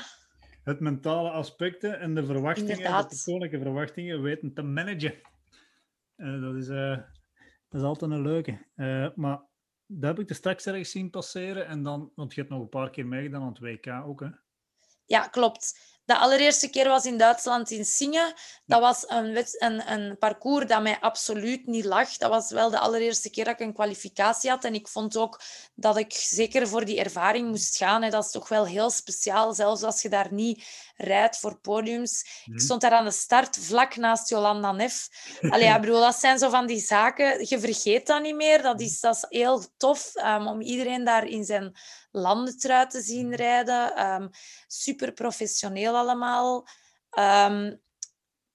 Het 0.64 0.80
mentale 0.80 1.30
aspecten 1.30 2.00
en 2.00 2.16
de 2.16 2.26
verwachtingen, 2.26 2.72
Inderdaad. 2.72 3.02
de 3.02 3.08
persoonlijke 3.08 3.60
verwachtingen, 3.60 4.22
weten 4.22 4.54
te 4.54 4.62
managen. 4.62 5.16
Uh, 6.18 6.42
dat, 6.42 6.56
is, 6.56 6.68
uh, 6.68 6.98
dat 7.70 7.82
is 7.82 7.82
altijd 7.82 8.12
een 8.12 8.22
leuke. 8.22 8.66
Uh, 8.76 9.08
maar 9.16 9.42
dat 9.86 10.10
heb 10.10 10.20
ik 10.20 10.30
er 10.30 10.36
straks 10.36 10.66
ergens 10.66 10.92
zien 10.92 11.10
passeren. 11.10 11.68
En 11.68 11.84
dan, 11.84 12.12
want 12.16 12.34
je 12.34 12.40
hebt 12.40 12.54
nog 12.54 12.62
een 12.62 12.70
paar 12.70 12.90
keer 12.90 13.06
meegedaan 13.06 13.42
aan 13.42 13.48
het 13.48 13.60
WK 13.60 13.88
ook, 13.88 14.20
hè? 14.20 14.30
Ja, 15.06 15.28
klopt. 15.28 15.97
De 16.08 16.18
allereerste 16.18 16.70
keer 16.70 16.88
was 16.88 17.06
in 17.06 17.18
Duitsland 17.18 17.72
in 17.72 17.86
Singen. 17.86 18.34
Dat 18.66 18.80
was 18.82 19.04
een, 19.08 19.46
een, 19.58 19.92
een, 19.92 20.18
parcours 20.18 20.68
dat 20.68 20.82
mij 20.82 21.00
absoluut 21.00 21.66
niet 21.66 21.86
lag. 21.86 22.18
Dat 22.18 22.30
was 22.30 22.52
wel 22.52 22.70
de 22.70 22.80
allereerste 22.80 23.30
keer 23.30 23.46
dat 23.46 23.54
ik 23.54 23.60
een 23.60 23.74
kwalificatie 23.74 24.50
had. 24.50 24.64
En 24.64 24.74
ik 24.74 24.88
vond 24.88 25.18
ook 25.18 25.42
dat 25.76 25.98
ik 25.98 26.14
zeker 26.14 26.68
voor 26.68 26.86
die 26.86 27.00
ervaring 27.00 27.48
moest 27.48 27.78
gaan. 27.78 28.10
Dat 28.10 28.26
is 28.26 28.32
toch 28.32 28.48
wel 28.48 28.66
heel 28.66 28.90
speciaal, 28.90 29.54
zelfs 29.54 29.84
als 29.84 30.02
je 30.02 30.10
daar 30.10 30.34
niet 30.34 30.64
rijdt 30.98 31.40
voor 31.40 31.60
podiums. 31.60 32.44
Mhm. 32.46 32.58
Ik 32.58 32.64
stond 32.64 32.82
daar 32.82 32.92
aan 32.92 33.06
de 33.06 33.12
start, 33.12 33.58
vlak 33.60 33.96
naast 33.96 34.30
Jolanda 34.30 34.72
Neff. 34.72 35.10
Allee, 35.50 35.66
ja, 35.66 35.80
bedoel, 35.80 36.00
dat 36.00 36.16
zijn 36.16 36.40
zo 36.40 36.50
van 36.50 36.68
die 36.68 36.80
zaken. 36.80 37.46
Je 37.48 37.60
vergeet 37.60 38.08
dat 38.08 38.22
niet 38.22 38.36
meer. 38.36 38.62
Dat 38.62 38.82
is, 38.82 39.00
dat 39.00 39.16
is 39.16 39.26
heel 39.40 39.64
tof 39.78 40.12
um, 40.16 40.48
om 40.48 40.62
iedereen 40.62 41.04
daar 41.04 41.26
in 41.26 41.44
zijn 41.44 41.76
landentrui 42.12 42.88
te 42.88 43.02
zien 43.02 43.36
rijden. 43.36 44.06
Um, 44.06 44.30
super 44.68 45.12
professioneel 45.12 45.96
allemaal. 45.96 46.68
Um, 47.20 47.86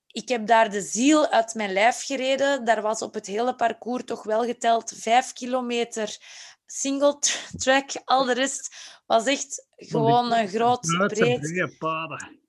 ik 0.07 0.29
heb 0.29 0.47
daar 0.47 0.71
de 0.71 0.81
ziel 0.81 1.29
uit 1.29 1.55
mijn 1.55 1.73
lijf 1.73 2.05
gereden. 2.05 2.65
Daar 2.65 2.83
was 2.83 3.03
op 3.03 3.15
het 3.15 3.27
hele 3.27 3.55
parcours 3.55 4.05
toch 4.05 4.23
wel 4.23 4.45
geteld 4.45 4.93
vijf 4.97 5.33
kilometer 5.33 6.19
single 6.67 7.19
track. 7.57 7.91
Al 8.05 8.25
de 8.25 8.33
rest 8.33 8.75
was 9.13 9.25
echt 9.25 9.67
gewoon 9.77 10.33
een 10.33 10.49
groot, 10.49 10.81
breed... 11.07 11.41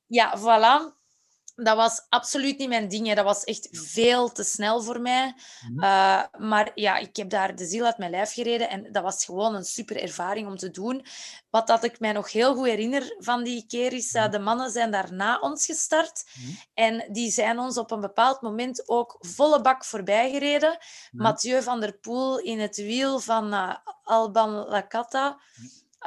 Ja, 0.07 0.37
voilà. 0.37 1.01
Dat 1.55 1.75
was 1.75 2.05
absoluut 2.09 2.57
niet 2.57 2.69
mijn 2.69 2.87
ding. 2.87 3.07
Hè. 3.07 3.15
Dat 3.15 3.25
was 3.25 3.43
echt 3.43 3.67
veel 3.71 4.31
te 4.31 4.43
snel 4.43 4.81
voor 4.81 5.01
mij. 5.01 5.33
Mhm. 5.67 5.83
Uh, 5.83 6.23
maar 6.37 6.71
ja, 6.75 6.97
ik 6.97 7.15
heb 7.15 7.29
daar 7.29 7.55
de 7.55 7.65
ziel 7.65 7.85
uit 7.85 7.97
mijn 7.97 8.11
lijf 8.11 8.33
gereden. 8.33 8.69
En 8.69 8.91
dat 8.91 9.03
was 9.03 9.25
gewoon 9.25 9.55
een 9.55 9.63
super 9.63 10.01
ervaring 10.01 10.47
om 10.47 10.57
te 10.57 10.71
doen. 10.71 11.05
Wat 11.49 11.67
dat 11.67 11.83
ik 11.83 11.99
mij 11.99 12.11
nog 12.11 12.31
heel 12.31 12.55
goed 12.55 12.65
herinner 12.65 13.15
van 13.19 13.43
die 13.43 13.65
keer 13.67 13.93
is... 13.93 14.13
Uh, 14.13 14.29
de 14.29 14.39
mannen 14.39 14.71
zijn 14.71 14.91
daar 14.91 15.13
na 15.13 15.39
ons 15.39 15.65
gestart. 15.65 16.23
Mhm. 16.33 16.51
En 16.73 17.07
die 17.11 17.31
zijn 17.31 17.59
ons 17.59 17.77
op 17.77 17.91
een 17.91 18.01
bepaald 18.01 18.41
moment 18.41 18.89
ook 18.89 19.17
volle 19.19 19.61
bak 19.61 19.85
voorbij 19.85 20.31
gereden. 20.31 20.77
Mathieu 21.11 21.61
van 21.61 21.79
der 21.79 21.93
Poel 21.93 22.39
in 22.39 22.59
het 22.59 22.75
wiel 22.75 23.19
van 23.19 23.53
uh, 23.53 23.75
Alban 24.03 24.49
Lacata... 24.49 25.39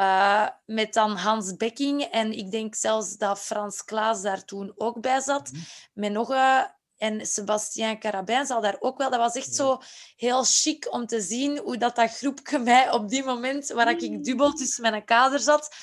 Uh, 0.01 0.49
met 0.67 0.95
dan 0.95 1.17
Hans 1.17 1.57
Bekking. 1.57 2.03
En 2.03 2.33
ik 2.33 2.51
denk 2.51 2.75
zelfs 2.75 3.17
dat 3.17 3.41
Frans 3.41 3.85
Klaas 3.85 4.23
daar 4.23 4.45
toen 4.45 4.73
ook 4.77 5.01
bij 5.01 5.21
zat. 5.21 5.53
Mhm. 5.53 5.63
Met 5.93 6.13
nog 6.13 6.29
een... 6.29 6.75
En 6.97 7.27
Sebastien 7.27 7.99
Carabin 7.99 8.47
zal 8.47 8.61
daar 8.61 8.77
ook 8.79 8.99
wel. 8.99 9.11
Dat 9.11 9.19
was 9.19 9.35
echt 9.35 9.55
zo 9.55 9.81
heel 10.17 10.45
chic 10.45 10.93
om 10.93 11.07
te 11.07 11.21
zien 11.21 11.59
hoe 11.59 11.77
dat, 11.77 11.97
dat 11.97 12.11
groepje 12.11 12.59
mij 12.59 12.91
op 12.91 13.09
die 13.09 13.25
moment, 13.25 13.69
waar 13.69 13.91
ik 13.91 14.25
dubbel 14.25 14.53
tussen 14.53 14.83
mijn 14.83 15.05
kader 15.05 15.39
zat, 15.39 15.75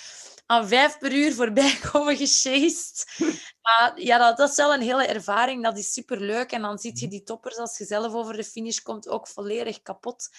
aan 0.45 0.67
vijf 0.67 0.97
per 0.97 1.13
uur 1.13 1.33
voorbij 1.33 1.79
komen 1.91 2.17
gesjeest. 2.17 3.19
Maar 3.61 3.93
ja, 3.95 4.17
dat, 4.17 4.37
dat, 4.37 4.49
is 4.49 4.55
wel 4.55 4.73
een 4.73 4.81
hele 4.81 5.05
ervaring. 5.05 5.63
Dat 5.63 5.77
is 5.77 5.93
superleuk. 5.93 6.51
En 6.51 6.61
dan 6.61 6.77
zie 6.77 6.99
je 6.99 7.07
die 7.07 7.23
toppers, 7.23 7.57
als 7.57 7.77
je 7.77 7.85
zelf 7.85 8.13
over 8.13 8.35
de 8.35 8.43
finish 8.43 8.79
komt, 8.79 9.07
ook 9.07 9.27
volledig 9.27 9.81
kapot. 9.81 10.29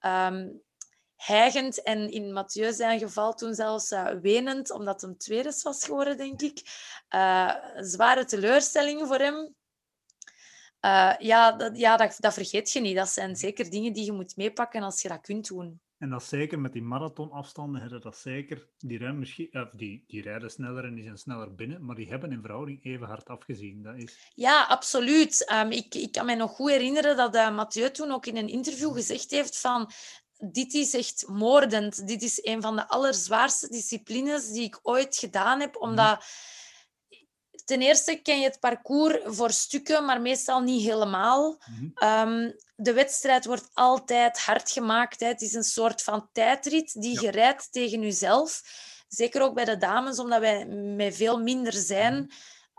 Ja. 0.00 0.26
Um, 0.26 0.62
hijgend 1.24 1.82
en 1.82 2.10
in 2.10 2.32
Mathieu 2.32 2.72
zijn 2.72 2.98
geval 2.98 3.34
toen 3.34 3.54
zelfs 3.54 3.90
uh, 3.90 4.08
wenend, 4.22 4.70
omdat 4.70 5.00
hem 5.00 5.16
tweede 5.16 5.60
was 5.62 5.84
geworden, 5.84 6.16
denk 6.16 6.42
ik. 6.42 6.60
Uh, 7.14 7.54
een 7.74 7.84
zware 7.84 8.24
teleurstelling 8.24 9.06
voor 9.06 9.18
hem. 9.18 9.54
Uh, 10.84 11.14
ja, 11.18 11.52
dat, 11.52 11.78
ja 11.78 11.96
dat, 11.96 12.16
dat, 12.18 12.34
vergeet 12.34 12.72
je 12.72 12.80
niet. 12.80 12.96
Dat 12.96 13.08
zijn 13.08 13.36
zeker 13.36 13.70
dingen 13.70 13.92
die 13.92 14.04
je 14.04 14.12
moet 14.12 14.36
meepakken 14.36 14.82
als 14.82 15.02
je 15.02 15.08
dat 15.08 15.20
kunt 15.20 15.48
doen. 15.48 15.80
En 15.98 16.10
dat 16.10 16.24
zeker 16.24 16.60
met 16.60 16.72
die 16.72 16.82
marathonafstanden, 16.82 17.80
hebben 17.80 18.00
dat 18.00 18.16
zeker. 18.16 18.68
Die, 18.78 18.98
rijden 18.98 19.18
misschien, 19.18 19.48
of 19.52 19.70
die, 19.72 20.04
die 20.06 20.22
rijden 20.22 20.50
sneller 20.50 20.84
en 20.84 20.94
die 20.94 21.04
zijn 21.04 21.18
sneller 21.18 21.54
binnen, 21.54 21.84
maar 21.84 21.96
die 21.96 22.08
hebben 22.08 22.32
in 22.32 22.40
verhouding 22.40 22.84
even 22.84 23.06
hard 23.06 23.28
afgezien. 23.28 23.82
Dat 23.82 23.96
is... 23.96 24.30
Ja, 24.34 24.64
absoluut. 24.64 25.52
Um, 25.52 25.70
ik, 25.70 25.94
ik 25.94 26.12
kan 26.12 26.26
me 26.26 26.34
nog 26.34 26.50
goed 26.50 26.70
herinneren 26.70 27.16
dat 27.16 27.34
uh, 27.34 27.54
Mathieu 27.54 27.90
toen 27.90 28.10
ook 28.10 28.26
in 28.26 28.36
een 28.36 28.48
interview 28.48 28.92
gezegd 28.92 29.30
heeft 29.30 29.60
van 29.60 29.90
dit 30.44 30.74
is 30.74 30.94
echt 30.94 31.24
moordend. 31.26 32.06
Dit 32.06 32.22
is 32.22 32.44
een 32.44 32.62
van 32.62 32.76
de 32.76 32.88
allerzwaarste 32.88 33.68
disciplines 33.68 34.48
die 34.48 34.62
ik 34.64 34.78
ooit 34.82 35.16
gedaan 35.16 35.60
heb, 35.60 35.76
omdat 35.76 36.24
ten 37.64 37.82
eerste 37.82 38.14
ken 38.14 38.38
je 38.38 38.44
het 38.44 38.60
parcours 38.60 39.18
voor 39.24 39.50
stukken, 39.50 40.04
maar 40.04 40.20
meestal 40.20 40.60
niet 40.60 40.82
helemaal. 40.82 41.62
Mhm. 41.70 42.28
Um, 42.28 42.54
de 42.76 42.92
wedstrijd 42.92 43.44
wordt 43.44 43.68
altijd 43.72 44.38
hard 44.38 44.70
gemaakt. 44.70 45.20
Hè. 45.20 45.26
Het 45.26 45.42
is 45.42 45.54
een 45.54 45.64
soort 45.64 46.02
van 46.02 46.28
tijdrit 46.32 47.00
die 47.00 47.14
Ja. 47.14 47.20
je 47.20 47.30
rijdt 47.30 47.72
tegen 47.72 48.00
jezelf. 48.00 48.62
Zeker 49.08 49.42
ook 49.42 49.54
bij 49.54 49.64
de 49.64 49.76
dames, 49.76 50.18
omdat 50.18 50.40
wij 50.40 50.66
met 50.96 51.16
veel 51.16 51.38
minder 51.38 51.72
zijn. 51.72 52.14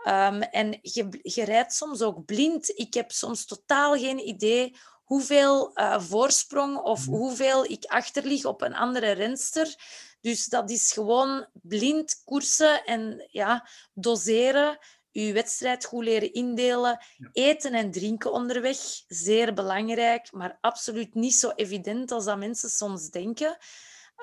Um, 0.06 0.42
en 0.42 0.78
je, 0.82 1.08
je 1.22 1.44
rijdt 1.44 1.74
soms 1.74 2.02
ook 2.02 2.24
blind. 2.24 2.68
Ik 2.78 2.94
heb 2.94 3.10
soms 3.10 3.44
totaal 3.44 3.94
geen 3.94 4.28
idee 4.28 4.76
hoeveel 5.04 5.70
uh, 5.74 6.00
voorsprong 6.00 6.78
of 6.78 7.06
Mhm. 7.06 7.16
hoeveel 7.16 7.64
ik 7.64 7.84
achterlig 7.84 8.44
op 8.44 8.62
een 8.62 8.74
andere 8.74 9.10
renster. 9.10 9.74
Dus 10.20 10.46
dat 10.46 10.70
is 10.70 10.92
gewoon 10.92 11.46
blind 11.52 12.22
koersen 12.24 12.84
en 12.84 13.28
ja, 13.30 13.68
doseren. 13.92 14.78
Je 15.10 15.32
wedstrijd 15.32 15.84
goed 15.84 16.04
leren 16.04 16.32
indelen. 16.32 16.98
Ja. 17.16 17.28
Eten 17.32 17.72
en 17.72 17.90
drinken 17.90 18.32
onderweg. 18.32 18.78
Zeer 19.06 19.54
belangrijk, 19.54 20.32
maar 20.32 20.58
absoluut 20.60 21.14
niet 21.14 21.34
zo 21.34 21.50
evident 21.54 22.10
als 22.10 22.24
dat 22.24 22.38
mensen 22.38 22.70
soms 22.70 23.10
denken. 23.10 23.56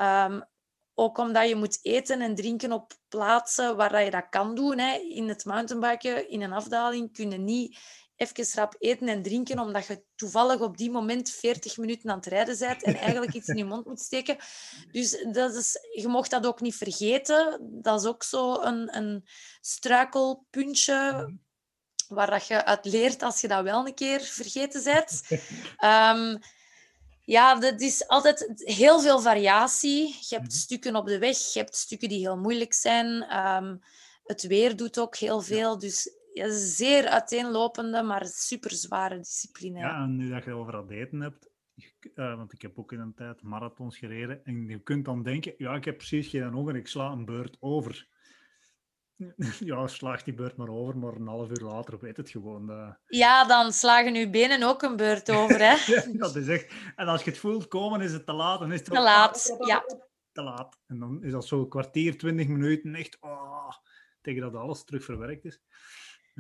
Um, 0.02 0.44
ook 0.94 1.18
omdat 1.18 1.48
je 1.48 1.56
moet 1.56 1.80
eten 1.82 2.22
en 2.22 2.36
drinken 2.36 2.72
op 2.72 2.94
plaatsen 3.08 3.76
waar 3.76 3.92
dat 3.92 4.04
je 4.04 4.12
dat 4.12 4.30
kan 4.30 4.56
doen. 4.56 4.78
Hè. 4.78 4.98
In 4.98 5.30
het 5.30 5.46
mountainbiken, 5.46 6.30
in 6.30 6.42
een 6.42 6.54
afdaling, 6.54 7.14
kun 7.14 7.32
je 7.32 7.38
niet 7.38 7.78
even 8.22 8.56
rap 8.56 8.76
eten 8.80 9.08
en 9.08 9.22
drinken, 9.22 9.60
omdat 9.60 9.86
je 9.86 10.04
toevallig 10.16 10.60
op 10.60 10.78
die 10.78 10.92
moment 10.92 11.30
40 11.30 11.78
minuten 11.78 12.10
aan 12.10 12.18
het 12.18 12.26
rijden 12.26 12.58
bent 12.60 12.84
en 12.84 12.96
eigenlijk 12.96 13.34
iets 13.34 13.48
in 13.48 13.58
je 13.58 13.66
mond 13.66 13.86
moet 13.86 14.00
steken. 14.00 14.38
Dus 14.92 15.26
dat 15.32 15.56
is, 15.56 15.78
je 15.96 16.08
mocht 16.08 16.32
dat 16.32 16.46
ook 16.46 16.62
niet 16.62 16.76
vergeten. 16.76 17.60
Dat 17.82 18.02
is 18.02 18.08
ook 18.08 18.24
zo 18.24 18.62
een, 18.62 18.96
een 18.98 19.28
struikelpuntje 19.62 21.30
waar 22.08 22.30
dat 22.30 22.48
je 22.48 22.66
uit 22.66 22.86
leert 22.86 23.24
als 23.24 23.42
je 23.42 23.48
dat 23.48 23.64
wel 23.64 23.88
een 23.88 23.94
keer 23.94 24.20
vergeten 24.22 24.84
bent. 24.84 25.22
Um, 25.84 26.40
ja, 27.26 27.56
dat 27.56 27.82
is 27.82 28.08
altijd 28.08 28.52
heel 28.56 29.00
veel 29.00 29.20
variatie. 29.20 30.08
Je 30.08 30.36
hebt 30.36 30.48
Mhm. 30.48 30.58
stukken 30.58 30.96
op 30.96 31.08
de 31.08 31.18
weg, 31.18 31.38
je 31.54 31.60
hebt 31.60 31.76
stukken 31.76 32.10
die 32.10 32.20
heel 32.20 32.38
moeilijk 32.38 32.74
zijn. 32.74 33.38
Um, 33.38 33.82
het 34.24 34.42
weer 34.48 34.76
doet 34.76 35.00
ook 35.00 35.16
heel 35.16 35.42
veel. 35.42 35.78
Dus 35.80 36.10
ja, 36.34 36.50
zeer 36.52 37.08
uiteenlopende, 37.08 38.02
maar 38.02 38.26
super 38.26 38.72
zware 38.72 39.18
discipline. 39.18 39.80
Ja, 39.80 40.04
en 40.04 40.16
nu 40.16 40.30
dat 40.30 40.44
je 40.44 40.54
over 40.54 40.78
het 40.78 40.90
eten 40.90 41.22
hebt, 41.22 41.50
je 41.74 42.12
uh, 42.16 42.36
want 42.36 42.54
ik 42.54 42.62
heb 42.62 42.80
ook 42.80 42.92
in 42.92 43.00
een 43.00 43.14
tijd 43.14 43.42
marathons 43.42 43.98
gereden. 43.98 44.46
En 44.46 44.68
je 44.68 44.80
kunt 44.80 45.06
dan 45.06 45.24
denken, 45.24 45.54
ja, 45.58 45.76
ik 45.76 45.86
heb 45.86 45.98
precies 45.98 46.28
geen 46.28 46.56
ogen, 46.56 46.76
ik 46.76 46.88
sla 46.88 47.12
een 47.12 47.26
beurt 47.26 47.58
over. 47.60 48.10
Ja, 49.60 49.88
slaagt 49.88 50.26
die 50.26 50.34
beurt 50.34 50.56
maar 50.56 50.70
over, 50.70 50.98
maar 50.98 51.14
een 51.14 51.28
half 51.28 51.50
uur 51.50 51.66
later 51.66 52.00
weet 52.00 52.18
het 52.18 52.30
gewoon. 52.30 52.70
Uh... 52.70 52.92
Ja, 53.06 53.46
dan 53.46 53.72
slagen 53.72 54.16
uw 54.16 54.30
benen 54.30 54.64
ook 54.64 54.82
een 54.82 54.96
beurt 54.96 55.32
over, 55.32 55.58
hè? 55.58 55.76
ja, 55.94 56.18
dat 56.18 56.36
is 56.36 56.48
echt... 56.48 56.74
En 56.96 57.08
als 57.08 57.24
je 57.24 57.30
het 57.30 57.40
voelt 57.40 57.68
komen, 57.68 58.02
is 58.02 58.14
het 58.14 58.26
te 58.26 58.34
laat. 58.34 58.60
Dan 58.60 58.72
is 58.72 58.80
het 58.80 58.90
te 58.90 59.02
laat, 59.02 59.56
ja. 59.60 59.84
Te 60.32 60.42
laat. 60.42 60.80
En 60.88 61.00
dan 61.00 61.24
is 61.24 61.32
dat 61.32 61.48
zo 61.48 61.60
een 61.60 61.70
kwartier, 61.70 62.18
twintig 62.18 62.48
minuten 62.48 62.96
echt... 62.96 63.18
Oh, 63.20 63.70
tegen 64.22 64.42
dat 64.42 64.56
alles 64.56 64.84
terug 64.84 65.04
verwerkt 65.04 65.46
is. 65.46 65.62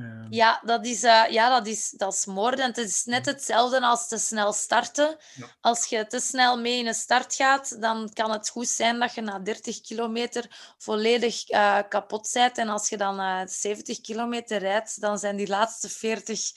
Ehm. 0.01 0.25
Ja, 0.29 0.61
dat 0.65 0.85
is, 0.85 1.03
uh, 1.03 1.23
ja 1.29 1.49
dat, 1.49 1.67
is, 1.67 1.89
dat 1.89 2.13
is 2.13 2.25
moordend. 2.25 2.75
Het 2.75 2.87
is 2.87 3.05
net 3.05 3.25
hetzelfde 3.25 3.81
als 3.81 4.07
te 4.07 4.17
snel 4.17 4.53
starten. 4.53 5.17
Als 5.61 5.85
je 5.85 6.07
te 6.07 6.19
snel 6.19 6.59
mee 6.59 6.79
in 6.79 6.87
een 6.87 6.93
start 6.93 7.35
gaat, 7.35 7.81
dan 7.81 8.09
kan 8.13 8.31
het 8.31 8.49
goed 8.49 8.67
zijn 8.67 8.99
dat 8.99 9.15
je 9.15 9.21
na 9.21 9.39
30 9.39 9.81
kilometer 9.81 10.73
volledig 10.77 11.51
uh, 11.51 11.79
kapot 11.89 12.29
bent. 12.33 12.57
En 12.57 12.69
als 12.69 12.89
je 12.89 12.97
dan 12.97 13.19
uh, 13.19 13.41
eh, 13.41 13.47
70 13.47 14.01
kilometer 14.01 14.59
rijdt, 14.59 15.01
dan 15.01 15.17
zijn 15.17 15.35
die 15.35 15.47
laatste 15.47 15.89
40 15.89 16.51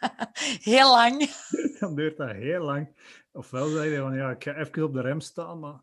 heel 0.70 0.90
lang. 0.90 1.30
dan 1.80 1.94
duurt 1.94 2.16
dat 2.16 2.30
heel 2.30 2.64
lang. 2.64 2.88
Ofwel 3.32 3.68
zeg 3.68 3.84
je 3.84 3.98
van 3.98 4.14
ja, 4.14 4.30
ik 4.30 4.42
ga 4.42 4.54
even 4.54 4.84
op 4.84 4.92
de 4.92 5.00
rem 5.00 5.20
staan, 5.20 5.58
maar 5.58 5.80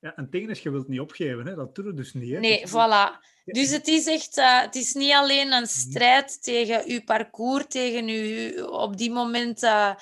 ja, 0.00 0.16
en 0.16 0.30
tegen 0.30 0.50
is, 0.50 0.60
je 0.60 0.70
wilt 0.70 0.88
niet 0.88 1.00
opgeven. 1.00 1.46
Hè? 1.46 1.54
Dat 1.54 1.74
doe 1.74 1.84
je 1.84 1.94
dus 1.94 2.14
niet. 2.14 2.30
Hè? 2.30 2.38
Nee, 2.38 2.68
voilà. 2.68 3.20
Dus 3.52 3.70
het 3.70 3.88
is 3.88 4.06
echt, 4.06 4.38
uh, 4.38 4.60
het 4.60 4.74
is 4.74 4.92
niet 4.92 5.12
alleen 5.12 5.52
een 5.52 5.66
strijd 5.66 6.42
tegen 6.42 6.82
uw 6.86 7.04
parcours, 7.04 7.64
tegen 7.68 8.08
uw 8.08 8.64
op 8.64 8.96
die 8.96 9.10
moment 9.10 9.62
uh, 9.62 9.94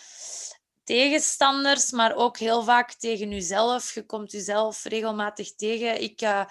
tegenstanders, 0.85 1.91
maar 1.91 2.15
ook 2.15 2.39
heel 2.39 2.63
vaak 2.63 2.93
tegen 2.93 3.33
uzelf. 3.33 3.95
Je 3.95 4.07
komt 4.07 4.33
uzelf 4.33 4.85
regelmatig 4.85 5.55
tegen. 5.55 6.03
Ik, 6.03 6.23
uh, 6.23 6.45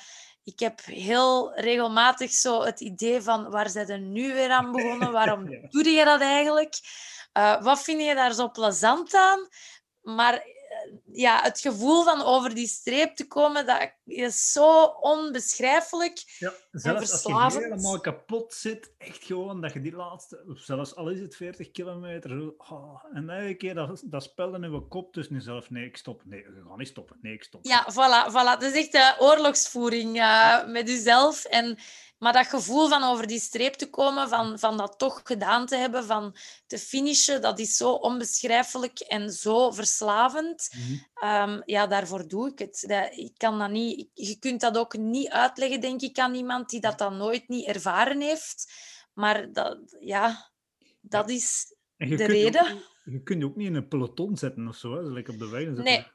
ik 0.44 0.60
heb 0.60 0.86
heel 0.86 1.54
regelmatig 1.54 2.32
zo 2.32 2.62
het 2.62 2.80
idee 2.80 3.22
van 3.22 3.50
waar 3.50 3.70
zijn 3.70 3.90
er 3.90 4.00
nu 4.00 4.34
weer 4.34 4.50
aan 4.50 4.72
begonnen? 4.72 5.12
Waarom 5.12 5.50
ja. 5.52 5.68
doe 5.70 5.90
je 5.90 6.06
dat 6.06 6.22
eigenlijk? 6.22 6.80
wat 7.62 7.84
vind 7.84 8.02
je 8.02 8.16
daar 8.16 8.34
zo 8.34 8.50
plezant 8.50 9.14
aan? 9.14 9.48
Maar 10.02 10.44
ja, 11.12 11.42
het 11.42 11.60
gevoel 11.60 12.04
van 12.04 12.22
over 12.22 12.56
die 12.56 12.68
streep 12.68 13.16
te 13.16 13.28
komen, 13.28 13.66
dat 13.66 13.92
is 14.06 14.52
zo 14.52 14.84
onbeschrijfelijk. 14.84 16.24
Ja, 16.40 16.54
zelfs 16.72 17.24
als 17.26 17.54
je 17.54 17.60
helemaal 17.60 18.00
kapot 18.00 18.54
zit, 18.54 18.94
echt 18.98 19.24
gewoon 19.24 19.62
dat 19.62 19.74
je 19.74 19.82
die 19.82 19.96
laatste, 19.96 20.44
zelfs 20.54 20.96
al 20.96 21.10
is 21.10 21.20
het 21.20 21.36
40 21.36 21.72
kilometer, 21.72 22.54
oh, 22.58 23.04
en 23.14 23.30
elke 23.30 23.56
keer 23.56 23.74
dat, 23.74 24.04
dat 24.06 24.24
spel 24.24 24.56
in 24.56 24.72
je 24.72 24.88
kop 24.88 25.14
tussen 25.14 25.36
jezelf, 25.36 25.70
nee, 25.70 25.86
ik 25.86 25.98
stop, 25.98 26.22
nee, 26.26 26.44
we 26.44 26.64
gaan 26.68 26.78
niet 26.78 26.88
stoppen, 26.88 27.18
nee, 27.22 27.34
ik 27.34 27.44
stop. 27.44 27.66
Ja, 27.66 27.88
voilà, 27.92 28.32
voilà. 28.32 28.60
Dat 28.60 28.64
is 28.64 28.74
echt 28.74 28.92
de 28.92 29.16
oorlogsvoering 29.20 30.18
uh, 30.18 30.68
met 30.68 30.88
jezelf. 30.88 31.46
En 31.46 31.78
maar 32.18 32.34
dat 32.34 32.48
gevoel 32.48 32.88
van 32.88 33.04
over 33.04 33.28
die 33.28 33.40
streep 33.40 33.74
te 33.74 33.90
komen, 33.90 34.30
van, 34.30 34.60
van 34.60 34.78
dat 34.78 34.98
toch 34.98 35.22
gedaan 35.24 35.66
te 35.66 35.76
hebben, 35.76 36.06
van 36.06 36.36
te 36.68 36.80
finishen, 36.80 37.42
dat 37.42 37.60
is 37.60 37.76
zo 37.76 37.92
onbeschrijfelijk 37.92 39.00
en 39.00 39.32
zo 39.32 39.72
verslavend. 39.72 40.70
Mhm. 40.76 40.98
Ehm, 41.14 41.62
ja, 41.66 41.88
daarvoor 41.88 42.28
doe 42.28 42.52
ik 42.52 42.60
het. 42.60 42.84
Dat, 42.88 43.18
ik 43.18 43.32
kan 43.38 43.60
dat 43.60 43.70
niet, 43.70 44.10
je 44.14 44.40
kunt 44.40 44.62
dat 44.62 44.78
ook 44.78 44.98
niet 44.98 45.30
uitleggen, 45.30 45.82
denk 45.82 46.02
ik, 46.02 46.20
aan 46.20 46.36
iemand 46.36 46.70
die 46.70 46.82
dat 46.82 46.98
dan 46.98 47.18
nooit 47.18 47.48
niet 47.48 47.68
ervaren 47.68 48.22
heeft. 48.22 48.72
Maar 49.14 49.52
dat, 49.52 49.98
ja, 50.00 50.50
dat 51.02 51.30
is 51.30 51.76
de 51.98 52.26
reden. 52.26 52.84
je 53.04 53.24
kunt 53.24 53.40
je 53.40 53.46
ook 53.46 53.56
niet 53.56 53.68
in 53.68 53.76
een 53.76 53.88
peloton 53.88 54.38
zetten 54.38 54.68
of 54.68 54.76
zo, 54.76 54.94
hè? 54.94 55.02
Like 55.02 55.32
op 55.32 55.40
de 55.40 55.50
weg. 55.50 55.68
Nee. 55.68 56.06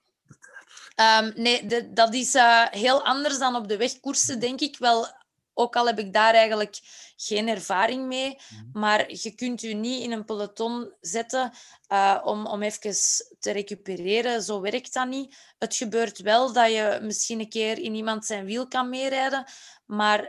Um, 1.20 1.32
nee, 1.34 1.66
de, 1.66 1.92
dat 1.92 2.14
is 2.14 2.34
uh, 2.34 2.66
heel 2.70 3.04
anders 3.04 3.38
dan 3.38 3.56
op 3.56 3.68
de 3.68 3.76
wegkoersen, 3.76 4.40
denk 4.40 4.60
ik. 4.60 4.78
Wel 4.78 5.06
ook 5.54 5.76
al 5.76 5.86
heb 5.86 5.98
ik 5.98 6.12
daar 6.12 6.34
eigenlijk 6.34 6.78
geen 7.16 7.48
ervaring 7.48 8.06
mee, 8.06 8.38
mhm. 8.48 8.78
maar 8.78 9.12
je 9.12 9.34
kunt 9.34 9.60
je 9.60 9.74
niet 9.74 10.02
in 10.02 10.12
een 10.12 10.24
peloton 10.24 10.92
zetten 11.00 11.52
uh, 11.88 12.20
om, 12.24 12.46
om 12.46 12.62
even 12.62 12.94
te 13.38 13.50
recupereren. 13.50 14.42
Zo 14.42 14.60
werkt 14.60 14.94
dat 14.94 15.08
niet. 15.08 15.36
Het 15.58 15.76
gebeurt 15.76 16.18
wel 16.18 16.52
dat 16.52 16.70
je 16.70 16.98
misschien 17.02 17.40
een 17.40 17.48
keer 17.48 17.78
in 17.78 17.94
iemand 17.94 18.26
zijn 18.26 18.44
wiel 18.44 18.68
kan 18.68 18.88
meerijden, 18.88 19.44
maar 19.86 20.28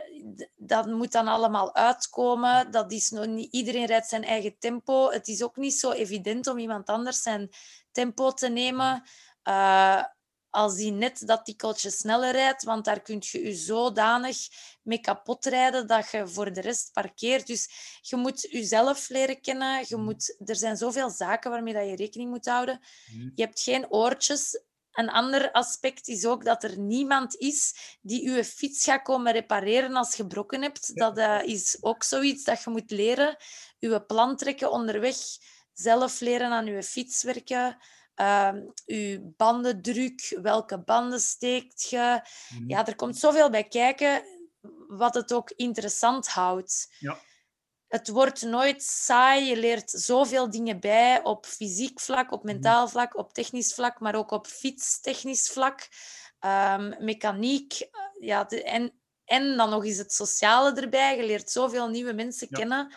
dat 0.56 0.86
moet 0.86 1.12
dan 1.12 1.28
allemaal 1.28 1.74
uitkomen. 1.74 2.70
Dat 2.70 2.92
is 2.92 3.10
nog 3.10 3.26
niet, 3.26 3.52
iedereen 3.52 3.86
rijdt 3.86 4.08
zijn 4.08 4.24
eigen 4.24 4.58
tempo. 4.58 5.10
Het 5.10 5.28
is 5.28 5.42
ook 5.42 5.56
niet 5.56 5.74
zo 5.74 5.90
evident 5.90 6.46
om 6.46 6.58
iemand 6.58 6.88
anders 6.88 7.22
zijn 7.22 7.48
tempo 7.92 8.30
te 8.30 8.48
nemen. 8.48 9.02
Uh, 9.44 10.04
als 10.54 10.74
die 10.74 10.90
net 10.90 11.26
dat 11.26 11.44
tikkeltje 11.44 11.90
sneller 11.90 12.32
rijdt, 12.32 12.62
want 12.62 12.84
daar 12.84 13.00
kun 13.00 13.18
je 13.20 13.44
je 13.44 13.54
zodanig 13.54 14.36
mee 14.82 15.00
kapot 15.00 15.44
rijden 15.44 15.86
dat 15.86 16.10
je 16.10 16.28
voor 16.28 16.52
de 16.52 16.60
rest 16.60 16.92
parkeert. 16.92 17.46
Dus 17.46 17.68
je 18.00 18.16
moet 18.16 18.40
jezelf 18.40 19.08
leren 19.08 19.40
kennen. 19.40 19.84
Je 19.88 19.96
mhm. 19.96 20.04
moet, 20.04 20.36
er 20.44 20.56
zijn 20.56 20.76
zoveel 20.76 21.10
zaken 21.10 21.50
waarmee 21.50 21.74
dat 21.74 21.88
je 21.88 21.96
rekening 21.96 22.30
moet 22.30 22.46
houden. 22.46 22.80
Mhm. 23.12 23.30
Je 23.34 23.42
hebt 23.42 23.60
geen 23.60 23.90
oortjes. 23.90 24.62
Een 24.92 25.10
ander 25.10 25.52
aspect 25.52 26.08
is 26.08 26.24
ook 26.24 26.44
dat 26.44 26.64
er 26.64 26.78
niemand 26.78 27.36
is 27.36 27.74
die 28.02 28.30
je 28.30 28.44
fiets 28.44 28.84
gaat 28.84 29.02
komen 29.02 29.32
repareren 29.32 29.94
als 29.96 30.10
je 30.10 30.22
gebroken 30.22 30.62
hebt. 30.62 30.96
Dat 30.96 31.18
uh, 31.18 31.42
is 31.42 31.78
ook 31.80 32.02
zoiets 32.02 32.44
dat 32.44 32.62
je 32.62 32.70
moet 32.70 32.90
leren. 32.90 33.36
Je 33.78 34.04
plan 34.04 34.36
trekken 34.36 34.70
onderweg, 34.70 35.16
zelf 35.72 36.20
leren 36.20 36.50
aan 36.50 36.66
je 36.66 36.82
fiets 36.82 37.22
werken 37.22 37.78
um, 38.16 38.72
je 38.84 39.32
bandendruk, 39.36 40.38
welke 40.42 40.78
banden 40.78 41.20
steekt 41.20 41.88
je. 41.88 42.20
Mhm. 42.48 42.70
Ja, 42.70 42.86
er 42.86 42.96
komt 42.96 43.16
zoveel 43.16 43.50
bij 43.50 43.64
kijken 43.64 44.24
wat 44.88 45.14
het 45.14 45.32
ook 45.32 45.50
interessant 45.50 46.28
houdt. 46.28 46.94
Ja. 46.98 47.18
Het 47.88 48.08
wordt 48.08 48.42
nooit 48.42 48.82
saai. 48.82 49.44
Je 49.44 49.56
leert 49.56 49.90
zoveel 49.90 50.50
dingen 50.50 50.80
bij 50.80 51.22
op 51.22 51.46
fysiek 51.46 52.00
vlak, 52.00 52.32
op 52.32 52.44
mhm. 52.44 52.52
mentaal 52.52 52.88
vlak, 52.88 53.16
op 53.16 53.32
technisch 53.32 53.74
vlak, 53.74 54.00
maar 54.00 54.14
ook 54.14 54.30
op 54.30 54.46
fietstechnisch 54.46 55.48
vlak. 55.48 55.88
Um, 56.40 57.04
mechaniek. 57.04 57.80
Eh, 57.80 58.26
ja, 58.26 58.48
en, 58.48 58.92
en 59.24 59.56
dan 59.56 59.70
nog 59.70 59.84
eens 59.84 59.98
het 59.98 60.12
sociale 60.12 60.80
erbij. 60.80 61.16
Je 61.16 61.24
leert 61.24 61.50
zoveel 61.50 61.88
nieuwe 61.88 62.12
mensen 62.12 62.48
kennen 62.48 62.94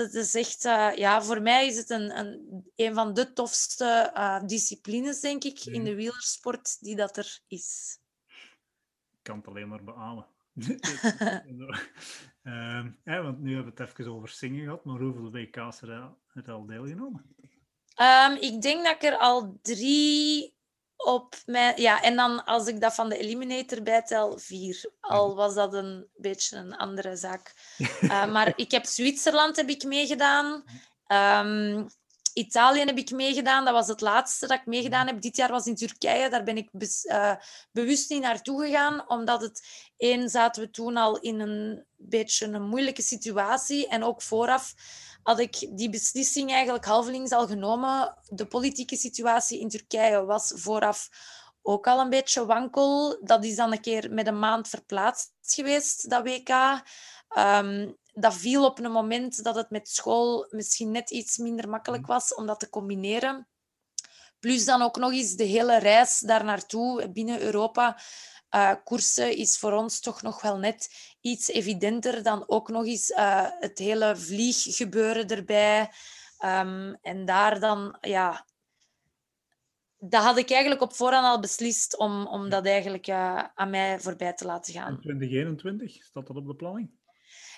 dat 0.00 0.14
is 0.14 0.34
echt, 0.34 0.64
uh, 0.64 0.96
ja, 0.96 1.22
voor 1.22 1.42
mij 1.42 1.66
is 1.66 1.76
het 1.76 1.90
een, 1.90 2.18
een, 2.18 2.64
een 2.76 2.94
van 2.94 3.14
de 3.14 3.32
tofste 3.32 4.10
uh, 4.14 4.46
disciplines, 4.46 5.20
denk 5.20 5.44
ik, 5.44 5.64
in 5.64 5.84
de 5.84 5.94
wielersport 5.94 6.80
die 6.80 6.96
dat 6.96 7.16
er 7.16 7.40
is. 7.48 7.98
Ik 9.12 9.18
kan 9.22 9.36
het 9.36 9.46
alleen 9.46 9.68
maar 9.68 9.84
beamen. 9.84 10.26
uh, 10.54 10.68
ja, 13.04 13.22
want 13.22 13.38
nu 13.38 13.54
hebben 13.54 13.74
we 13.74 13.82
het 13.82 13.98
even 13.98 14.12
over 14.12 14.28
zingen 14.28 14.64
gehad, 14.64 14.84
maar 14.84 14.98
hoeveel 14.98 15.30
WK's 15.30 15.80
je 15.80 16.42
al 16.46 16.66
deelgenomen? 16.66 17.34
Um, 18.00 18.36
ik 18.36 18.62
denk 18.62 18.84
dat 18.84 18.94
ik 18.94 19.02
er 19.02 19.16
al 19.16 19.58
drie 19.62 20.54
op 21.04 21.34
mijn... 21.46 21.80
Ja, 21.80 22.02
en 22.02 22.16
dan 22.16 22.44
als 22.44 22.66
ik 22.66 22.80
dat 22.80 22.94
van 22.94 23.08
de 23.08 23.18
Eliminator 23.18 23.82
bijtel, 23.82 24.38
vier. 24.38 24.90
Al 25.00 25.26
mhm. 25.26 25.36
was 25.36 25.54
dat 25.54 25.74
een 25.74 26.06
beetje 26.14 26.56
een 26.56 26.76
andere 26.76 27.16
zaak. 27.16 27.54
Uh, 28.00 28.26
maar 28.34 28.52
ik 28.56 28.70
heb 28.70 28.84
Zwitserland 28.84 29.56
heb 29.56 29.68
ik 29.68 29.84
meegedaan. 29.84 30.64
Um, 31.06 31.86
Italië 32.32 32.84
heb 32.84 32.98
ik 32.98 33.10
meegedaan. 33.10 33.64
Dat 33.64 33.74
was 33.74 33.88
het 33.88 34.00
laatste 34.00 34.46
dat 34.46 34.58
ik 34.58 34.66
meegedaan 34.66 35.06
heb. 35.06 35.20
Dit 35.20 35.36
jaar 35.36 35.50
was 35.50 35.66
in 35.66 35.74
Turkije. 35.74 36.30
Daar 36.30 36.44
ben 36.44 36.56
ik 36.56 36.68
uh, 36.72 37.34
bewust 37.72 38.10
niet 38.10 38.22
naartoe 38.22 38.64
gegaan. 38.64 39.08
Omdat 39.08 39.40
het... 39.40 39.62
één, 39.96 40.28
zaten 40.28 40.62
we 40.62 40.70
toen 40.70 40.96
al 40.96 41.18
in 41.18 41.40
een 41.40 41.84
beetje 41.96 42.46
een 42.46 42.62
moeilijke 42.62 43.02
situatie. 43.02 43.88
En 43.88 44.04
ook 44.04 44.22
vooraf 44.22 44.74
had 45.22 45.38
ik 45.38 45.68
die 45.76 45.90
beslissing 45.90 46.50
eigenlijk 46.50 46.84
halvelings 46.84 47.32
al 47.32 47.46
genomen. 47.46 48.16
De 48.28 48.46
politieke 48.46 48.96
situatie 48.96 49.60
in 49.60 49.68
Turkije 49.68 50.24
was 50.24 50.52
vooraf 50.54 51.08
ook 51.62 51.86
al 51.86 52.00
een 52.00 52.10
beetje 52.10 52.46
wankel. 52.46 53.18
Dat 53.22 53.44
is 53.44 53.56
dan 53.56 53.72
een 53.72 53.80
keer 53.80 54.12
met 54.12 54.26
een 54.26 54.38
maand 54.38 54.68
verplaatst 54.68 55.32
geweest, 55.40 56.10
dat 56.10 56.22
WK. 56.22 56.82
Um, 57.38 57.98
dat 58.12 58.34
viel 58.34 58.64
op 58.64 58.78
een 58.78 58.92
moment 58.92 59.44
dat 59.44 59.54
het 59.54 59.70
met 59.70 59.88
school 59.88 60.46
misschien 60.50 60.90
net 60.90 61.10
iets 61.10 61.36
minder 61.36 61.68
makkelijk 61.68 62.06
was 62.06 62.34
om 62.34 62.46
dat 62.46 62.60
te 62.60 62.70
combineren. 62.70 63.48
Plus 64.38 64.64
dan 64.64 64.82
ook 64.82 64.96
nog 64.96 65.12
eens 65.12 65.34
de 65.34 65.44
hele 65.44 65.78
reis 65.78 66.18
daar 66.18 66.44
naartoe 66.44 67.10
binnen 67.10 67.40
Europa 67.40 68.00
uh, 68.54 68.72
koersen 68.84 69.36
is 69.36 69.58
voor 69.58 69.72
ons 69.72 70.00
toch 70.00 70.22
nog 70.22 70.42
wel 70.42 70.58
net 70.58 70.88
iets 71.20 71.48
evidenter 71.48 72.22
dan 72.22 72.44
ook 72.46 72.68
nog 72.68 72.86
eens 72.86 73.10
uh, 73.10 73.46
het 73.58 73.78
hele 73.78 74.16
vlieggebeuren 74.16 75.26
erbij. 75.26 75.90
Um, 76.44 76.98
en 77.02 77.24
daar 77.24 77.60
dan, 77.60 77.98
ja, 78.00 78.46
dat 79.98 80.22
had 80.22 80.38
ik 80.38 80.50
eigenlijk 80.50 80.82
op 80.82 80.94
voorhand 80.94 81.26
al 81.26 81.40
beslist 81.40 81.98
om, 81.98 82.26
om 82.26 82.48
dat 82.48 82.66
eigenlijk 82.66 83.06
uh, 83.06 83.44
aan 83.54 83.70
mij 83.70 84.00
voorbij 84.00 84.32
te 84.32 84.44
laten 84.44 84.72
gaan. 84.74 85.00
2021, 85.00 86.04
staat 86.04 86.26
dat 86.26 86.36
op 86.36 86.46
de 86.46 86.54
planning? 86.54 86.90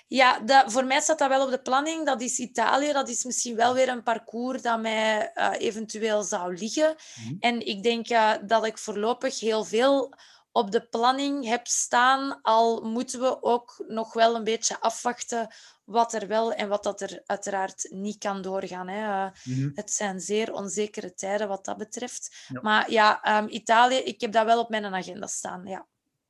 Ja, 0.07 0.39
dat, 0.39 0.71
voor 0.71 0.85
mij 0.85 0.99
staat 0.99 1.19
dat 1.19 1.29
wel 1.29 1.45
op 1.45 1.51
de 1.51 1.61
planning. 1.61 2.05
Dat 2.05 2.21
is 2.21 2.39
Italië. 2.39 2.91
Dat 2.91 3.09
is 3.09 3.23
misschien 3.23 3.55
wel 3.55 3.73
weer 3.73 3.89
een 3.89 4.03
parcours 4.03 4.61
dat 4.61 4.81
mij 4.81 5.31
uh, 5.35 5.51
eventueel 5.57 6.23
zou 6.23 6.57
liggen. 6.57 6.95
Mhm. 7.15 7.35
En 7.39 7.65
ik 7.65 7.83
denk 7.83 8.09
uh, 8.09 8.33
dat 8.45 8.65
ik 8.65 8.77
voorlopig 8.77 9.39
heel 9.39 9.63
veel 9.63 10.13
op 10.55 10.71
de 10.71 10.87
planning 10.87 11.45
heb 11.45 11.67
staan. 11.67 12.41
Al 12.41 12.81
moeten 12.81 13.19
we 13.19 13.43
ook 13.43 13.83
nog 13.87 14.13
wel 14.13 14.35
een 14.35 14.43
beetje 14.43 14.79
afwachten 14.79 15.53
wat 15.83 16.13
er 16.13 16.27
wel 16.27 16.53
en 16.53 16.67
wat 16.67 16.83
dat 16.83 17.01
er 17.01 17.21
uiteraard 17.25 17.87
niet 17.89 18.17
kan 18.17 18.41
doorgaan. 18.41 18.87
Hè. 18.87 19.25
Uh, 19.25 19.31
Mhm. 19.43 19.69
het 19.73 19.91
zijn 19.91 20.19
zeer 20.19 20.53
onzekere 20.53 21.13
tijden 21.13 21.47
wat 21.47 21.65
dat 21.65 21.77
betreft. 21.77 22.45
Ja. 22.47 22.61
Maar 22.61 22.91
ja, 22.91 23.21
ehm, 23.21 23.47
Italië, 23.49 23.95
ik 23.95 24.21
heb 24.21 24.31
dat 24.31 24.45
wel 24.45 24.59
op 24.59 24.69
mijn 24.69 24.85
agenda 24.85 25.27
staan. 25.27 25.65
Ja. 25.65 25.87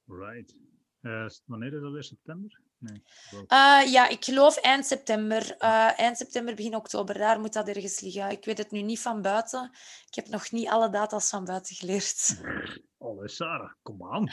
Right. 0.08 0.56
Eh, 1.02 1.26
wanneer 1.46 1.74
is 1.74 1.82
dat 1.82 1.92
weer? 1.92 2.04
September? 2.04 2.60
Nee. 2.84 3.04
Eh, 3.48 3.82
ja, 3.92 4.08
ik 4.08 4.26
geloof 4.26 4.58
eind 4.58 4.86
september. 4.86 5.56
Eh, 5.58 6.00
eind 6.00 6.18
september, 6.18 6.56
begin 6.56 6.76
oktober. 6.76 7.18
Daar 7.18 7.40
moet 7.40 7.54
dat 7.54 7.68
ergens 7.68 8.00
liggen. 8.00 8.30
Ik 8.30 8.46
weet 8.46 8.58
het 8.58 8.72
nu 8.72 8.82
niet 8.82 9.00
van 9.00 9.22
buiten. 9.22 9.72
Ik 10.08 10.16
heb 10.16 10.28
nog 10.28 10.52
niet 10.52 10.68
alle 10.70 10.90
data's 10.90 11.30
van 11.30 11.46
buiten 11.46 11.76
geleerd. 11.76 12.30
Allee, 13.00 13.30
Sarah, 13.30 13.72
kom 13.82 14.14
aan. 14.14 14.32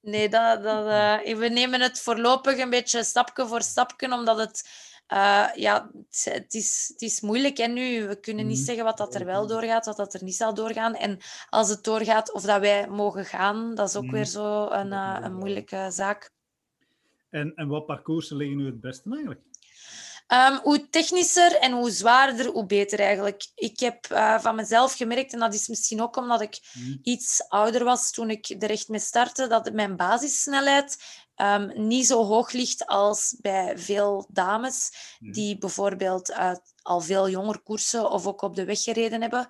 Nee, 0.00 0.28
dat, 0.28 0.62
dat, 0.62 0.86
eh, 0.86 1.36
we 1.36 1.48
nemen 1.48 1.80
het 1.80 2.00
voorlopig 2.00 2.58
een 2.58 2.70
beetje 2.70 3.04
stapje 3.04 3.46
voor 3.46 3.62
stapje, 3.62 4.12
omdat 4.12 4.38
het... 4.38 4.68
ja, 5.54 5.90
het, 6.22 6.54
is, 6.54 6.88
het 6.92 7.02
is 7.02 7.20
moeilijk 7.20 7.56
hè, 7.56 7.66
nu. 7.66 8.06
We 8.08 8.20
kunnen 8.20 8.46
niet 8.46 8.56
Mhm. 8.56 8.66
zeggen 8.66 8.84
wat 8.84 8.96
dat 8.96 9.14
er 9.14 9.24
wel 9.24 9.46
doorgaat, 9.46 9.86
wat 9.86 9.96
dat 9.96 10.14
er 10.14 10.22
niet 10.24 10.34
zal 10.36 10.54
doorgaan. 10.54 10.94
En 10.94 11.18
als 11.48 11.68
het 11.68 11.84
doorgaat, 11.84 12.32
of 12.32 12.42
dat 12.42 12.60
wij 12.60 12.88
mogen 12.88 13.24
gaan, 13.24 13.74
dat 13.74 13.88
is 13.88 13.96
ook 13.96 14.04
Mhm. 14.04 14.12
weer 14.12 14.24
zo 14.26 14.66
een, 14.70 14.92
een 14.92 15.34
moeilijke 15.34 15.88
zaak. 15.90 16.30
En, 17.32 17.52
en 17.54 17.68
wat 17.68 17.86
parcoursen 17.86 18.36
liggen 18.36 18.56
nu 18.56 18.66
het 18.66 18.80
beste 18.80 19.10
eigenlijk? 19.10 19.40
Ehm, 20.26 20.58
hoe 20.62 20.88
technischer 20.88 21.56
en 21.56 21.72
hoe 21.72 21.90
zwaarder, 21.90 22.46
hoe 22.46 22.66
beter 22.66 23.00
eigenlijk. 23.00 23.46
Ik 23.54 23.80
heb 23.80 24.04
eh, 24.06 24.38
van 24.40 24.54
mezelf 24.54 24.96
gemerkt, 24.96 25.32
en 25.32 25.38
dat 25.38 25.54
is 25.54 25.68
misschien 25.68 26.02
ook 26.02 26.16
omdat 26.16 26.40
ik 26.40 26.60
Mhm. 26.72 26.96
iets 27.02 27.44
ouder 27.48 27.84
was 27.84 28.10
toen 28.10 28.30
ik 28.30 28.48
er 28.58 28.70
echt 28.70 28.88
mee 28.88 29.00
startte, 29.00 29.46
dat 29.46 29.72
mijn 29.72 29.96
basissnelheid 29.96 31.20
ehm, 31.34 31.86
niet 31.86 32.06
zo 32.06 32.24
hoog 32.24 32.52
ligt 32.52 32.86
als 32.86 33.36
bij 33.40 33.78
veel 33.78 34.28
dames 34.32 34.90
Mhm. 35.18 35.32
die 35.32 35.58
bijvoorbeeld 35.58 36.30
eh, 36.30 36.52
al 36.82 37.00
veel 37.00 37.28
jonger 37.28 37.60
koersen 37.60 38.10
of 38.10 38.26
ook 38.26 38.42
op 38.42 38.54
de 38.56 38.64
weg 38.64 38.82
gereden 38.82 39.20
hebben. 39.20 39.46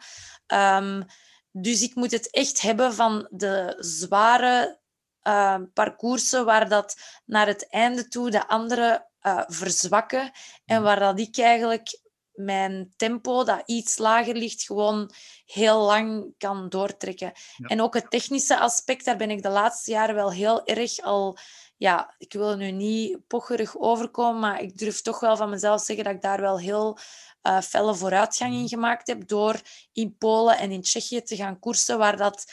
Ehm, 0.47 1.03
dus 1.51 1.83
ik 1.83 1.95
moet 1.95 2.11
het 2.11 2.31
echt 2.31 2.61
hebben 2.61 2.95
van 2.95 3.27
de 3.31 3.77
zware 3.79 4.81
eh, 5.23 5.57
parcoursen 5.75 6.45
waar 6.45 6.69
dat 6.69 6.97
naar 7.25 7.47
het 7.47 7.69
einde 7.69 8.09
toe 8.09 8.31
de 8.31 8.49
andere 8.49 9.11
eh, 9.21 9.41
verzwakken 9.47 10.31
en 10.65 10.77
Mhm. 10.77 10.83
waar 10.83 10.99
dat 10.99 11.19
ik 11.21 11.39
eigenlijk 11.39 12.01
mijn 12.33 12.93
tempo, 12.97 13.45
dat 13.45 13.63
iets 13.67 13.99
lager 13.99 14.35
ligt, 14.35 14.63
gewoon 14.63 15.11
heel 15.45 15.81
lang 15.83 16.35
kan 16.39 16.69
doortrekken. 16.69 17.33
Ja. 17.57 17.67
En 17.67 17.81
ook 17.81 17.95
het 17.95 18.11
technische 18.11 18.59
aspect, 18.59 19.05
daar 19.05 19.17
ben 19.17 19.31
ik 19.31 19.43
de 19.43 19.49
laatste 19.49 19.91
jaren 19.91 20.15
wel 20.15 20.33
heel 20.33 20.65
erg 20.67 20.99
al... 21.01 21.37
Ja, 21.77 22.15
ik 22.19 22.33
wil 22.33 22.57
nu 22.57 22.71
niet 22.71 23.27
pocherig 23.27 23.79
overkomen, 23.79 24.41
maar 24.41 24.61
ik 24.61 24.77
durf 24.79 25.01
toch 25.03 25.21
wel 25.21 25.37
van 25.37 25.51
mezelf 25.51 25.83
zeggen 25.83 26.05
dat 26.05 26.15
ik 26.15 26.23
daar 26.23 26.41
wel 26.41 26.59
heel 26.59 26.99
eh 27.43 27.61
felle 27.61 27.95
vooruitgang 27.95 28.53
in 28.53 28.59
Mhm. 28.59 28.69
gemaakt 28.69 29.07
heb 29.07 29.29
door 29.29 29.61
in 29.93 30.17
Polen 30.19 30.59
en 30.59 30.71
in 30.71 30.83
Tsjechië 30.83 31.23
te 31.23 31.37
gaan 31.37 31.59
koersen, 31.59 31.99
waar 31.99 32.17
dat 32.17 32.45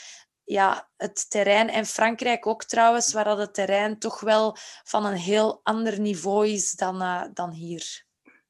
ja, 0.50 0.90
het 0.96 1.30
terrein, 1.30 1.68
en 1.68 1.84
Frankrijk 1.84 2.46
ook 2.46 2.64
trouwens, 2.64 3.12
waar 3.12 3.24
dat 3.24 3.38
het 3.38 3.54
terrein 3.54 3.98
toch 3.98 4.20
wel 4.20 4.56
van 4.84 5.04
een 5.04 5.16
heel 5.16 5.60
ander 5.62 6.00
niveau 6.00 6.48
is 6.48 6.72
dan, 6.72 7.00
eh, 7.00 7.24
dan 7.34 7.50
hier. 7.50 8.04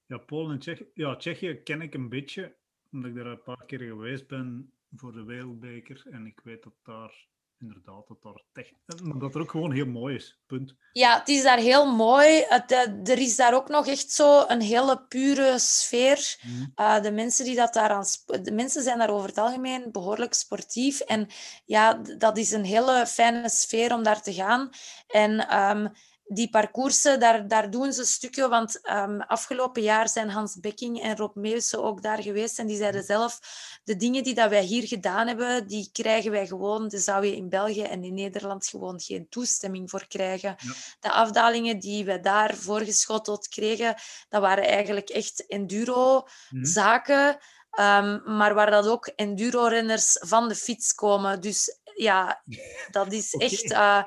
Ja, 0.07 0.19
Polen 0.19 0.53
en 0.53 0.59
Tsjechië. 0.59 0.91
Ja, 0.95 1.17
Tsjechië 1.17 1.63
ken 1.63 1.83
ik 1.83 1.95
een 1.95 2.09
beetje, 2.09 2.57
omdat 2.93 3.11
ik 3.11 3.17
daar 3.17 3.27
een 3.27 3.43
paar 3.43 3.65
keer 3.67 3.81
geweest 3.81 4.27
ben 4.27 4.73
voor 4.97 5.13
de 5.13 5.25
Wereldbeker. 5.25 6.07
En 6.11 6.27
ik 6.27 6.41
weet 6.45 6.63
dat 6.63 6.75
daar 6.83 7.29
inderdaad, 7.61 8.09
dat 8.09 8.23
daar 8.23 8.43
tech... 8.53 8.71
maar 9.03 9.19
dat 9.19 9.35
er 9.35 9.41
ook 9.41 9.51
gewoon 9.51 9.73
heel 9.73 9.87
mooi 9.87 10.15
is. 10.15 10.39
Punt. 10.47 10.75
Ja, 10.93 11.19
het 11.19 11.29
is 11.29 11.43
daar 11.43 11.59
heel 11.59 11.95
mooi. 11.95 12.45
Het, 12.49 12.73
eh, 12.73 13.11
er 13.13 13.19
is 13.19 13.37
daar 13.37 13.55
ook 13.55 13.69
nog 13.69 13.87
echt 13.87 14.11
zo 14.11 14.45
een 14.49 14.61
hele 14.61 15.05
pure 15.09 15.59
sfeer. 15.59 16.37
Mhm. 16.43 16.67
Uh, 16.77 17.03
de 17.03 17.11
mensen 17.11 17.45
die 17.45 17.57
dat 17.57 17.75
daar 17.75 17.91
aan 17.91 18.05
de 18.43 18.53
mensen 18.53 18.83
zijn 18.83 18.99
daar 18.99 19.11
over 19.11 19.29
het 19.29 19.39
algemeen 19.39 19.93
behoorlijk 19.93 20.35
sportief. 20.35 21.01
En 21.01 21.29
ja, 21.65 21.95
dat 22.19 22.39
is 22.39 22.51
een 22.51 22.65
hele 22.65 23.07
fijne 23.07 23.49
sfeer 23.49 23.95
om 23.95 24.03
daar 24.03 24.23
te 24.23 24.33
gaan. 24.33 24.71
En 25.07 25.49
ehm, 25.49 25.89
die 26.33 26.51
parcoursen, 26.51 27.21
daar, 27.21 27.49
daar 27.49 27.71
doen 27.71 27.93
ze 27.93 28.05
stukken. 28.05 28.51
Want 28.51 28.81
ehm, 28.81 29.21
afgelopen 29.21 29.83
jaar 29.83 30.09
zijn 30.09 30.31
Hans 30.31 30.61
Bekking 30.61 31.03
en 31.03 31.17
Rob 31.17 31.37
Meeuwse 31.37 31.81
ook 31.83 32.03
daar 32.03 32.23
geweest. 32.23 32.59
En 32.59 32.67
die 32.67 32.77
zeiden 32.77 33.03
zelf, 33.05 33.39
de 33.85 33.97
dingen 33.97 34.23
die 34.23 34.35
dat 34.35 34.51
wij 34.51 34.63
hier 34.63 34.87
gedaan 34.87 35.27
hebben, 35.27 35.67
die 35.67 35.89
krijgen 35.93 36.31
wij 36.31 36.47
gewoon. 36.47 36.89
Daar 36.89 37.01
zou 37.01 37.27
je 37.27 37.37
in 37.37 37.49
België 37.49 37.83
en 37.83 38.05
in 38.05 38.15
Nederland 38.15 38.67
gewoon 38.67 39.01
geen 39.01 39.27
toestemming 39.29 39.91
voor 39.91 40.07
krijgen. 40.07 40.55
Ja. 40.59 40.73
De 41.01 41.11
afdalingen 41.11 41.79
die 41.79 42.05
we 42.05 42.21
daar 42.21 42.55
voorgeschoteld 42.57 43.49
kregen, 43.49 43.95
dat 44.29 44.41
waren 44.41 44.65
eigenlijk 44.65 45.09
echt 45.09 45.47
enduro 45.47 46.27
Mhm. 46.51 46.65
zaken, 46.65 47.39
ehm, 47.71 48.37
maar 48.37 48.55
waar 48.55 48.71
dat 48.71 48.87
ook 48.87 49.07
enduro-renners 49.07 50.17
van 50.21 50.49
de 50.49 50.55
fiets 50.55 50.95
komen. 50.95 51.41
Dus 51.41 51.79
ja, 51.95 52.43
dat 52.91 53.13
is 53.13 53.33
echt... 53.49 53.73
eh, 53.73 54.03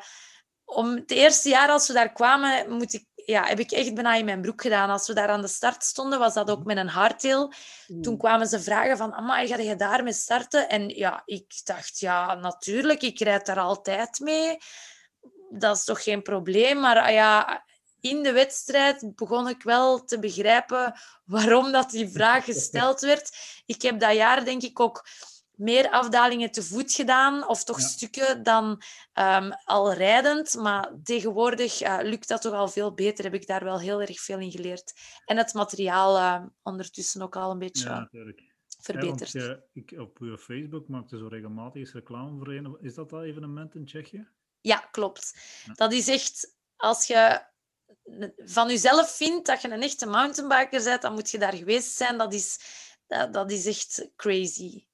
om 0.66 0.95
het 0.95 1.11
eerste 1.11 1.49
jaar 1.49 1.70
als 1.70 1.88
we 1.88 1.93
daar 1.93 2.14
kwamen, 2.14 2.72
moet 2.72 2.93
ik, 2.93 3.05
ja, 3.16 3.43
heb 3.45 3.59
ik 3.59 3.72
echt 3.72 3.93
bijna 3.93 4.16
in 4.16 4.26
mijn 4.26 4.41
broek 4.41 4.61
gedaan. 4.61 4.89
Als 4.89 5.07
we 5.07 5.14
daar 5.14 5.30
aan 5.30 5.41
de 5.41 5.47
start 5.47 5.84
stonden, 5.84 6.20
was 6.20 6.34
dat 6.34 6.49
ook 6.49 6.64
met 6.64 6.78
een 6.78 6.88
hardtail. 6.88 7.53
Toen 8.01 8.18
kwamen 8.18 8.47
ze 8.47 8.61
vragen 8.61 8.97
van, 8.97 9.14
amai, 9.14 9.47
ga 9.47 9.57
je 9.57 9.76
daarmee 9.76 10.14
starten? 10.14 10.70
En 10.70 10.89
ja, 10.89 11.22
ik 11.26 11.61
dacht, 11.64 11.99
ja, 11.99 12.36
natuurlijk, 12.36 13.01
ik 13.01 13.20
rijd 13.20 13.45
daar 13.45 13.59
altijd 13.59 14.20
mee. 14.20 14.57
Dat 15.49 15.76
is 15.76 15.84
toch 15.84 16.03
geen 16.03 16.22
probleem? 16.22 16.80
Maar 16.80 16.99
ah 16.99 17.11
ja, 17.11 17.64
in 17.99 18.24
de 18.24 18.32
wedstrijd 18.32 19.16
begon 19.16 19.49
ik 19.49 19.64
wel 19.64 20.03
te 20.03 20.20
begrijpen 20.20 20.99
waarom 21.26 21.72
dat 21.72 21.89
die 21.89 22.09
vraag 22.09 22.45
gesteld 22.45 23.01
werd. 23.11 23.38
Ik 23.66 23.82
heb 23.82 23.99
dat 23.99 24.16
jaar 24.16 24.45
denk 24.45 24.61
ik 24.61 24.80
ook 24.80 25.05
meer 25.56 25.89
afdalingen 25.89 26.51
te 26.51 26.64
voet 26.64 26.91
gedaan, 26.93 27.47
of 27.47 27.64
toch 27.64 27.80
Ja. 27.80 27.88
stukken 27.88 28.43
dan 28.43 28.82
ehm, 29.14 29.51
al 29.64 29.93
rijdend. 29.93 30.54
Maar 30.56 30.91
tegenwoordig 31.04 31.82
eh, 31.82 31.97
lukt 32.01 32.28
dat 32.28 32.41
toch 32.41 32.54
al 32.54 32.68
veel 32.68 32.93
beter. 32.93 33.24
Heb 33.24 33.34
ik 33.34 33.47
daar 33.47 33.64
wel 33.64 33.80
heel 33.80 34.01
erg 34.01 34.20
veel 34.20 34.39
in 34.39 34.51
geleerd. 34.51 34.93
En 35.26 35.38
het 35.38 35.54
materiaal 35.54 36.18
eh, 36.18 36.45
ondertussen 36.64 37.22
ook 37.22 37.36
al 37.36 37.51
een 37.51 37.60
beetje 37.60 37.89
Ja, 37.89 37.99
natuurlijk. 37.99 38.39
Ja, 38.39 38.99
want 38.99 39.30
verbeterd. 39.30 39.60
ik, 39.74 39.93
op 39.99 40.18
je 40.22 40.38
Facebook 40.38 40.88
maakte 40.88 41.18
zo 41.18 41.28
regelmatig 41.28 41.82
eens 41.82 41.93
reclame 41.93 42.38
voor 42.38 42.54
een. 42.54 42.78
Is 42.82 42.93
dat 42.93 43.10
dat 43.10 43.24
evenement 43.24 43.76
in 43.76 43.86
Tsjechië? 43.86 44.28
Ja, 44.62 44.78
klopt. 44.78 45.34
Dat 45.74 45.93
is 45.93 46.08
echt, 46.08 46.58
als 46.76 47.08
je 47.08 47.41
van 48.38 48.68
jezelf 48.68 49.16
vindt 49.16 49.45
dat 49.45 49.62
je 49.62 49.72
een 49.72 49.82
echte 49.82 50.06
mountainbiker 50.06 50.84
bent, 50.84 51.01
dan 51.01 51.14
moet 51.14 51.30
je 51.30 51.38
daar 51.38 51.54
geweest 51.56 51.95
zijn. 51.95 52.18
Dat 52.18 52.34
is, 52.34 52.60
dat, 53.08 53.34
dat 53.34 53.51
is 53.51 53.66
echt 53.66 54.10
crazy. 54.16 54.86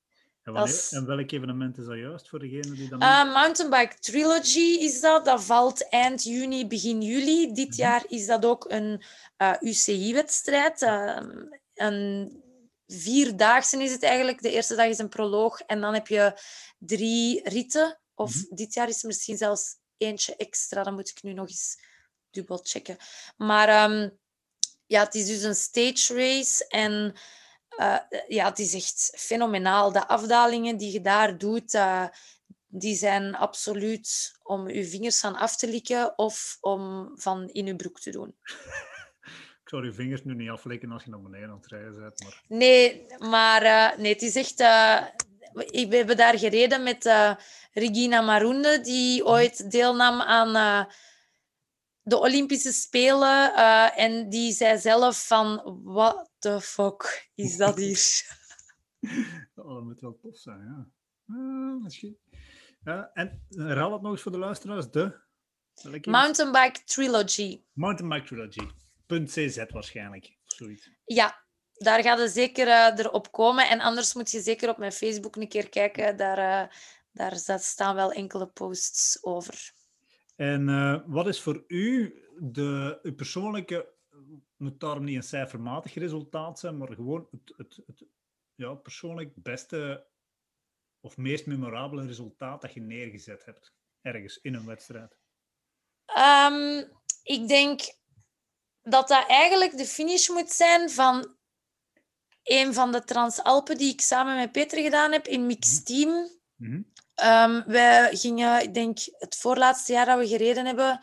En, 0.50 0.56
Dat 0.56 0.64
wanneer, 0.64 0.84
is- 0.84 0.92
en 0.92 1.06
welk 1.06 1.32
evenement 1.32 1.78
is 1.78 1.86
dat 1.86 1.98
juist 1.98 2.30
voor 2.30 2.40
degene 2.40 2.72
die 2.76 2.90
dat 2.90 3.02
Eh, 3.02 3.34
Mountainbike 3.34 3.96
Trilogy 4.00 4.78
is 4.80 5.02
dat. 5.02 5.26
Dat 5.26 5.44
valt 5.44 5.90
eind 5.90 6.24
juni, 6.24 6.68
begin 6.68 7.02
juli. 7.02 7.54
Dit 7.54 7.70
Mhm. 7.70 7.78
jaar 7.82 8.04
is 8.08 8.26
dat 8.26 8.46
ook 8.46 8.66
een 8.72 9.04
eh, 9.38 9.54
UCI-wedstrijd. 9.60 10.82
een 11.74 12.44
vierdaagse 12.88 13.84
is 13.84 13.92
het 13.92 14.04
eigenlijk. 14.04 14.42
De 14.42 14.52
eerste 14.52 14.76
dag 14.76 14.88
is 14.88 14.98
een 14.98 15.10
proloog 15.10 15.60
en 15.62 15.82
dan 15.82 15.94
heb 15.94 16.08
je 16.08 16.34
drie 16.78 17.50
ritten. 17.50 18.00
Of 18.16 18.36
Mhm. 18.36 18.56
dit 18.56 18.74
jaar 18.74 18.88
is 18.88 19.02
er 19.02 19.08
misschien 19.08 19.38
zelfs 19.38 19.76
eentje 19.98 20.36
extra. 20.36 20.84
Dat 20.84 20.94
moet 20.94 21.10
ik 21.10 21.24
nu 21.24 21.34
nog 21.34 21.50
eens 21.50 21.78
dubbel 22.30 22.60
checken. 22.64 22.98
Maar 23.38 23.68
ehm, 23.70 24.10
ja, 24.86 25.04
het 25.04 25.16
is 25.16 25.28
dus 25.28 25.42
een 25.44 25.56
stage 25.56 26.14
race 26.14 26.68
en 26.68 27.14
eh, 27.80 27.98
ja, 28.28 28.46
het 28.46 28.60
is 28.60 28.74
echt 28.74 29.14
fenomenaal. 29.18 29.92
De 29.92 30.08
afdalingen 30.08 30.78
die 30.78 30.92
je 30.92 31.02
daar 31.02 31.38
doet, 31.38 31.74
eh, 31.74 32.06
die 32.68 32.96
zijn 32.96 33.36
absoluut 33.36 34.40
om 34.44 34.70
je 34.70 34.86
vingers 34.86 35.20
van 35.20 35.36
af 35.36 35.56
te 35.56 35.68
likken 35.68 36.18
of 36.18 36.58
om 36.62 37.12
van 37.16 37.50
in 37.50 37.66
je 37.66 37.76
broek 37.76 38.00
te 38.00 38.12
doen. 38.12 38.36
Ik 39.64 39.76
zou 39.76 39.86
je 39.86 39.94
vingers 39.94 40.24
nu 40.24 40.36
niet 40.36 40.50
aflikken 40.50 40.92
als 40.92 41.04
je 41.04 41.10
naar 41.10 41.22
beneden 41.22 41.50
aan 41.50 41.56
het 41.56 41.68
rijden 41.68 42.00
bent. 42.00 42.24
Maar... 42.24 42.42
Nee, 42.48 43.06
maar 43.18 43.62
eh, 43.62 43.98
nee, 43.98 44.14
het 44.14 44.22
is 44.22 44.36
echt... 44.36 44.58
we 44.58 45.88
hebben 45.90 46.18
daar 46.18 46.38
gereden 46.40 46.84
met 46.84 47.10
Regina 47.74 48.22
Maroende, 48.22 48.82
die 48.82 49.26
ooit 49.26 49.72
deelnam 49.72 50.22
aan 50.22 50.88
de 52.02 52.18
Olympische 52.18 52.74
Spelen. 52.74 53.56
en 53.96 54.30
die 54.30 54.54
zei 54.54 54.78
zelf 54.80 55.28
van, 55.28 55.80
what 55.84 56.29
the 56.40 56.62
fuck 56.62 57.30
is 57.36 57.58
dat 57.58 57.78
hier? 57.78 58.38
Oh, 59.56 59.74
dat 59.74 59.84
moet 59.84 60.02
wel 60.02 60.18
tof 60.22 60.38
zijn, 60.38 60.60
ja. 60.60 60.88
Eh, 61.28 61.84
misschien. 61.84 62.18
Ja, 62.84 63.12
en 63.14 63.46
herhaal 63.50 63.94
het 63.94 64.02
nog 64.02 64.12
eens 64.12 64.22
voor 64.22 64.32
de 64.32 64.38
luisteraars. 64.38 64.92
De... 64.92 65.20
Mountainbike 66.02 66.84
Trilogy. 66.86 67.64
Mountainbike 67.74 68.26
Trilogy. 68.26 68.68
.cz 69.26 69.72
waarschijnlijk. 69.72 70.38
Zoiets. 70.46 70.92
Ja, 71.06 71.46
daar 71.74 72.04
gaat 72.04 72.20
er 72.20 72.30
zeker 72.30 72.68
uh, 72.68 72.98
erop 72.98 73.32
komen. 73.32 73.70
En 73.70 73.80
anders 73.80 74.14
moet 74.14 74.32
je 74.32 74.42
zeker 74.42 74.70
op 74.70 74.78
mijn 74.78 74.92
Facebook 74.92 75.36
een 75.36 75.48
keer 75.48 75.70
kijken. 75.70 76.18
Daar, 76.18 76.38
uh, 76.38 76.74
daar 77.12 77.60
staan 77.60 77.96
wel 77.96 78.12
enkele 78.12 78.48
posts 78.48 79.24
over. 79.24 79.72
En 80.36 80.68
uh, 80.68 81.00
wat 81.06 81.28
is 81.28 81.42
voor 81.42 81.64
u 81.68 82.14
de, 82.38 83.00
uw 83.02 83.16
persoonlijke, 83.16 83.94
moet 84.58 84.80
daarom 84.80 85.04
niet 85.04 85.16
een 85.16 85.24
cijfermatig 85.24 85.94
resultaat 85.94 86.60
zijn, 86.60 86.78
maar 86.78 86.94
gewoon 86.94 87.28
het, 87.32 87.54
het, 87.58 87.80
het 87.86 88.04
ja, 88.56 88.74
persoonlijk 88.74 89.32
beste 89.36 90.08
of 91.00 91.18
meest 91.18 91.46
memorabele 91.46 92.06
resultaat 92.06 92.62
dat 92.62 92.74
je 92.74 92.82
neergezet 92.82 93.46
hebt 93.46 93.74
ergens 94.02 94.40
in 94.42 94.54
een 94.54 94.66
wedstrijd? 94.66 95.18
Um, 96.18 96.92
ik 97.24 97.48
denk 97.48 97.82
dat 98.82 99.08
dat 99.08 99.28
eigenlijk 99.28 99.78
de 99.78 99.86
finish 99.86 100.28
moet 100.30 100.52
zijn 100.52 100.90
van 100.90 101.38
een 102.44 102.74
van 102.74 102.92
de 102.92 103.04
Transalpen 103.04 103.78
die 103.78 103.94
ik 103.94 104.02
samen 104.02 104.36
met 104.36 104.52
Peter 104.52 104.82
gedaan 104.82 105.12
heb 105.12 105.28
in 105.28 105.46
mixed 105.46 105.90
mhm. 105.90 106.00
team. 106.00 106.10
Mm 106.56 106.88
-hmm. 107.16 107.56
um, 107.56 107.64
wij 107.66 108.16
gingen, 108.16 108.62
ik 108.62 108.74
denk 108.74 108.98
het 109.12 109.36
voorlaatste 109.36 109.94
jaar 109.94 110.06
dat 110.06 110.20
we 110.20 110.28
gereden 110.28 110.66
hebben, 110.66 111.00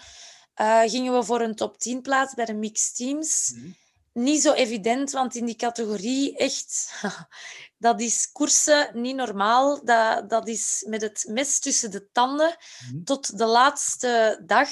uh, 0.61 0.81
gingen 0.81 1.13
we 1.13 1.25
voor 1.25 1.41
een 1.41 1.55
top 1.55 1.79
10 1.79 2.03
plaats 2.03 2.35
bij 2.35 2.45
de 2.45 2.55
mixed 2.55 2.97
teams. 2.97 3.53
Mm 3.55 3.63
-hmm. 3.63 3.77
Niet 4.13 4.43
zo 4.43 4.53
evident, 4.53 5.11
want 5.11 5.35
in 5.35 5.45
die 5.45 5.57
categorie 5.57 6.37
echt, 6.37 6.93
dat 7.79 8.01
is 8.01 8.33
koersen 8.33 8.91
niet 8.93 9.17
normaal. 9.17 9.85
Dat, 9.85 10.31
dat 10.31 10.49
is 10.49 10.85
met 10.89 11.03
het 11.03 11.25
mes 11.29 11.59
tussen 11.59 11.91
de 11.91 12.11
tanden 12.13 12.57
mm 12.57 12.91
-hmm. 12.91 13.05
tot 13.05 13.39
de 13.39 13.47
laatste 13.47 14.43
dag. 14.47 14.69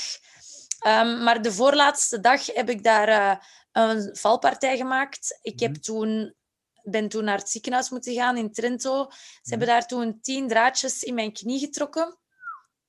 Um, 0.87 1.23
maar 1.23 1.43
de 1.43 1.53
voorlaatste 1.53 2.21
dag 2.21 2.47
heb 2.47 2.69
ik 2.71 2.85
daar 2.85 3.09
uh, 3.09 3.37
een 3.73 4.17
valpartij 4.17 4.77
gemaakt. 4.77 5.39
Ik 5.43 5.61
heb 5.61 5.75
toen 5.75 6.35
ben 6.85 7.09
toen 7.09 7.25
naar 7.25 7.39
het 7.39 7.51
ziekenhuis 7.51 7.91
moeten 7.91 8.15
gaan 8.15 8.37
in 8.37 8.53
Trento. 8.53 9.07
Ze 9.11 9.51
hebben 9.51 9.69
daar 9.69 9.87
toen 9.87 10.21
tien 10.21 10.49
draadjes 10.49 11.03
in 11.03 11.15
mijn 11.15 11.33
knie 11.33 11.59
getrokken. 11.59 12.19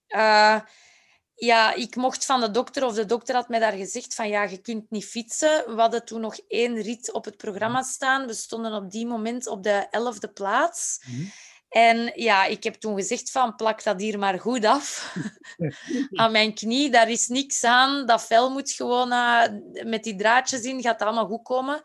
Uh, 0.07 0.61
ja, 1.35 1.73
ik 1.73 1.95
mocht 1.95 2.25
van 2.25 2.39
de 2.39 2.51
dokter, 2.51 2.85
of 2.85 2.93
de 2.93 3.05
dokter 3.05 3.35
had 3.35 3.49
mij 3.49 3.59
daar 3.59 3.73
gezegd 3.73 4.15
van 4.15 4.27
ja, 4.27 4.43
je 4.43 4.57
kunt 4.57 4.91
niet 4.91 5.05
fietsen. 5.05 5.75
We 5.75 5.81
hadden 5.81 6.05
toen 6.05 6.21
nog 6.21 6.39
één 6.47 6.81
rit 6.81 7.11
op 7.11 7.25
het 7.25 7.37
programma 7.37 7.81
staan. 7.83 8.27
We 8.27 8.33
stonden 8.33 8.73
op 8.73 8.91
die 8.91 9.07
moment 9.07 9.47
op 9.47 9.63
de 9.63 9.87
elfde 9.89 10.27
plaats. 10.27 10.99
Mm. 11.05 11.31
En 11.69 12.11
ja, 12.15 12.45
ik 12.45 12.63
heb 12.63 12.75
toen 12.75 12.95
gezegd 12.95 13.31
van 13.31 13.55
plak 13.55 13.83
dat 13.83 14.01
hier 14.01 14.19
maar 14.19 14.39
goed 14.39 14.65
af. 14.65 15.15
aan 16.11 16.31
mijn 16.31 16.53
knie, 16.53 16.89
daar 16.89 17.09
is 17.09 17.27
niks 17.27 17.63
aan. 17.63 18.05
Dat 18.05 18.25
vel 18.25 18.51
moet 18.51 18.71
gewoon 18.71 19.11
uh, 19.11 19.43
met 19.83 20.03
die 20.03 20.15
draadjes 20.15 20.61
in, 20.61 20.81
gaat 20.81 21.01
allemaal 21.01 21.27
goed 21.27 21.43
komen. 21.43 21.81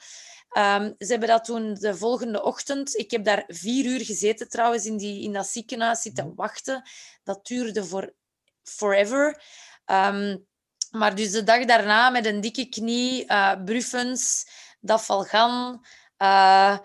Um, 0.58 0.94
ze 0.98 1.06
hebben 1.06 1.28
dat 1.28 1.44
toen 1.44 1.74
de 1.74 1.96
volgende 1.96 2.42
ochtend... 2.42 2.98
Ik 2.98 3.10
heb 3.10 3.24
daar 3.24 3.44
vier 3.46 3.84
uur 3.84 4.04
gezeten 4.04 4.48
trouwens 4.48 4.84
in, 4.84 4.96
die, 4.96 5.22
in 5.22 5.32
dat 5.32 5.46
ziekenhuis 5.46 6.02
zitten 6.02 6.26
mhm. 6.26 6.34
wachten. 6.34 6.82
Dat 7.24 7.46
duurde 7.46 7.84
voor 7.84 8.14
forever. 8.76 9.42
Um, 9.86 10.46
maar 10.90 11.14
dus 11.14 11.30
de 11.30 11.42
dag 11.42 11.64
daarna 11.64 12.10
met 12.10 12.26
een 12.26 12.40
dikke 12.40 12.68
knie, 12.68 13.24
uh, 13.26 13.64
bruffens, 13.64 14.46
dafalgan... 14.80 15.84
Uh, 16.18 16.78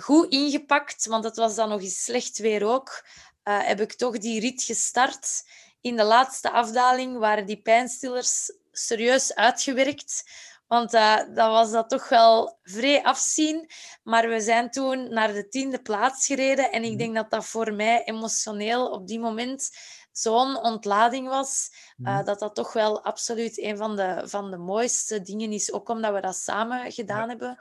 goed 0.00 0.32
ingepakt, 0.32 1.06
want 1.06 1.24
het 1.24 1.36
was 1.36 1.54
dan 1.54 1.68
nog 1.68 1.80
eens 1.80 2.04
slecht 2.04 2.38
weer 2.38 2.64
ook, 2.64 3.06
uh, 3.44 3.66
heb 3.66 3.80
ik 3.80 3.92
toch 3.92 4.18
die 4.18 4.40
rit 4.40 4.62
gestart. 4.62 5.42
In 5.80 5.96
de 5.96 6.04
laatste 6.04 6.50
afdaling 6.50 7.18
waren 7.18 7.46
die 7.46 7.62
pijnstillers 7.62 8.52
serieus 8.72 9.34
uitgewerkt. 9.34 10.30
Want 10.66 10.94
uh, 10.94 11.16
dat 11.16 11.50
was 11.50 11.70
dat 11.70 11.88
toch 11.88 12.08
wel 12.08 12.58
vrij 12.62 13.02
afzien. 13.02 13.70
Maar 14.02 14.28
we 14.28 14.40
zijn 14.40 14.70
toen 14.70 15.12
naar 15.12 15.32
de 15.32 15.48
tiende 15.48 15.82
plaats 15.82 16.26
gereden. 16.26 16.72
En 16.72 16.82
ik 16.82 16.88
mhm. 16.88 16.98
denk 16.98 17.14
dat 17.14 17.30
dat 17.30 17.46
voor 17.46 17.72
mij 17.72 18.04
emotioneel 18.04 18.90
op 18.90 19.06
die 19.06 19.20
moment 19.20 19.70
zo'n 20.12 20.56
ontlading 20.56 21.28
was. 21.28 21.70
Uh, 21.98 22.24
dat 22.24 22.38
dat 22.38 22.54
toch 22.54 22.72
wel 22.72 23.04
absoluut 23.04 23.58
een 23.58 23.76
van 23.76 23.96
de, 23.96 24.22
van 24.24 24.50
de 24.50 24.56
mooiste 24.56 25.22
dingen 25.22 25.52
is. 25.52 25.72
Ook 25.72 25.88
omdat 25.88 26.14
we 26.14 26.20
dat 26.20 26.36
samen 26.36 26.92
gedaan 26.92 27.28
hebben. 27.28 27.58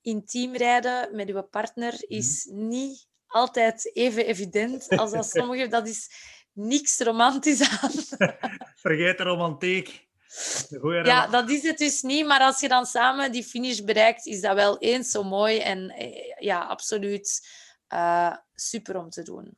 Intiem 0.00 0.56
rijden 0.56 1.16
met 1.16 1.28
uw 1.28 1.42
partner 1.42 1.92
mhm. 1.92 2.04
is 2.06 2.48
niet 2.50 3.06
altijd 3.26 3.94
even 3.94 4.26
evident 4.26 4.88
als 4.88 5.10
dat 5.10 5.30
sommige. 5.36 5.68
Dat 5.68 5.88
is 5.88 6.10
niks 6.52 6.98
romantisch 6.98 7.80
aan. 7.80 7.90
Vergeet 8.84 9.18
de 9.18 9.24
romantiek. 9.24 10.06
Ja, 10.80 11.26
dat 11.26 11.50
is 11.50 11.62
het 11.62 11.78
dus 11.78 12.02
niet. 12.02 12.26
Maar 12.26 12.40
als 12.40 12.60
je 12.60 12.68
dan 12.68 12.86
samen 12.86 13.32
die 13.32 13.44
finish 13.44 13.80
bereikt, 13.80 14.26
is 14.26 14.40
dat 14.40 14.54
wel 14.54 14.78
eens 14.78 15.10
zo 15.10 15.22
mooi. 15.22 15.58
En 15.58 15.90
eh, 15.90 16.34
ja, 16.38 16.64
absoluut 16.64 17.48
uh, 17.92 18.36
super 18.54 18.96
om 18.96 19.10
te 19.10 19.22
doen. 19.22 19.57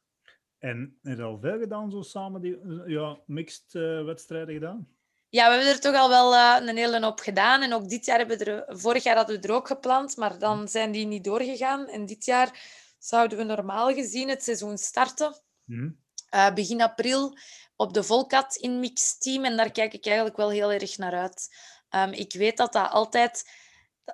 En 0.61 0.99
heb 1.03 1.17
je 1.17 1.23
al 1.23 1.39
veel 1.39 1.59
gedaan, 1.59 1.91
zo 1.91 2.03
samen 2.03 2.41
die 2.41 2.59
ja, 2.87 3.19
mixed 3.27 3.75
uh, 3.75 4.05
wedstrijden 4.05 4.55
gedaan? 4.55 4.89
Ja, 5.29 5.49
we 5.49 5.55
hebben 5.55 5.73
er 5.73 5.81
toch 5.81 5.95
al 5.95 6.09
wel 6.09 6.35
uh, 6.35 6.57
een 6.69 6.77
hele 6.77 7.01
hoop 7.01 7.21
gedaan. 7.21 7.63
En 7.63 7.73
ook 7.73 7.89
dit 7.89 8.05
jaar 8.05 8.19
hebben 8.19 8.39
we 8.39 8.45
er... 8.45 8.79
Vorig 8.79 9.03
jaar 9.03 9.17
hadden 9.17 9.41
we 9.41 9.49
er 9.49 9.55
ook 9.55 9.67
gepland, 9.67 10.17
maar 10.17 10.39
dan 10.39 10.69
zijn 10.69 10.93
die 10.93 11.07
niet 11.07 11.25
doorgegaan. 11.25 11.89
En 11.89 12.07
dit 12.07 12.25
jaar 12.25 12.51
zouden 12.99 13.39
we 13.39 13.45
normaal 13.45 13.93
gezien 13.93 14.29
het 14.29 14.43
seizoen 14.43 14.79
starten. 14.79 15.41
Mm. 15.65 15.99
Uh, 16.35 16.55
begin 16.55 16.83
april 16.83 17.39
op 17.77 17.95
de 17.95 18.03
Volkat 18.03 18.57
in 18.57 18.81
mixed 18.81 19.21
team. 19.21 19.45
En 19.45 19.57
daar 19.57 19.71
kijk 19.71 19.93
ik 19.93 20.07
eigenlijk 20.07 20.37
wel 20.37 20.51
heel 20.51 20.73
erg 20.73 20.99
naar 20.99 21.15
uit. 21.15 21.57
Um, 21.91 22.13
ik 22.13 22.33
weet 22.33 22.57
dat 22.57 22.73
dat 22.73 22.91
altijd... 22.91 23.45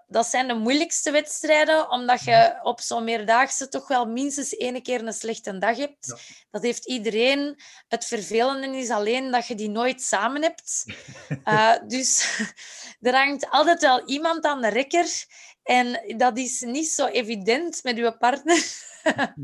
Dat 0.06 0.26
zijn 0.26 0.48
de 0.48 0.54
moeilijkste 0.54 1.10
wedstrijden, 1.10 1.90
omdat 1.90 2.24
je 2.24 2.58
op 2.62 2.80
zo'n 2.80 3.04
meerdaagse 3.04 3.68
toch 3.68 3.88
wel 3.88 4.06
minstens 4.06 4.56
één 4.56 4.82
keer 4.82 5.06
een 5.06 5.12
slechte 5.12 5.58
dag 5.58 5.76
hebt. 5.76 6.06
Ja. 6.06 6.16
Dat 6.50 6.62
heeft 6.62 6.86
iedereen. 6.86 7.60
Het 7.88 8.04
vervelende 8.04 8.76
is 8.76 8.90
alleen 8.90 9.30
dat 9.30 9.46
je 9.46 9.54
die 9.54 9.70
nooit 9.70 10.02
samen 10.02 10.42
hebt. 10.42 10.84
Uh, 11.44 11.74
dus 11.94 12.40
er 13.00 13.14
hangt 13.14 13.50
altijd 13.50 13.80
wel 13.80 14.08
iemand 14.08 14.44
aan 14.44 14.60
de 14.60 14.68
rekker. 14.68 15.24
En 15.62 16.16
dat 16.16 16.38
is 16.38 16.60
niet 16.60 16.88
zo 16.88 17.06
evident 17.06 17.82
met 17.82 17.96
je 17.96 18.16
partner. 18.16 18.64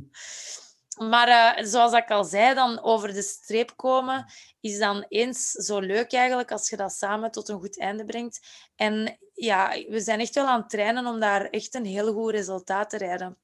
Maar 0.96 1.58
uh, 1.58 1.64
zoals 1.64 1.92
ik 1.92 2.10
al 2.10 2.24
zei, 2.24 2.54
dan 2.54 2.82
over 2.82 3.12
de 3.12 3.22
streep 3.22 3.76
komen 3.76 4.32
is 4.60 4.78
dan 4.78 5.04
eens 5.08 5.50
zo 5.50 5.78
leuk 5.80 6.12
eigenlijk 6.12 6.52
als 6.52 6.68
je 6.70 6.76
dat 6.76 6.92
samen 6.92 7.30
tot 7.30 7.48
een 7.48 7.58
goed 7.58 7.78
einde 7.78 8.04
brengt. 8.04 8.40
En 8.76 9.18
ja, 9.32 9.84
we 9.88 10.00
zijn 10.00 10.20
echt 10.20 10.34
wel 10.34 10.46
aan 10.46 10.60
het 10.60 10.70
trainen 10.70 11.06
om 11.06 11.20
daar 11.20 11.44
echt 11.44 11.74
een 11.74 11.84
heel 11.84 12.12
goed 12.12 12.30
resultaat 12.30 12.90
te 12.90 12.96
rijden. 12.96 13.36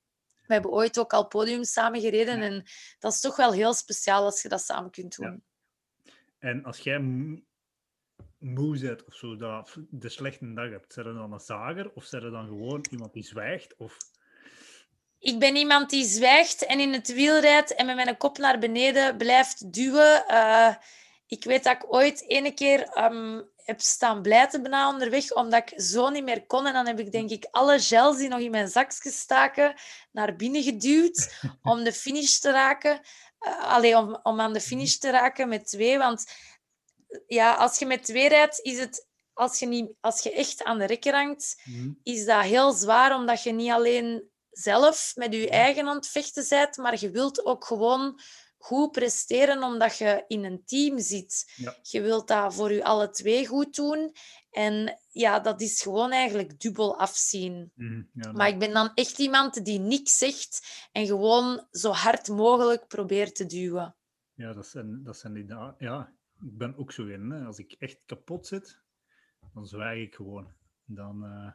We 0.46 0.52
hebben 0.52 0.70
ooit 0.70 0.98
ook 0.98 1.12
al 1.12 1.26
podium 1.26 1.64
samen 1.64 2.00
gereden 2.00 2.42
en 2.42 2.64
dat 2.98 3.12
is 3.12 3.20
toch 3.20 3.36
wel 3.36 3.52
heel 3.52 3.74
speciaal 3.74 4.24
als 4.24 4.42
je 4.42 4.48
dat 4.48 4.60
samen 4.60 4.90
kunt 4.90 5.16
doen. 5.16 5.42
Ja. 6.02 6.12
En 6.38 6.64
als 6.64 6.78
jij 6.78 6.98
moe 8.38 8.78
bent 8.78 9.04
of 9.04 9.14
zo, 9.14 9.36
dat 9.36 9.76
de 9.90 10.08
slechte 10.08 10.52
dag 10.52 10.70
hebt, 10.70 10.92
zijn 10.92 11.06
er 11.06 11.14
dan 11.14 11.32
een 11.32 11.40
zager 11.40 11.90
of 11.94 12.04
zijn 12.04 12.22
er 12.22 12.30
dan 12.30 12.46
gewoon 12.46 12.84
iemand 12.90 13.12
die 13.12 13.24
zwijgt? 13.24 13.76
Of 13.76 13.96
ik 15.18 15.38
ben 15.38 15.56
iemand 15.56 15.90
die 15.90 16.04
zwijgt 16.04 16.66
en 16.66 16.80
in 16.80 16.92
het 16.92 17.14
wiel 17.14 17.40
rijdt 17.40 17.74
en 17.74 17.86
met 17.86 17.94
mijn 17.94 18.16
kop 18.16 18.38
naar 18.38 18.58
beneden 18.58 19.16
blijft 19.16 19.72
duwen. 19.72 20.24
Uh, 20.28 20.74
ik 21.28 21.44
weet 21.44 21.64
dat 21.64 21.74
ik 21.74 21.94
ooit 21.94 22.24
ene 22.26 22.54
keer 22.54 23.04
um, 23.04 23.50
heb 23.56 23.80
staan 23.80 24.22
blijten 24.22 24.62
bijna 24.62 24.88
onderweg, 24.88 25.34
omdat 25.34 25.70
ik 25.70 25.80
zo 25.80 26.08
niet 26.08 26.24
meer 26.24 26.46
kon. 26.46 26.66
En 26.66 26.72
dan 26.72 26.86
heb 26.86 26.98
ik 26.98 27.12
denk 27.12 27.30
ik 27.30 27.48
alle 27.50 27.80
gels 27.80 28.16
die 28.16 28.28
nog 28.28 28.40
in 28.40 28.50
mijn 28.50 28.68
zakje 28.68 29.10
staken 29.10 29.74
naar 30.12 30.36
binnen 30.36 30.62
geduwd 30.62 31.40
om 31.62 31.84
de 31.84 31.92
finish 31.92 32.38
te 32.38 32.50
raken. 32.50 33.00
Uh, 33.46 33.64
allee, 33.64 33.96
om, 33.96 34.20
om 34.22 34.40
aan 34.40 34.52
de 34.52 34.60
finish 34.60 34.94
te 34.94 35.10
raken 35.10 35.48
met 35.48 35.66
twee. 35.66 35.98
Want 35.98 36.24
ja, 37.26 37.54
als 37.54 37.78
je 37.78 37.86
met 37.86 38.04
twee 38.04 38.28
rijdt, 38.28 38.60
is 38.60 38.78
het 38.78 39.06
als 39.38 39.58
je, 39.58 39.66
niet, 39.66 39.92
als 40.00 40.22
je 40.22 40.32
echt 40.32 40.64
aan 40.64 40.78
de 40.78 40.84
rekker 40.84 41.14
hangt, 41.14 41.62
mm. 41.64 42.00
is 42.02 42.24
dat 42.24 42.42
heel 42.42 42.72
zwaar, 42.72 43.14
omdat 43.14 43.42
je 43.42 43.52
niet 43.52 43.70
alleen 43.70 44.30
zelf 44.50 45.12
met 45.14 45.34
je 45.34 45.48
eigen 45.48 45.88
aan 45.88 45.96
het 45.96 46.08
vechten 46.08 46.46
bent, 46.48 46.76
maar 46.76 47.00
je 47.00 47.10
wilt 47.10 47.44
ook 47.44 47.64
gewoon 47.64 48.20
goed 48.68 48.92
presteren 48.92 49.62
omdat 49.62 49.98
je 49.98 50.24
in 50.26 50.44
een 50.44 50.64
team 50.64 50.98
zit. 50.98 51.52
Je 51.82 52.00
wilt 52.00 52.28
dat 52.28 52.54
voor 52.54 52.72
je 52.72 52.84
alle 52.84 53.10
twee 53.10 53.46
goed 53.46 53.74
doen. 53.74 54.12
En 54.50 54.98
ja, 55.08 55.40
dat 55.40 55.60
is 55.60 55.82
gewoon 55.82 56.10
eigenlijk 56.12 56.60
dubbel 56.60 56.98
afzien. 56.98 57.72
Mm, 57.74 58.10
ja, 58.12 58.32
maar 58.32 58.48
ik 58.48 58.58
ben 58.58 58.72
dan 58.72 58.90
echt 58.94 59.18
iemand 59.18 59.64
die 59.64 59.78
niks 59.78 60.18
zegt 60.18 60.88
en 60.92 61.06
gewoon 61.06 61.66
zo 61.70 61.90
hard 61.90 62.28
mogelijk 62.28 62.86
probeert 62.86 63.34
te 63.34 63.46
duwen. 63.46 63.96
Ja, 64.34 64.52
dat 64.52 64.66
zijn, 64.66 65.02
dat 65.02 65.16
zijn 65.16 65.32
die... 65.32 65.46
Ja, 65.78 66.12
ik 66.40 66.56
ben 66.56 66.76
ook 66.76 66.92
zo 66.92 67.06
in. 67.06 67.30
Hè. 67.30 67.44
Als 67.44 67.58
ik 67.58 67.74
echt 67.78 67.98
kapot 68.06 68.46
zit, 68.46 68.80
dan 69.54 69.66
zwijg 69.66 70.06
ik 70.06 70.14
gewoon. 70.14 70.52
Dan... 70.84 71.24
Uh 71.24 71.50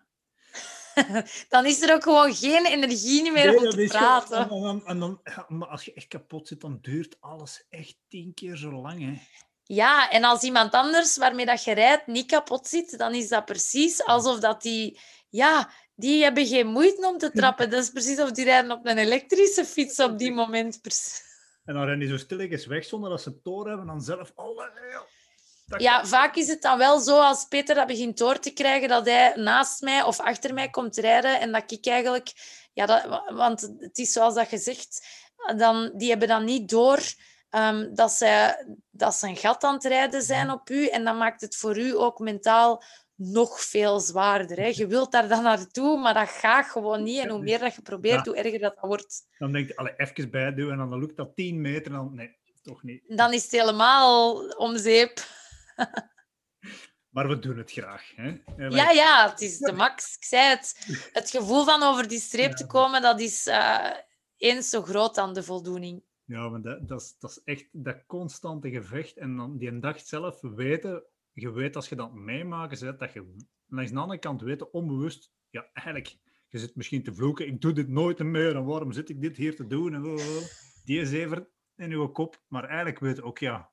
dan 1.49 1.65
is 1.65 1.81
er 1.81 1.93
ook 1.93 2.03
gewoon 2.03 2.33
geen 2.33 2.65
energie 2.65 3.31
meer 3.31 3.57
om 3.57 3.69
te 3.69 3.85
praten. 3.87 4.49
en 4.49 4.61
dan, 4.61 4.85
en 4.85 4.99
dan, 4.99 5.21
maar 5.47 5.67
als 5.67 5.85
je 5.85 5.93
echt 5.93 6.07
kapot 6.07 6.47
zit, 6.47 6.61
dan 6.61 6.79
duurt 6.81 7.17
alles 7.19 7.65
echt 7.69 7.95
tien 8.07 8.33
keer 8.33 8.55
zo 8.55 8.71
lang. 8.71 8.99
Hè. 8.99 9.21
Ja, 9.63 10.09
en 10.09 10.23
als 10.23 10.43
iemand 10.43 10.73
anders 10.73 11.17
waarmee 11.17 11.45
dat 11.45 11.63
je 11.63 11.73
rijdt 11.73 12.07
niet 12.07 12.27
kapot 12.27 12.67
zit, 12.67 12.97
dan 12.97 13.13
is 13.13 13.27
dat 13.27 13.45
precies 13.45 14.03
alsof 14.03 14.39
dat 14.39 14.61
die... 14.61 14.99
Ja, 15.29 15.69
die 15.95 16.23
hebben 16.23 16.45
geen 16.45 16.67
moeite 16.67 17.07
om 17.07 17.17
te 17.17 17.31
trappen. 17.39 17.69
Dat 17.69 17.83
is 17.83 17.89
precies 17.89 18.19
of 18.19 18.31
die 18.31 18.45
rijden 18.45 18.71
op 18.71 18.85
een 18.85 18.97
elektrische 18.97 19.65
fiets 19.65 19.99
op 19.99 20.17
die 20.17 20.31
moment. 20.31 20.81
En 21.65 21.73
dan 21.73 21.85
rennen 21.85 21.99
die 21.99 22.17
zo 22.17 22.17
stilletjes 22.17 22.65
weg 22.65 22.85
zonder 22.85 23.09
dat 23.09 23.21
ze 23.21 23.29
het 23.29 23.43
door 23.43 23.67
hebben. 23.67 23.87
Dan 23.87 24.01
zelf... 24.01 24.31
Alle, 24.35 24.71
ja, 25.77 26.05
vaak 26.05 26.35
is 26.35 26.47
het 26.47 26.61
dan 26.61 26.77
wel 26.77 26.99
zo 26.99 27.19
als 27.19 27.45
Peter 27.45 27.75
dat 27.75 27.87
begint 27.87 28.17
door 28.17 28.39
te 28.39 28.53
krijgen, 28.53 28.89
dat 28.89 29.05
hij 29.05 29.33
naast 29.35 29.81
mij 29.81 30.03
of 30.03 30.19
achter 30.19 30.53
mij 30.53 30.69
komt 30.69 30.97
rijden 30.97 31.39
en 31.39 31.51
dat 31.51 31.71
ik 31.71 31.85
eigenlijk... 31.85 32.31
Ja, 32.73 32.85
dat, 32.85 33.23
want 33.33 33.61
het 33.79 33.97
is 33.97 34.11
zoals 34.11 34.33
dat 34.33 34.47
gezegd, 34.47 35.07
dan, 35.57 35.91
die 35.95 36.09
hebben 36.09 36.27
dan 36.27 36.43
niet 36.43 36.69
door 36.69 36.99
um, 37.55 37.95
dat, 37.95 38.11
ze, 38.11 38.55
dat 38.91 39.15
ze 39.15 39.27
een 39.27 39.35
gat 39.35 39.63
aan 39.63 39.73
het 39.73 39.83
rijden 39.83 40.21
zijn 40.21 40.51
op 40.51 40.69
u. 40.69 40.87
En 40.87 41.03
dat 41.03 41.17
maakt 41.17 41.41
het 41.41 41.55
voor 41.55 41.77
u 41.77 41.97
ook 41.97 42.19
mentaal 42.19 42.83
nog 43.15 43.61
veel 43.61 43.99
zwaarder. 43.99 44.57
Hè. 44.57 44.71
Je 44.73 44.87
wilt 44.87 45.11
daar 45.11 45.27
dan 45.27 45.43
naartoe, 45.43 45.99
maar 45.99 46.13
dat 46.13 46.29
gaat 46.29 46.65
gewoon 46.65 47.03
niet. 47.03 47.19
En 47.19 47.29
hoe 47.29 47.41
meer 47.41 47.59
dat 47.59 47.75
je 47.75 47.81
probeert, 47.81 48.25
hoe 48.25 48.35
erger 48.35 48.59
dat, 48.59 48.77
wordt. 48.81 49.27
Dan 49.37 49.51
denk 49.51 49.67
je, 49.67 49.75
allee, 49.75 49.93
even 49.97 50.31
bijduwen 50.31 50.71
en 50.71 50.89
dan 50.89 50.99
lukt 50.99 51.17
dat 51.17 51.35
10 51.35 51.61
meter. 51.61 51.91
Dan, 51.91 52.15
nee, 52.15 52.37
toch 52.61 52.83
niet. 52.83 53.03
Dan 53.07 53.33
is 53.33 53.43
het 53.43 53.51
helemaal 53.51 54.35
om 54.47 54.77
zeep. 54.77 55.19
Maar 57.13 57.27
we 57.27 57.39
doen 57.39 57.57
het 57.57 57.71
graag. 57.71 58.15
Hè? 58.15 58.37
Ja, 58.57 58.91
ja, 58.91 59.29
het 59.29 59.41
is 59.41 59.57
de 59.57 59.71
max. 59.71 60.15
Ik 60.15 60.23
zei 60.23 60.49
het. 60.49 60.85
Het 61.11 61.29
gevoel 61.29 61.63
van 61.63 61.83
over 61.83 62.07
die 62.07 62.19
streep 62.19 62.51
te 62.51 62.65
komen, 62.65 63.01
dat 63.01 63.19
is 63.19 63.47
uh, 63.47 63.91
eens 64.37 64.69
zo 64.69 64.81
groot 64.81 65.15
dan 65.15 65.33
de 65.33 65.43
voldoening. 65.43 66.03
Ja, 66.25 66.49
maar 66.49 66.61
dat, 66.61 66.87
dat, 66.87 67.01
is, 67.01 67.15
dat 67.19 67.29
is 67.29 67.41
echt 67.43 67.67
dat 67.71 68.05
constante 68.05 68.69
gevecht. 68.69 69.17
En 69.17 69.35
dan 69.35 69.57
die 69.57 69.79
dag 69.79 69.99
zelf 69.99 70.41
weten, 70.41 71.03
je 71.33 71.51
weet 71.51 71.75
als 71.75 71.89
je 71.89 71.95
dat 71.95 72.13
meemaakt, 72.13 72.99
dat 72.99 73.13
je 73.13 73.35
langs 73.67 73.91
de 73.91 73.99
andere 73.99 74.19
kant 74.19 74.41
weet, 74.41 74.71
onbewust, 74.71 75.31
ja, 75.49 75.69
eigenlijk, 75.73 76.17
je 76.47 76.59
zit 76.59 76.75
misschien 76.75 77.03
te 77.03 77.13
vloeken, 77.13 77.47
ik 77.47 77.61
doe 77.61 77.73
dit 77.73 77.87
nooit 77.87 78.19
meer, 78.19 78.55
en 78.55 78.65
waarom 78.65 78.91
zit 78.91 79.09
ik 79.09 79.21
dit 79.21 79.37
hier 79.37 79.55
te 79.55 79.67
doen? 79.67 79.93
En, 79.93 80.01
die 80.85 80.99
is 80.99 81.11
even 81.11 81.47
in 81.75 81.89
je 81.89 82.11
kop. 82.11 82.43
Maar 82.47 82.63
eigenlijk 82.63 82.99
weet 82.99 83.15
je 83.15 83.23
ook, 83.23 83.37
ja, 83.37 83.71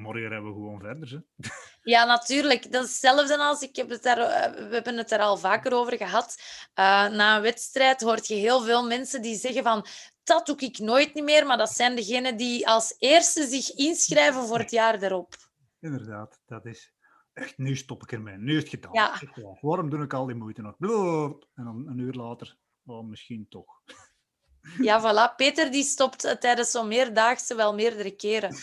morgen 0.00 0.32
hebben 0.32 0.50
we 0.50 0.56
gewoon 0.56 0.80
verder. 0.80 1.10
Hè? 1.10 1.48
Ja, 1.82 2.04
natuurlijk. 2.04 2.72
Dat 2.72 2.84
is 2.84 2.90
hetzelfde 2.90 3.38
als, 3.38 3.62
ik 3.62 3.76
heb 3.76 3.88
het 3.88 4.02
daar, 4.02 4.18
eh, 4.18 4.68
we 4.68 4.74
hebben 4.74 4.96
het 4.96 5.10
er 5.10 5.18
al 5.18 5.36
vaker 5.36 5.72
over 5.72 5.96
gehad. 5.96 6.36
Uh, 6.78 7.08
na 7.08 7.36
een 7.36 7.42
wedstrijd 7.42 8.00
hoort 8.00 8.26
je 8.26 8.34
heel 8.34 8.62
veel 8.62 8.86
mensen 8.86 9.22
die 9.22 9.36
zeggen 9.36 9.62
van 9.62 9.86
dat 10.22 10.46
doe 10.46 10.56
ik 10.56 10.78
nooit 10.78 11.14
niet 11.14 11.24
meer, 11.24 11.46
maar 11.46 11.58
dat 11.58 11.70
zijn 11.70 11.96
degenen 11.96 12.36
die 12.36 12.68
als 12.68 12.94
eerste 12.98 13.46
zich 13.46 13.74
inschrijven 13.74 14.46
voor 14.46 14.58
het 14.58 14.70
jaar 14.70 15.02
erop. 15.02 15.34
Inderdaad, 15.80 16.40
dat 16.46 16.66
is 16.66 16.92
echt, 17.32 17.58
nu 17.58 17.76
stop 17.76 18.02
ik 18.02 18.12
ermee. 18.12 18.36
Nu 18.36 18.56
is 18.56 18.62
het 18.62 18.68
gedaan. 18.68 18.92
Ja. 18.92 19.20
Waarom 19.60 19.90
doe 19.90 20.02
ik 20.02 20.14
al 20.14 20.26
die 20.26 20.36
moeite 20.36 20.62
nog? 20.62 20.74
En 21.54 21.64
dan 21.64 21.88
een 21.88 21.98
uur 21.98 22.14
later, 22.14 22.56
oh, 22.84 23.08
misschien 23.08 23.46
toch. 23.48 23.82
Ja, 24.80 25.00
voilà. 25.00 25.36
Peter 25.36 25.70
die 25.70 25.82
stopt 25.82 26.36
tijdens 26.40 26.70
zo'n 26.70 26.88
meerdaagse 26.88 27.54
wel 27.54 27.74
meerdere 27.74 28.10
keren. 28.10 28.56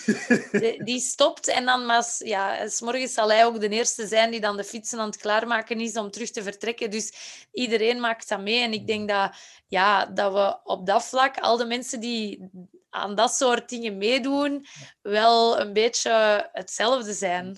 Die, 0.83 0.99
stopt 0.99 1.47
en 1.47 1.65
dan 1.65 1.85
mas, 1.85 2.17
ja, 2.17 2.67
s 2.67 2.83
zal 3.13 3.29
hij 3.29 3.45
ook 3.45 3.59
de 3.59 3.69
eerste 3.69 4.07
zijn 4.07 4.31
die 4.31 4.39
dan 4.39 4.57
de 4.57 4.63
fietsen 4.63 4.99
aan 4.99 5.07
het 5.07 5.17
klaarmaken 5.17 5.79
is 5.79 5.97
om 5.97 6.11
terug 6.11 6.31
te 6.31 6.43
vertrekken. 6.43 6.91
Dus 6.91 7.13
iedereen 7.51 7.99
maakt 7.99 8.29
dat 8.29 8.41
mee. 8.41 8.61
En 8.61 8.73
ik 8.73 8.87
denk 8.87 9.09
dat, 9.09 9.35
ja, 9.67 10.05
dat 10.05 10.33
we 10.33 10.59
op 10.63 10.85
dat 10.85 11.05
vlak, 11.05 11.37
al 11.37 11.57
de 11.57 11.65
mensen 11.65 11.99
die 11.99 12.49
aan 12.89 13.15
dat 13.15 13.31
soort 13.31 13.69
dingen 13.69 13.97
meedoen, 13.97 14.65
wel 15.01 15.59
een 15.59 15.73
beetje 15.73 16.49
hetzelfde 16.51 17.13
zijn. 17.13 17.57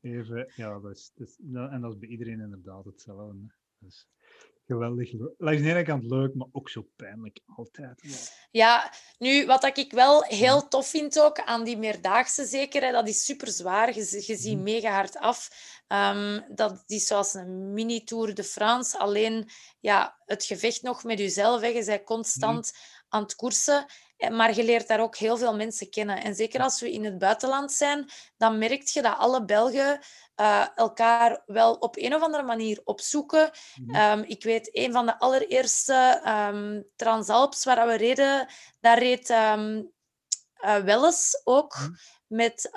Even, 0.00 0.52
ja, 0.56 0.78
dat 0.78 0.96
is, 0.96 1.10
dat 1.14 1.28
is, 1.28 1.36
en 1.54 1.80
dat 1.80 1.92
is 1.92 1.98
bij 1.98 2.08
iedereen 2.08 2.40
inderdaad 2.40 2.84
hetzelfde. 2.84 3.38
Dus 3.78 4.06
geweldig. 4.72 5.12
Langs 5.38 5.62
de 5.62 5.68
ene 5.68 5.82
kant 5.82 6.04
leuk, 6.04 6.34
maar 6.34 6.46
ook 6.52 6.68
zo 6.68 6.86
pijnlijk 6.96 7.40
altijd. 7.46 8.32
Ja, 8.50 8.92
nu 9.18 9.46
wat 9.46 9.76
ik 9.78 9.92
wel 9.92 10.22
heel 10.22 10.68
tof 10.68 10.88
vind 10.88 11.20
ook 11.20 11.40
aan 11.40 11.64
die 11.64 11.78
meerdaagse 11.78 12.44
zeker, 12.44 12.92
dat 12.92 13.08
is 13.08 13.24
super 13.24 13.48
zwaar. 13.48 13.94
Je, 13.94 14.22
je 14.26 14.36
ziet 14.36 14.54
mhm. 14.54 14.62
mega 14.62 14.90
hard 14.90 15.16
af. 15.16 15.50
Um, 15.88 16.44
dat 16.54 16.82
is 16.86 17.06
zoals 17.06 17.34
een 17.34 17.72
mini-tour 17.72 18.34
de 18.34 18.44
France. 18.44 18.98
Alleen 18.98 19.48
ja, 19.80 20.16
het 20.24 20.44
gevecht 20.44 20.82
nog 20.82 21.04
met 21.04 21.18
jezelf. 21.18 21.60
Hè. 21.60 21.66
Je 21.66 21.84
bent 21.84 22.04
constant 22.04 22.72
mhm. 22.72 23.06
aan 23.08 23.22
het 23.22 23.34
koersen. 23.34 23.86
Eh, 24.22 24.30
maar 24.30 24.54
je 24.54 24.64
leert 24.64 24.88
daar 24.88 25.00
ook 25.00 25.16
heel 25.16 25.36
veel 25.36 25.56
mensen 25.56 25.90
kennen. 25.90 26.22
En 26.22 26.34
zeker 26.34 26.60
als 26.60 26.80
we 26.80 26.92
in 26.92 27.04
het 27.04 27.18
buitenland 27.18 27.72
zijn, 27.72 28.10
dan 28.36 28.58
merk 28.58 28.82
je 28.82 29.02
dat 29.02 29.16
alle 29.16 29.44
Belgen 29.44 30.00
uh, 30.36 30.66
elkaar 30.74 31.42
wel 31.46 31.74
op 31.74 31.96
een 31.96 32.14
of 32.14 32.22
andere 32.22 32.42
manier 32.42 32.80
opzoeken. 32.84 33.50
Mm 33.76 33.94
um, 33.94 34.22
ik 34.26 34.42
weet, 34.42 34.68
een 34.72 34.92
van 34.92 35.06
de 35.06 35.18
allereerste 35.18 36.22
um, 36.26 36.84
Transalps 36.96 37.64
waar 37.64 37.86
we 37.86 37.94
reden, 37.94 38.48
daar 38.80 38.98
reed 38.98 39.30
um, 39.30 39.92
uh, 40.64 40.76
Welles 40.76 41.40
ook 41.44 41.76
mm 41.78 41.96
met 42.26 42.70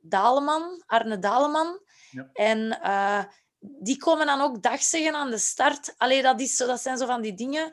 Daleman, 0.00 0.82
Arne 0.86 1.18
Daleman. 1.18 1.80
Ja. 2.10 2.30
En 2.32 2.78
uh, 2.82 3.24
die 3.60 3.96
komen 3.96 4.26
dan 4.26 4.40
ook 4.40 4.62
dag 4.62 4.82
zeggen 4.82 5.14
aan 5.14 5.30
de 5.30 5.38
start. 5.38 5.94
Allee, 5.96 6.22
dat, 6.22 6.40
is 6.40 6.56
zo, 6.56 6.66
dat 6.66 6.80
zijn 6.80 6.98
zo 6.98 7.06
van 7.06 7.20
die 7.20 7.34
dingen 7.34 7.70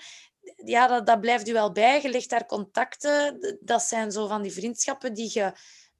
ja, 0.55 0.87
dat, 0.87 1.05
dat 1.05 1.21
blijft 1.21 1.47
u 1.47 1.53
wel 1.53 1.71
bij. 1.71 2.01
Je 2.01 2.09
legt 2.09 2.29
daar 2.29 2.45
contacten. 2.45 3.39
Dat 3.59 3.81
zijn 3.81 4.11
zo 4.11 4.27
van 4.27 4.41
die 4.41 4.51
vriendschappen 4.51 5.13
die 5.13 5.31
je 5.33 5.51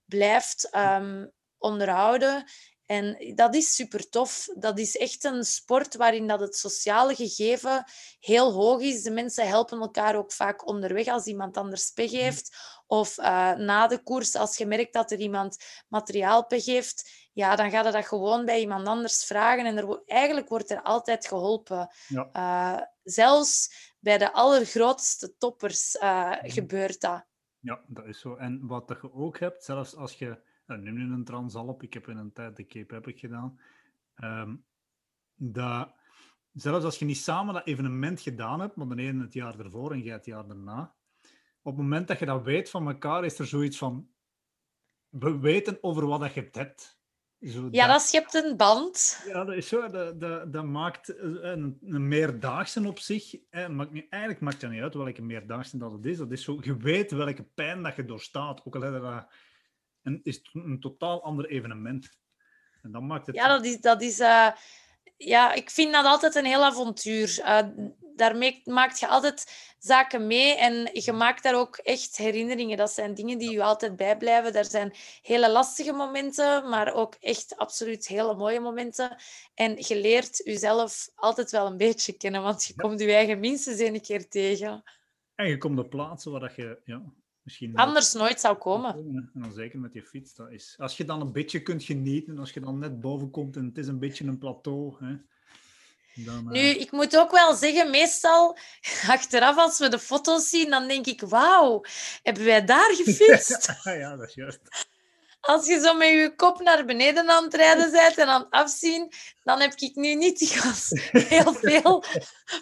blijft 0.05 0.69
um, 0.75 1.31
onderhouden. 1.57 2.45
En 2.87 3.33
dat 3.35 3.55
is 3.55 3.75
super 3.75 4.09
tof. 4.09 4.47
Dat 4.55 4.79
is 4.79 4.97
echt 4.97 5.23
een 5.23 5.43
sport 5.43 5.95
waarin 5.95 6.27
dat 6.27 6.39
het 6.39 6.55
sociale 6.55 7.15
gegeven 7.15 7.83
heel 8.19 8.51
hoog 8.51 8.81
is. 8.81 9.03
De 9.03 9.11
mensen 9.11 9.47
helpen 9.47 9.79
elkaar 9.79 10.15
ook 10.15 10.31
vaak 10.31 10.67
onderweg 10.67 11.07
als 11.07 11.25
iemand 11.25 11.57
anders 11.57 11.91
pech 11.91 12.11
mhm. 12.11 12.21
heeft. 12.21 12.57
Of 12.87 13.17
uh, 13.17 13.53
na 13.53 13.87
de 13.87 14.03
koers, 14.03 14.35
als 14.35 14.57
je 14.57 14.65
merkt 14.65 14.93
dat 14.93 15.11
er 15.11 15.19
iemand 15.19 15.57
materiaalpech 15.87 16.65
heeft, 16.65 17.09
ja, 17.33 17.55
dan 17.55 17.71
gaat 17.71 17.85
je 17.85 17.91
dat 17.91 18.05
gewoon 18.05 18.45
bij 18.45 18.59
iemand 18.59 18.87
anders 18.87 19.23
vragen. 19.23 19.65
En 19.65 19.77
er, 19.77 20.01
eigenlijk 20.05 20.49
wordt 20.49 20.71
er 20.71 20.81
altijd 20.81 21.27
geholpen. 21.27 21.93
Ja. 22.07 22.29
Uh, 22.33 22.81
zelfs 23.03 23.71
bij 24.07 24.17
de 24.17 24.33
allergrootste 24.33 25.37
toppers 25.37 25.95
uh, 25.95 26.33
gebeurt 26.41 27.01
dat. 27.01 27.25
Ja, 27.59 27.81
dat 27.87 28.05
is 28.05 28.19
zo. 28.19 28.35
En 28.35 28.67
wat 28.67 28.97
je 29.01 29.13
ook 29.13 29.39
hebt, 29.39 29.63
zelfs 29.63 29.95
als 29.95 30.13
je 30.13 30.39
nou, 30.65 30.81
neem 30.81 30.93
nu 30.93 31.13
een 31.13 31.23
Transalp, 31.23 31.83
ik 31.83 31.93
heb 31.93 32.07
in 32.07 32.17
een 32.17 32.33
tijd 32.33 32.55
de 32.55 32.65
Cape 32.65 32.95
Epic 32.95 33.19
gedaan, 33.19 33.59
um, 34.23 34.65
dat 35.35 35.93
zelfs 36.53 36.85
als 36.85 36.99
je 36.99 37.05
niet 37.05 37.17
samen 37.17 37.53
dat 37.53 37.67
evenement 37.67 38.21
gedaan 38.21 38.59
hebt, 38.59 38.75
maar 38.75 38.87
de 38.87 39.01
ene 39.01 39.23
het 39.23 39.33
jaar 39.33 39.59
ervoor 39.59 39.91
en 39.91 40.01
jij 40.01 40.13
het 40.13 40.25
jaar 40.25 40.47
daarna, 40.47 40.95
op 41.61 41.75
het 41.75 41.81
moment 41.81 42.07
dat 42.07 42.19
je 42.19 42.25
dat 42.25 42.43
weet 42.43 42.69
van 42.69 42.87
elkaar, 42.87 43.25
is 43.25 43.39
er 43.39 43.47
zoiets 43.47 43.77
van, 43.77 44.09
we 45.09 45.39
weten 45.39 45.77
over 45.81 46.05
wat 46.05 46.19
dat 46.19 46.33
je 46.33 46.49
hebt. 46.51 46.96
Zo 47.41 47.67
ja, 47.71 47.87
dat... 47.87 48.01
schept 48.01 48.33
een 48.33 48.57
band. 48.57 49.23
Ja, 49.27 49.43
dat 49.43 49.55
is 49.55 49.67
zo. 49.67 49.87
Dat, 49.87 50.19
dat, 50.19 50.53
dat 50.53 50.65
maakt 50.65 51.13
een, 51.17 51.77
een 51.85 52.07
meerdaagse 52.07 52.87
op 52.87 52.99
zich. 52.99 53.35
Eh, 53.49 53.67
maakt 53.67 53.91
niet, 53.91 54.05
eigenlijk 54.09 54.41
maakt 54.41 54.61
het 54.61 54.71
niet 54.71 54.81
uit 54.81 54.93
welke 54.93 55.21
meerdaagse 55.21 55.77
dat 55.77 55.91
het 55.91 56.05
is. 56.05 56.17
Dat 56.17 56.31
is 56.31 56.43
zo, 56.43 56.57
je 56.61 56.77
weet 56.77 57.11
welke 57.11 57.43
pijn 57.43 57.83
dat 57.83 57.95
je 57.95 58.05
doorstaat. 58.05 58.61
Ook 58.65 58.75
al 58.75 58.85
je 58.85 58.99
dat 58.99 59.27
en 60.07 60.19
is 60.23 60.35
het 60.35 60.49
een 60.53 60.79
totaal 60.79 61.23
ander 61.23 61.45
evenement. 61.45 62.09
En 62.81 62.91
dat 62.91 63.01
maakt 63.01 63.27
het... 63.27 63.35
Ja, 63.35 63.47
dat 63.47 63.65
is... 63.65 63.81
Dat 63.81 64.01
is 64.01 64.19
uh, 64.19 64.51
ja, 65.17 65.53
ik 65.53 65.69
vind 65.69 65.93
dat 65.93 66.05
altijd 66.05 66.35
een 66.35 66.45
heel 66.45 66.63
avontuur. 66.63 67.39
Uh, 67.39 67.59
daarmee 68.15 68.61
maak 68.63 68.95
je 68.95 69.07
altijd 69.07 69.73
zaken 69.79 70.27
mee 70.27 70.55
en 70.55 70.89
je 70.93 71.11
maakt 71.11 71.43
daar 71.43 71.55
ook 71.55 71.77
echt 71.77 72.17
herinneringen. 72.17 72.77
Dat 72.77 72.91
zijn 72.91 73.13
dingen 73.13 73.37
die 73.37 73.51
je 73.51 73.63
altijd 73.63 73.95
bijblijven. 73.95 74.53
Er 74.53 74.65
zijn 74.65 74.93
hele 75.21 75.51
lastige 75.51 75.91
momenten, 75.91 76.69
maar 76.69 76.93
ook 76.93 77.15
echt 77.19 77.57
absoluut 77.57 78.07
hele 78.07 78.35
mooie 78.35 78.59
momenten. 78.59 79.15
En 79.53 79.75
je 79.77 79.99
leert 80.01 80.41
jezelf 80.43 81.09
altijd 81.15 81.51
wel 81.51 81.65
een 81.65 81.77
beetje 81.77 82.17
kennen, 82.17 82.41
want 82.41 82.63
je 82.63 82.75
komt 82.75 82.99
je 82.99 83.13
eigen 83.13 83.39
minstens 83.39 83.79
één 83.79 84.01
keer 84.01 84.29
tegen. 84.29 84.83
En 85.35 85.47
je 85.47 85.57
komt 85.57 85.79
op 85.79 85.89
plaatsen 85.89 86.31
waar 86.31 86.53
je 86.55 86.79
ja, 86.83 87.01
Anders 87.73 88.13
nooit 88.13 88.39
zou 88.39 88.57
komen. 88.57 88.93
En 88.93 89.29
dan 89.33 89.53
zeker 89.53 89.79
met 89.79 89.93
je 89.93 90.03
fiets. 90.03 90.35
Dat 90.35 90.51
is, 90.51 90.75
als 90.77 90.97
je 90.97 91.05
dan 91.05 91.21
een 91.21 91.31
beetje 91.31 91.61
kunt 91.61 91.83
genieten, 91.83 92.39
als 92.39 92.51
je 92.51 92.59
dan 92.59 92.79
net 92.79 92.99
boven 92.99 93.29
komt 93.29 93.55
en 93.55 93.65
het 93.65 93.77
is 93.77 93.87
een 93.87 93.99
beetje 93.99 94.25
een 94.25 94.37
plateau. 94.37 94.95
Hè, 94.99 95.15
dan, 96.25 96.47
Nu, 96.51 96.59
ik 96.59 96.91
moet 96.91 97.17
ook 97.17 97.31
wel 97.31 97.55
zeggen, 97.55 97.89
meestal 97.89 98.57
achteraf 99.17 99.57
als 99.57 99.79
we 99.79 99.89
de 99.89 99.99
foto's 99.99 100.49
zien, 100.49 100.69
dan 100.69 100.87
denk 100.87 101.05
ik, 101.05 101.21
wauw, 101.21 101.81
hebben 102.23 102.43
wij 102.45 102.65
daar 102.65 102.93
gefietst? 103.03 103.79
ja, 103.83 104.15
dat 104.15 104.27
is 104.27 104.33
juist. 104.33 104.86
Als 105.47 105.67
je 105.67 105.79
zo 105.79 105.93
met 105.93 106.09
je 106.09 106.33
kop 106.35 106.59
naar 106.61 106.85
beneden 106.85 107.29
aan 107.29 107.43
het 107.43 107.53
rijden 107.53 107.91
bent 107.91 108.17
en 108.17 108.27
aan 108.27 108.41
het 108.41 108.49
afzien, 108.49 109.11
dan 109.43 109.59
heb 109.61 109.73
ik 109.73 109.95
nu 109.95 110.15
niet 110.15 110.39
heel 111.11 111.53
veel 111.53 112.03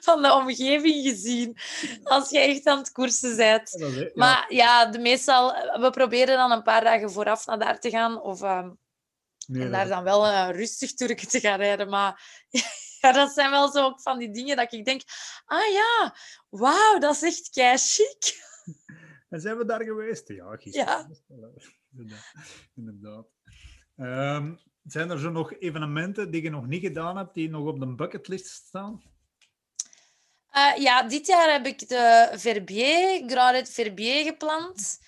van 0.08 0.22
de 0.22 0.34
omgeving 0.34 1.08
gezien. 1.08 1.58
Als 2.04 2.30
je 2.30 2.40
echt 2.40 2.66
aan 2.66 2.78
het 2.78 2.92
koersen 2.92 3.36
bent. 3.36 3.72
Ja. 3.80 4.10
Maar 4.14 4.46
ja, 4.50 4.86
de 4.86 5.00
meestal, 5.00 5.54
we 5.80 5.90
proberen 5.90 6.38
dan 6.38 6.52
een 6.52 6.64
paar 6.64 6.84
dagen 6.84 7.12
vooraf 7.12 7.46
naar 7.46 7.60
daar 7.60 7.80
te 7.80 7.90
gaan. 7.90 8.22
Of 8.22 8.42
uh, 8.42 8.68
en 9.48 9.72
daar 9.72 9.88
dan 9.88 10.04
wel 10.04 10.26
uh, 10.26 10.50
rustig 10.52 10.94
Turken 10.94 11.28
te 11.28 11.40
gaan 11.40 11.60
rijden. 11.60 11.90
Maar 11.90 12.22
ja, 13.02 13.12
dat 13.12 13.32
zijn 13.32 13.52
wel 13.52 13.72
zo 13.72 13.84
ook 13.84 14.02
van 14.02 14.18
die 14.18 14.32
dingen 14.32 14.56
dat 14.56 14.74
ik 14.74 14.86
denk, 14.86 15.02
ah 15.46 15.72
ja, 15.72 16.16
wauw, 16.50 16.98
dat 17.00 17.16
is 17.16 17.22
echt 17.22 17.50
kei 17.50 17.78
chic. 17.78 18.44
En 19.30 19.42
zijn 19.42 19.58
we 19.58 19.66
daar 19.66 19.84
geweest? 19.84 20.28
Ja, 20.28 20.56
gisteren. 20.56 20.88
Ja. 20.88 21.08
Inderdaad. 22.76 23.28
Um, 23.98 24.60
zijn 24.84 25.10
er 25.10 25.20
zo 25.20 25.32
nog 25.32 25.54
evenementen 25.60 26.32
die 26.32 26.42
je 26.42 26.50
nog 26.50 26.68
niet 26.68 26.82
gedaan 26.82 27.18
hebt, 27.18 27.34
die 27.34 27.50
nog 27.50 27.66
op 27.66 27.80
de 27.80 27.96
bucketlist 27.96 28.46
staan? 28.46 29.02
Uh, 30.56 30.76
ja, 30.78 31.04
dit 31.04 31.28
jaar 31.28 31.52
heb 31.52 31.66
ik 31.66 31.90
de 31.90 32.32
Verbier, 32.34 33.24
Grand 33.28 33.70
Verbier 33.70 34.24
gepland. 34.24 35.00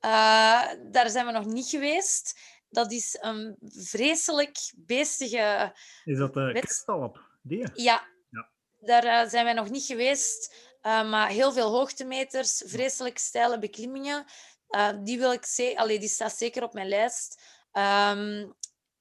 Uh, 0.00 0.62
daar 0.90 1.10
zijn 1.10 1.26
we 1.26 1.32
nog 1.32 1.46
niet 1.46 1.68
geweest. 1.68 2.40
Dat 2.68 2.92
is 2.92 3.18
een 3.20 3.56
vreselijk 3.60 4.72
beestige... 4.76 5.74
Is 6.04 6.18
dat 6.18 6.34
de 6.34 6.52
kristalop? 6.60 7.20
Die? 7.42 7.58
Ja. 7.74 8.06
ja. 8.30 8.50
Daar 8.80 9.04
uh, 9.04 9.30
zijn 9.30 9.44
wij 9.44 9.54
nog 9.54 9.70
niet 9.70 9.84
geweest. 9.84 10.54
Maar 10.82 11.28
heel 11.28 11.52
veel 11.52 11.70
hoogtemeters, 11.70 12.62
vreselijk 12.66 13.18
steile 13.18 13.58
beklimmingen. 13.58 14.24
Uh, 14.70 14.88
die, 14.98 15.18
wil 15.18 15.32
ik 15.32 15.44
ze 15.44 15.72
Allee, 15.76 15.98
die 15.98 16.08
staat 16.08 16.36
zeker 16.36 16.62
op 16.62 16.72
mijn 16.72 16.88
lijst. 16.88 17.42
Um, 17.72 18.54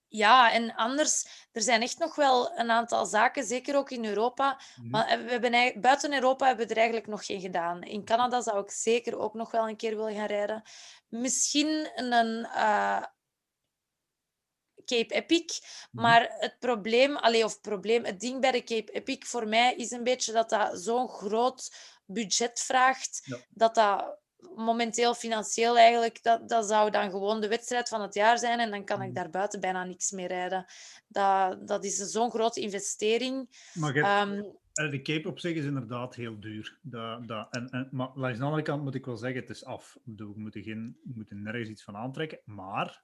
ja, 0.07 0.51
en 0.51 0.75
anders, 0.75 1.47
er 1.51 1.61
zijn 1.61 1.81
echt 1.81 1.97
nog 1.97 2.15
wel 2.15 2.57
een 2.57 2.71
aantal 2.71 3.05
zaken, 3.05 3.43
zeker 3.43 3.75
ook 3.75 3.91
in 3.91 4.05
Europa. 4.05 4.61
Mm. 4.75 4.89
Maar 4.89 5.23
we 5.23 5.31
hebben, 5.31 5.81
buiten 5.81 6.13
Europa 6.13 6.47
hebben 6.47 6.65
we 6.65 6.71
er 6.71 6.79
eigenlijk 6.79 7.07
nog 7.07 7.25
geen 7.25 7.41
gedaan. 7.41 7.83
In 7.83 8.05
Canada 8.05 8.41
zou 8.41 8.63
ik 8.63 8.71
zeker 8.71 9.17
ook 9.17 9.33
nog 9.33 9.51
wel 9.51 9.69
een 9.69 9.77
keer 9.77 9.95
willen 9.95 10.15
gaan 10.15 10.25
rijden. 10.25 10.63
Misschien 11.07 11.89
een, 11.95 12.39
uh, 12.39 13.03
Cape 14.85 15.13
Epic. 15.13 15.61
Mhm. 15.91 16.03
Maar 16.03 16.35
het 16.37 16.59
probleem, 16.59 17.15
allee, 17.17 17.43
of 17.43 17.61
probleem, 17.61 18.05
het 18.05 18.19
ding 18.19 18.41
bij 18.41 18.51
de 18.51 18.63
Cape 18.63 18.91
Epic 18.91 19.27
voor 19.27 19.47
mij 19.47 19.75
is 19.75 19.91
een 19.91 20.03
beetje 20.03 20.31
dat 20.31 20.49
dat 20.49 20.79
zo'n 20.79 21.09
groot 21.09 21.75
budget 22.05 22.59
vraagt, 22.59 23.27
dat 23.49 23.75
dat 23.75 24.19
momenteel 24.55 25.13
financieel 25.13 25.77
eigenlijk, 25.77 26.23
dat, 26.23 26.49
dat 26.49 26.67
zou 26.67 26.91
dan 26.91 27.09
gewoon 27.09 27.41
de 27.41 27.47
wedstrijd 27.47 27.89
van 27.89 28.01
het 28.01 28.13
jaar 28.13 28.39
zijn 28.39 28.59
en 28.59 28.71
dan 28.71 28.85
kan 28.85 29.01
ik 29.01 29.11
mhm. 29.11 29.15
daar 29.15 29.29
buiten 29.29 29.59
bijna 29.59 29.83
niks 29.83 30.11
meer 30.11 30.27
rijden. 30.27 30.65
Dat, 31.07 31.67
dat 31.67 31.83
is 31.83 31.97
zo'n 31.97 32.31
grote 32.31 32.61
investering. 32.61 33.49
Maar 33.73 33.95
eh, 33.95 34.91
de 34.91 35.01
Cape 35.01 35.27
op 35.27 35.39
zich 35.39 35.55
is 35.55 35.65
inderdaad 35.65 36.15
heel 36.15 36.39
duur. 36.39 36.79
Dat, 36.81 37.27
dat, 37.27 37.47
en, 37.51 37.69
en, 37.69 37.87
maar 37.91 38.09
langs 38.13 38.37
de 38.39 38.45
andere 38.45 38.63
kant 38.63 38.83
moet 38.83 38.95
ik 38.95 39.05
wel 39.05 39.17
zeggen, 39.17 39.41
het 39.41 39.49
is 39.49 39.65
af. 39.65 39.97
We 40.03 40.33
moeten, 40.35 40.63
geen, 40.63 40.99
we 41.03 41.11
moeten 41.15 41.41
nergens 41.41 41.69
iets 41.69 41.83
van 41.83 41.95
aantrekken. 41.95 42.39
Maar 42.45 43.03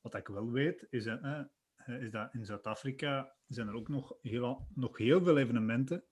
wat 0.00 0.14
ik 0.14 0.26
wel 0.26 0.50
weet, 0.50 0.86
is, 0.90 1.06
uh, 1.06 1.40
is 1.86 2.10
dat 2.10 2.34
in 2.34 2.44
Zuid-Afrika 2.44 3.32
zijn 3.48 3.68
er 3.68 3.74
ook 3.74 3.88
nog 3.88 4.14
heel, 4.22 4.66
nog 4.74 4.98
heel 4.98 5.22
veel 5.22 5.38
evenementen 5.38 6.04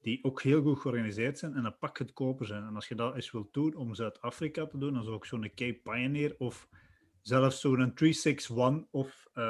die 0.00 0.24
ook 0.24 0.42
heel 0.42 0.62
goed 0.62 0.80
georganiseerd 0.80 1.38
zijn 1.38 1.54
en 1.54 1.64
een 1.64 1.78
pak 1.78 1.96
goedkoper 1.96 2.46
zijn. 2.46 2.66
En 2.66 2.74
als 2.74 2.88
je 2.88 2.94
dat 2.94 3.14
eens 3.14 3.30
wilt 3.30 3.52
doen 3.52 3.74
om 3.74 3.94
Zuid-Afrika 3.94 4.66
te 4.66 4.78
doen, 4.78 4.94
dan 4.94 5.04
zou 5.04 5.16
ik 5.16 5.24
zo'n 5.24 5.52
Cape 5.54 5.80
Pioneer 5.82 6.34
of 6.38 6.68
zelfs 7.22 7.60
zo'n 7.60 7.94
361 7.94 8.84
of 8.90 9.26
uh, 9.34 9.44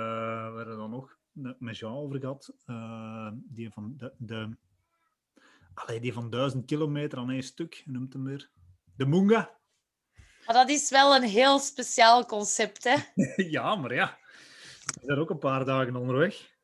waar 0.55 0.65
dan 0.65 0.91
nog 0.91 1.17
met 1.59 1.79
Jean 1.79 1.97
over 1.97 2.21
gehad, 2.21 2.55
uh, 2.67 3.31
die 3.35 3.71
van 3.71 3.95
de, 3.97 4.13
de 4.19 4.57
allee, 5.75 6.01
die 6.01 6.13
van 6.13 6.31
duizend 6.31 6.65
kilometer 6.65 7.19
aan 7.19 7.31
één 7.31 7.43
stuk, 7.43 7.83
noemt 7.87 8.13
hem 8.13 8.25
weer. 8.25 8.51
De 8.97 9.07
Munga. 9.07 9.57
Maar 10.47 10.57
dat 10.57 10.69
is 10.69 10.91
wel 10.91 11.17
een 11.17 11.29
heel 11.29 11.59
speciaal 11.59 12.27
concept, 12.27 12.85
hè? 12.85 12.97
ja, 13.57 13.75
maar 13.75 13.95
ja. 13.95 14.19
We 14.85 15.01
zijn 15.05 15.19
ook 15.19 15.31
een 15.31 15.39
paar 15.39 15.65
dagen 15.65 15.97
onderweg. 15.97 16.58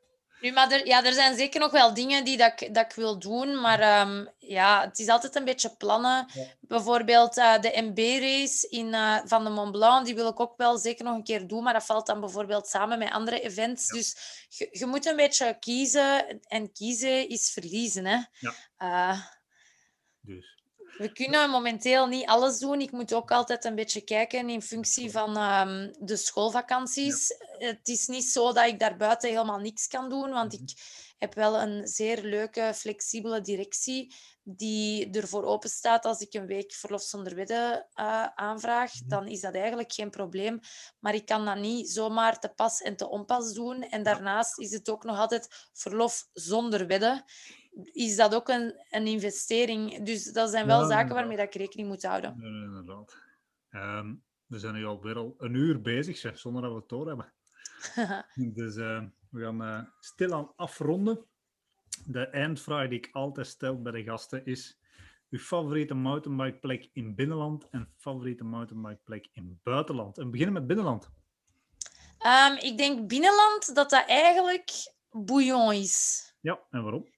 Nu, 0.44 0.52
maar 0.52 0.70
er, 0.70 0.86
ja, 0.86 1.04
er 1.04 1.12
zijn 1.12 1.36
zeker 1.36 1.60
nog 1.60 1.70
wel 1.70 1.94
dingen 1.94 2.24
die 2.24 2.36
dat 2.36 2.60
ik, 2.60 2.74
dat 2.74 2.84
ik 2.84 2.92
wil 2.92 3.18
doen. 3.18 3.60
Maar 3.60 4.08
um, 4.08 4.28
ja, 4.38 4.84
het 4.84 4.98
is 4.98 5.08
altijd 5.08 5.36
een 5.36 5.44
beetje 5.44 5.76
plannen. 5.76 6.26
Bijvoorbeeld 6.60 7.36
uh, 7.36 7.58
de 7.60 7.82
MB-race 7.82 8.68
uh, 8.70 9.18
van 9.24 9.44
de 9.44 9.50
Mont 9.50 9.72
Blanc, 9.72 10.06
die 10.06 10.14
wil 10.14 10.28
ik 10.28 10.40
ook 10.40 10.56
wel 10.56 10.78
zeker 10.78 11.04
nog 11.04 11.16
een 11.16 11.24
keer 11.24 11.46
doen. 11.46 11.62
Maar 11.62 11.72
dat 11.72 11.84
valt 11.84 12.06
dan 12.06 12.20
bijvoorbeeld 12.20 12.66
samen 12.66 12.98
met 12.98 13.10
andere 13.10 13.40
events. 13.40 13.88
Dus 13.88 14.16
je, 14.48 14.68
je, 14.70 14.86
moet 14.86 15.06
een 15.06 15.16
beetje 15.16 15.56
kiezen. 15.58 16.40
En 16.42 16.72
kiezen 16.72 17.28
is 17.28 17.50
verliezen, 17.50 18.06
hè. 18.06 18.18
Ja. 18.38 18.54
Uh, 18.78 19.20
dus. 20.20 20.53
We 20.98 21.12
kunnen 21.12 21.50
momenteel 21.50 22.06
niet 22.06 22.26
alles 22.26 22.58
doen. 22.58 22.80
Ik 22.80 22.92
moet 22.92 23.14
ook 23.14 23.30
altijd 23.30 23.64
een 23.64 23.74
beetje 23.74 24.00
kijken 24.00 24.48
in 24.48 24.62
functie 24.62 25.10
van 25.10 25.28
um, 25.36 25.94
de 25.98 26.16
schoolvakanties. 26.16 27.36
Het 27.58 27.88
is 27.88 28.06
niet 28.06 28.24
zo 28.24 28.52
dat 28.52 28.66
ik 28.66 28.78
daarbuiten 28.78 29.28
helemaal 29.28 29.58
niks 29.58 29.86
kan 29.86 30.08
doen, 30.08 30.30
want 30.30 30.52
ik 30.52 30.72
heb 31.18 31.34
wel 31.34 31.60
een 31.60 31.86
zeer 31.86 32.22
leuke, 32.22 32.72
flexibele 32.74 33.40
directie 33.40 34.14
die 34.42 35.10
ervoor 35.10 35.44
open 35.44 35.70
staat 35.70 36.04
als 36.04 36.20
ik 36.20 36.34
een 36.34 36.46
week 36.46 36.72
verlof 36.72 37.02
zonder 37.02 37.34
wedden 37.34 37.86
uh, 37.94 38.26
aanvraag. 38.34 38.94
Mhm. 38.94 39.08
Dan 39.08 39.28
is 39.28 39.40
dat 39.40 39.54
eigenlijk 39.54 39.92
geen 39.92 40.10
probleem. 40.10 40.60
Maar 41.00 41.14
ik 41.14 41.26
kan 41.26 41.44
dat 41.44 41.58
niet 41.58 41.90
zomaar 41.90 42.38
te 42.38 42.48
pas 42.48 42.80
en 42.80 42.96
te 42.96 43.08
onpas 43.08 43.52
doen. 43.52 43.82
En 43.82 44.02
daarnaast 44.02 44.58
is 44.58 44.72
het 44.72 44.88
ook 44.88 45.04
nog 45.04 45.18
altijd 45.18 45.68
verlof 45.72 46.26
zonder 46.32 46.86
wedden 46.86 47.24
is 47.92 48.16
dat 48.16 48.34
ook 48.34 48.48
een, 48.48 48.84
een 48.90 49.06
investering. 49.06 50.02
Dus 50.02 50.32
dat 50.32 50.50
zijn 50.50 50.66
wel 50.66 50.86
zaken 50.88 51.14
waarmee 51.14 51.36
dat 51.36 51.46
ik 51.46 51.54
rekening 51.54 51.88
moet 51.88 52.02
houden. 52.02 52.36
Ja, 52.38 52.46
inderdaad. 52.46 53.16
Um, 53.70 54.22
we 54.46 54.58
zijn 54.58 54.74
nu 54.74 54.84
alweer 54.84 55.16
al 55.16 55.34
een 55.38 55.54
uur 55.54 55.80
bezig, 55.80 56.16
zeg, 56.16 56.38
zonder 56.38 56.62
dat 56.62 56.70
we 56.70 56.78
het 56.78 56.88
door 56.88 57.06
hebben. 57.06 57.32
dus 58.58 58.76
uh, 58.76 59.02
we 59.30 59.42
gaan 59.42 59.62
uh, 59.62 59.80
stilaan 60.00 60.52
afronden. 60.56 61.24
De 62.06 62.26
eindvraag 62.26 62.88
die 62.88 62.98
ik 62.98 63.08
altijd 63.12 63.46
stel 63.46 63.82
bij 63.82 63.92
de 63.92 64.02
gasten 64.02 64.46
is: 64.46 64.78
uw 65.30 65.38
favoriete 65.38 65.94
mountainbikeplek 65.94 66.90
in 66.92 67.14
binnenland 67.14 67.68
en 67.70 67.92
favoriete 67.96 68.44
mountainbikeplek 68.44 69.28
in 69.32 69.60
buitenland? 69.62 70.18
En 70.18 70.24
we 70.24 70.30
beginnen 70.30 70.54
met 70.54 70.66
binnenland. 70.66 71.10
Um, 72.26 72.56
ik 72.58 72.78
denk 72.78 73.08
binnenland 73.08 73.74
dat 73.74 73.90
dat 73.90 74.06
eigenlijk 74.06 74.70
Bouillon 75.10 75.72
is. 75.72 76.34
Ja, 76.40 76.60
en 76.70 76.82
waarom? 76.82 77.13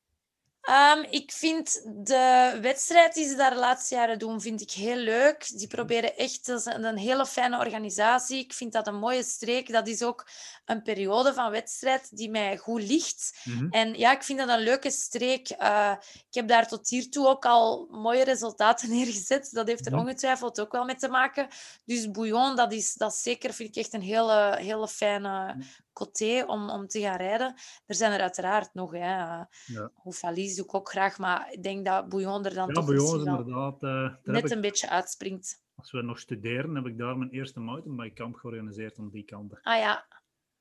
Um, 0.66 1.06
ik 1.10 1.32
vind 1.32 1.82
de 2.06 2.58
wedstrijd 2.60 3.14
die 3.14 3.28
ze 3.28 3.36
daar 3.36 3.50
de 3.50 3.56
laatste 3.56 3.94
jaren 3.94 4.18
doen, 4.18 4.40
vind 4.40 4.60
ik 4.60 4.70
heel 4.70 4.96
leuk. 4.96 5.58
Die 5.58 5.66
proberen 5.66 6.16
echt, 6.16 6.46
dat 6.46 6.66
is 6.66 6.74
een 6.74 6.96
hele 6.96 7.26
fijne 7.26 7.58
organisatie. 7.58 8.38
Ik 8.38 8.52
vind 8.52 8.72
dat 8.72 8.86
een 8.86 8.98
mooie 8.98 9.22
streek. 9.22 9.72
Dat 9.72 9.88
is 9.88 10.02
ook 10.02 10.28
een 10.64 10.82
periode 10.82 11.34
van 11.34 11.50
wedstrijd 11.50 12.16
die 12.16 12.30
mij 12.30 12.56
goed 12.56 12.82
ligt. 12.82 13.38
Mhm. 13.44 13.68
En 13.70 13.94
ja, 13.94 14.12
ik 14.12 14.22
vind 14.22 14.38
dat 14.38 14.48
een 14.48 14.60
leuke 14.60 14.90
streek. 14.90 15.50
Uh, 15.50 15.94
ik 16.12 16.34
heb 16.34 16.48
daar 16.48 16.68
tot 16.68 16.88
hiertoe 16.88 17.26
ook 17.26 17.44
al 17.44 17.88
mooie 17.90 18.24
resultaten 18.24 18.90
neergezet. 18.96 19.48
Dat 19.52 19.66
heeft 19.66 19.86
er 19.86 19.92
mhm. 19.92 20.00
ongetwijfeld 20.00 20.60
ook 20.60 20.72
wel 20.72 20.84
mee 20.84 20.96
te 20.96 21.08
maken. 21.08 21.48
Dus 21.84 22.10
Bouillon, 22.10 22.56
dat 22.56 22.72
is, 22.72 22.94
dat 22.94 23.14
zeker, 23.14 23.52
vind 23.54 23.68
ik 23.68 23.76
echt 23.76 23.92
een 23.92 24.02
hele, 24.02 24.56
hele 24.58 24.88
fijne 24.88 25.56
côté 26.02 26.44
om, 26.46 26.70
om 26.70 26.86
te 26.86 27.00
gaan 27.00 27.16
rijden. 27.16 27.54
Er 27.86 27.94
zijn 27.94 28.12
er 28.12 28.20
uiteraard 28.20 28.74
nog. 28.74 28.92
Hè. 28.92 28.98
Ja. 28.98 29.90
Hoefalies 29.94 30.56
doe 30.56 30.64
ik 30.64 30.74
ook 30.74 30.88
graag, 30.88 31.18
maar 31.18 31.52
ik 31.52 31.62
denk 31.62 31.84
dat 31.84 32.08
Bouillon 32.08 32.44
er 32.44 32.54
dan 32.54 32.68
ja, 32.68 32.74
toch 32.74 32.86
bouillon 32.86 33.18
inderdaad, 33.18 33.82
uh, 33.82 34.14
net 34.22 34.50
een 34.50 34.60
beetje 34.60 34.88
uitspringt. 34.88 35.64
Als 35.74 35.92
we 35.92 36.02
nog 36.02 36.18
studeren, 36.18 36.74
heb 36.74 36.86
ik 36.86 36.98
daar 36.98 37.18
mijn 37.18 37.30
eerste 37.30 37.60
mountainbike 37.60 38.14
kamp 38.14 38.34
georganiseerd 38.34 38.98
aan 38.98 39.10
die 39.10 39.24
kanten. 39.24 39.58
Ah 39.62 39.78
ja, 39.78 40.06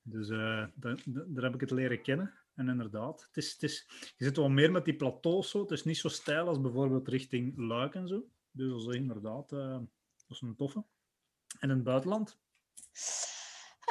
dus 0.02 0.30
uh, 0.30 0.66
daar, 0.76 1.02
daar 1.06 1.44
heb 1.44 1.54
ik 1.54 1.60
het 1.60 1.72
leren 1.72 2.02
kennen. 2.02 2.34
En 2.56 2.70
inderdaad, 2.70 3.22
het 3.28 3.38
is, 3.38 3.52
het 3.52 3.64
is, 3.64 3.88
je 4.18 4.26
zit 4.26 4.38
wel 4.38 4.50
meer 4.50 4.72
met 4.72 4.86
die 4.86 4.96
plateaus 4.96 5.50
zo. 5.50 5.62
Het 5.62 5.72
is 5.72 5.84
niet 5.84 5.98
zo 5.98 6.08
stijl 6.08 6.48
als 6.48 6.62
bijvoorbeeld 6.62 7.08
richting 7.08 7.58
Luik 7.58 7.96
en 7.96 8.08
zo. 8.08 8.26
Dus 8.52 8.70
dat 8.70 8.94
is 8.94 9.00
inderdaad 9.00 9.52
uh, 9.52 9.80
dat 10.28 10.38
is 10.38 10.42
een 10.42 10.56
toffe. 10.56 10.84
En 11.60 11.70
in 11.70 11.76
het 11.76 11.84
buitenland? 11.84 12.40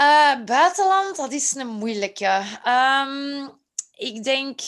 Uh, 0.01 0.45
buitenland, 0.45 1.17
dat 1.17 1.33
is 1.33 1.55
een 1.55 1.67
moeilijke. 1.67 2.43
Um, 2.67 3.61
ik 3.91 4.25
denk 4.25 4.61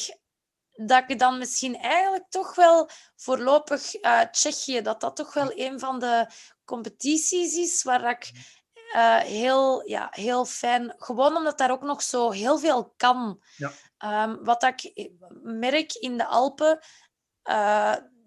dat 0.73 1.05
ik 1.07 1.19
dan 1.19 1.39
misschien 1.39 1.77
eigenlijk 1.79 2.25
toch 2.29 2.55
wel 2.55 2.89
voorlopig 3.17 4.03
uh, 4.03 4.21
Tsjechië, 4.21 4.83
dat 4.83 5.01
dat 5.01 5.17
toch 5.17 5.35
wel 5.35 5.53
een 5.55 5.79
van 5.81 5.99
de 5.99 6.31
competities 6.65 7.55
is 7.55 7.83
waar 7.83 8.11
ik 8.11 8.31
uh, 8.95 9.17
heel, 9.17 9.89
ja, 9.89 10.09
heel 10.11 10.45
fijn. 10.45 10.95
Gewoon 10.97 11.37
omdat 11.37 11.59
daar 11.59 11.71
ook 11.71 11.83
nog 11.83 12.03
zo 12.03 12.31
heel 12.31 12.59
veel 12.59 12.95
kan. 12.97 13.43
Ja. 13.57 13.73
Um, 14.25 14.45
wat 14.45 14.63
ik 14.63 15.11
merk 15.43 15.93
in 15.93 16.17
de 16.17 16.27
Alpen, 16.27 16.79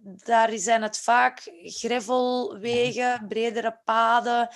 daar 0.01 0.57
zijn 0.57 0.81
het 0.81 0.99
vaak 0.99 1.51
gravelwegen, 1.63 3.27
bredere 3.27 3.79
paden. 3.83 4.49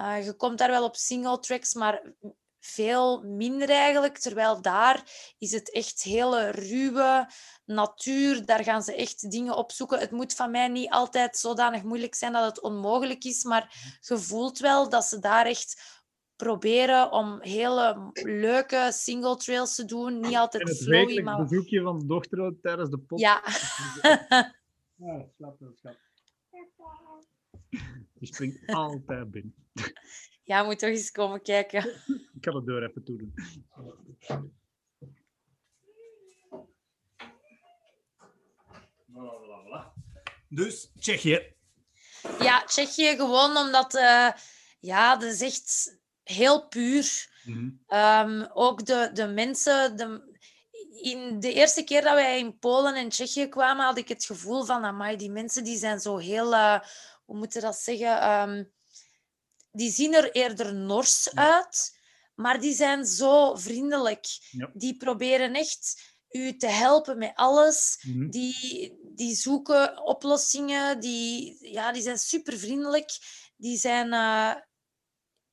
Uh, 0.00 0.24
je 0.24 0.34
komt 0.36 0.58
daar 0.58 0.70
wel 0.70 0.84
op 0.84 0.96
single 0.96 1.38
tracks, 1.38 1.74
maar 1.74 2.12
veel 2.60 3.22
minder 3.22 3.70
eigenlijk. 3.70 4.18
Terwijl 4.18 4.62
daar 4.62 5.02
is 5.38 5.52
het 5.52 5.72
echt 5.72 6.02
hele 6.02 6.50
ruwe 6.50 7.30
natuur. 7.64 8.44
Daar 8.44 8.64
gaan 8.64 8.82
ze 8.82 8.94
echt 8.94 9.30
dingen 9.30 9.56
opzoeken. 9.56 9.98
Het 9.98 10.10
moet 10.10 10.34
van 10.34 10.50
mij 10.50 10.68
niet 10.68 10.90
altijd 10.90 11.36
zodanig 11.36 11.82
moeilijk 11.82 12.14
zijn 12.14 12.32
dat 12.32 12.44
het 12.44 12.60
onmogelijk 12.60 13.24
is, 13.24 13.44
maar 13.44 13.98
je 14.00 14.18
voelt 14.18 14.58
wel 14.58 14.88
dat 14.88 15.04
ze 15.04 15.18
daar 15.18 15.46
echt 15.46 15.98
proberen 16.36 17.12
om 17.12 17.38
hele 17.40 18.10
leuke 18.12 18.88
single 18.92 19.36
trails 19.36 19.74
te 19.74 19.84
doen. 19.84 20.20
Niet 20.20 20.36
altijd 20.36 20.62
en 20.62 20.68
het 20.68 20.82
flowy, 20.82 21.20
maar... 21.20 21.42
bezoekje 21.42 21.82
van 21.82 21.98
de 21.98 22.06
dochter 22.06 22.54
tijdens 22.62 22.90
de 22.90 22.98
podcast. 22.98 24.02
Ja. 24.02 24.54
ja, 25.00 25.28
schat. 25.74 25.98
Die 28.14 28.26
springt 28.26 28.66
altijd 28.66 29.30
binnen. 29.30 29.54
Ja, 30.42 30.62
moet 30.62 30.78
toch 30.78 30.88
eens 30.88 31.10
komen 31.10 31.42
kijken. 31.42 31.84
Ik 32.34 32.44
ga 32.44 32.50
de 32.50 32.64
deur 32.64 32.88
even 32.88 33.04
toedoen. 33.04 33.34
Voilà, 39.12 39.34
voilà, 39.42 39.92
Dus 40.48 40.90
Tsjechië. 40.98 41.54
Ja, 42.40 42.64
Tsjechië 42.64 43.16
gewoon 43.16 43.56
omdat... 43.56 43.94
Uh, 43.94 44.30
ja, 44.80 45.16
dat 45.16 45.32
is 45.32 45.40
echt 45.40 45.98
heel 46.22 46.68
puur. 46.68 47.28
Mhm. 47.44 47.70
Ehm, 47.86 48.46
ook 48.52 48.86
de, 48.86 49.10
de 49.12 49.26
mensen... 49.26 49.96
De, 49.96 50.29
in 50.90 51.40
de 51.40 51.52
eerste 51.52 51.84
keer 51.84 52.02
dat 52.02 52.14
wij 52.14 52.38
in 52.38 52.58
Polen 52.58 52.94
en 52.94 53.08
Tsjechië 53.08 53.48
kwamen, 53.48 53.84
had 53.84 53.98
ik 53.98 54.08
het 54.08 54.24
gevoel 54.24 54.64
van... 54.64 54.84
Amai, 54.84 55.16
die 55.16 55.30
mensen 55.30 55.64
die 55.64 55.78
zijn 55.78 56.00
zo 56.00 56.16
heel... 56.16 56.52
Uh, 56.52 56.80
hoe 57.24 57.38
moet 57.38 57.52
je 57.52 57.60
dat 57.60 57.76
zeggen? 57.76 58.30
Um, 58.30 58.72
die 59.72 59.92
zien 59.92 60.14
er 60.14 60.30
eerder 60.32 60.74
nors 60.74 61.34
uit, 61.34 61.98
maar 62.34 62.60
die 62.60 62.74
zijn 62.74 63.06
zo 63.06 63.54
vriendelijk. 63.54 64.26
Die 64.72 64.96
proberen 64.96 65.54
echt 65.54 66.02
u 66.30 66.56
te 66.56 66.66
helpen 66.66 67.18
met 67.18 67.32
alles. 67.34 68.04
Mhm. 68.06 68.30
die, 68.30 68.98
die 69.02 69.34
zoeken 69.34 70.02
oplossingen. 70.02 71.00
Die, 71.00 71.58
ja, 71.72 71.92
die 71.92 72.02
zijn 72.02 72.18
super 72.18 72.58
vriendelijk. 72.58 73.10
Die 73.56 73.78
zijn 73.78 74.06
uh, 74.06 74.54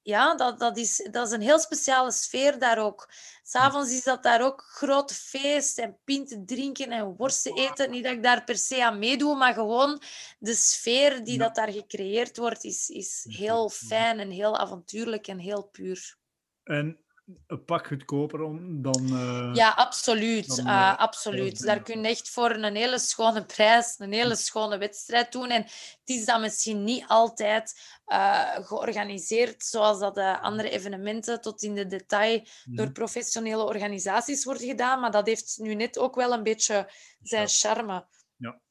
ja, 0.08 0.36
dat, 0.36 0.60
dat, 0.60 0.78
is, 0.78 1.08
dat 1.12 1.28
is 1.28 1.34
een 1.34 1.42
heel 1.42 1.60
speciale 1.60 2.12
sfeer 2.12 2.60
daar 2.60 2.78
ook. 2.78 3.10
S'avonds 3.44 3.92
is 3.92 4.04
dat 4.04 4.24
daar 4.24 4.42
ook 4.42 4.62
groot 4.62 5.14
feest 5.14 5.78
en 5.78 5.98
pinten 6.04 6.46
drinken 6.46 6.92
en 6.92 7.16
worsten 7.16 7.56
eten. 7.56 7.92
Niet 7.92 8.04
dat 8.04 8.14
ik 8.14 8.24
daar 8.24 8.44
per 8.44 8.58
se 8.58 8.86
aan 8.86 9.00
meedoe, 9.00 9.36
maar 9.36 9.54
gewoon 9.54 10.02
de 10.40 10.54
sfeer 10.54 11.24
die 11.24 11.38
dat 11.38 11.56
daar 11.56 11.72
gecreëerd 11.72 12.38
wordt, 12.38 12.64
is, 12.64 12.90
is 12.90 13.26
heel 13.30 13.70
fijn 13.70 14.20
en 14.20 14.30
heel 14.30 14.58
avontuurlijk 14.58 15.28
en 15.28 15.40
heel 15.40 15.64
puur. 15.64 16.18
En 16.64 17.00
een 17.48 17.66
pak 17.66 17.88
goedkoper 17.88 18.42
om 18.42 18.82
dan... 18.82 19.04
Uh, 19.04 19.52
ja, 19.54 19.70
absoluut. 19.70 20.56
Dan, 20.56 20.66
uh, 20.66 20.98
absoluut. 20.98 21.62
Daar 21.62 21.82
kun 21.82 22.02
je 22.02 22.08
echt 22.08 22.30
voor 22.30 22.52
een 22.52 22.76
hele 22.76 23.00
schone 23.00 23.46
prijs, 23.46 23.96
een 23.98 24.14
hele 24.14 24.36
schone 24.36 24.78
wedstrijd 24.78 25.32
doen. 25.32 25.50
En 25.50 25.62
het 25.62 26.02
is 26.04 26.26
dan 26.26 26.42
misschien 26.42 26.84
niet 26.84 27.06
altijd 27.08 27.98
uh, 28.08 28.56
georganiseerd 28.56 29.64
zoals 29.64 30.00
dat 30.00 30.16
de 30.16 30.40
andere 30.40 30.70
evenementen 30.70 31.42
tot 31.42 31.64
in 31.64 31.76
de 31.76 31.86
detail 31.86 32.40
mhm. 32.40 32.76
door 32.76 32.92
professionele 32.92 33.64
organisaties 33.64 34.44
worden 34.44 34.68
gedaan. 34.68 35.00
Maar 35.00 35.12
dat 35.12 35.28
heeft 35.28 35.58
nu 35.62 35.76
net 35.76 35.98
ook 35.98 36.16
wel 36.16 36.34
een 36.34 36.44
beetje 36.44 36.92
zijn 37.22 37.48
charme. 37.48 38.08
Ja. 38.36 38.62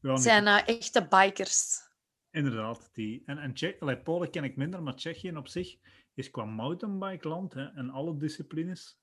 ja 0.00 0.16
zijn 0.16 0.46
echte 0.46 1.06
bikers. 1.08 1.82
Inderdaad. 2.30 2.90
Die. 2.92 3.22
En, 3.26 3.38
en 3.38 4.02
Polen 4.02 4.30
ken 4.30 4.44
ik 4.44 4.56
minder, 4.56 4.82
maar 4.82 4.96
Tsjechië 4.96 5.36
op 5.36 5.48
zich 5.48 5.76
is 6.14 6.30
qua 6.30 6.44
mountainbike 6.44 7.28
land 7.28 7.54
hè, 7.54 7.64
en 7.64 7.90
alle 7.90 8.16
disciplines 8.16 8.98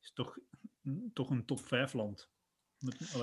is 0.00 0.12
toch, 0.12 0.38
toch 1.12 1.30
een 1.30 1.44
top 1.44 1.66
5 1.66 1.92
land. 1.92 2.30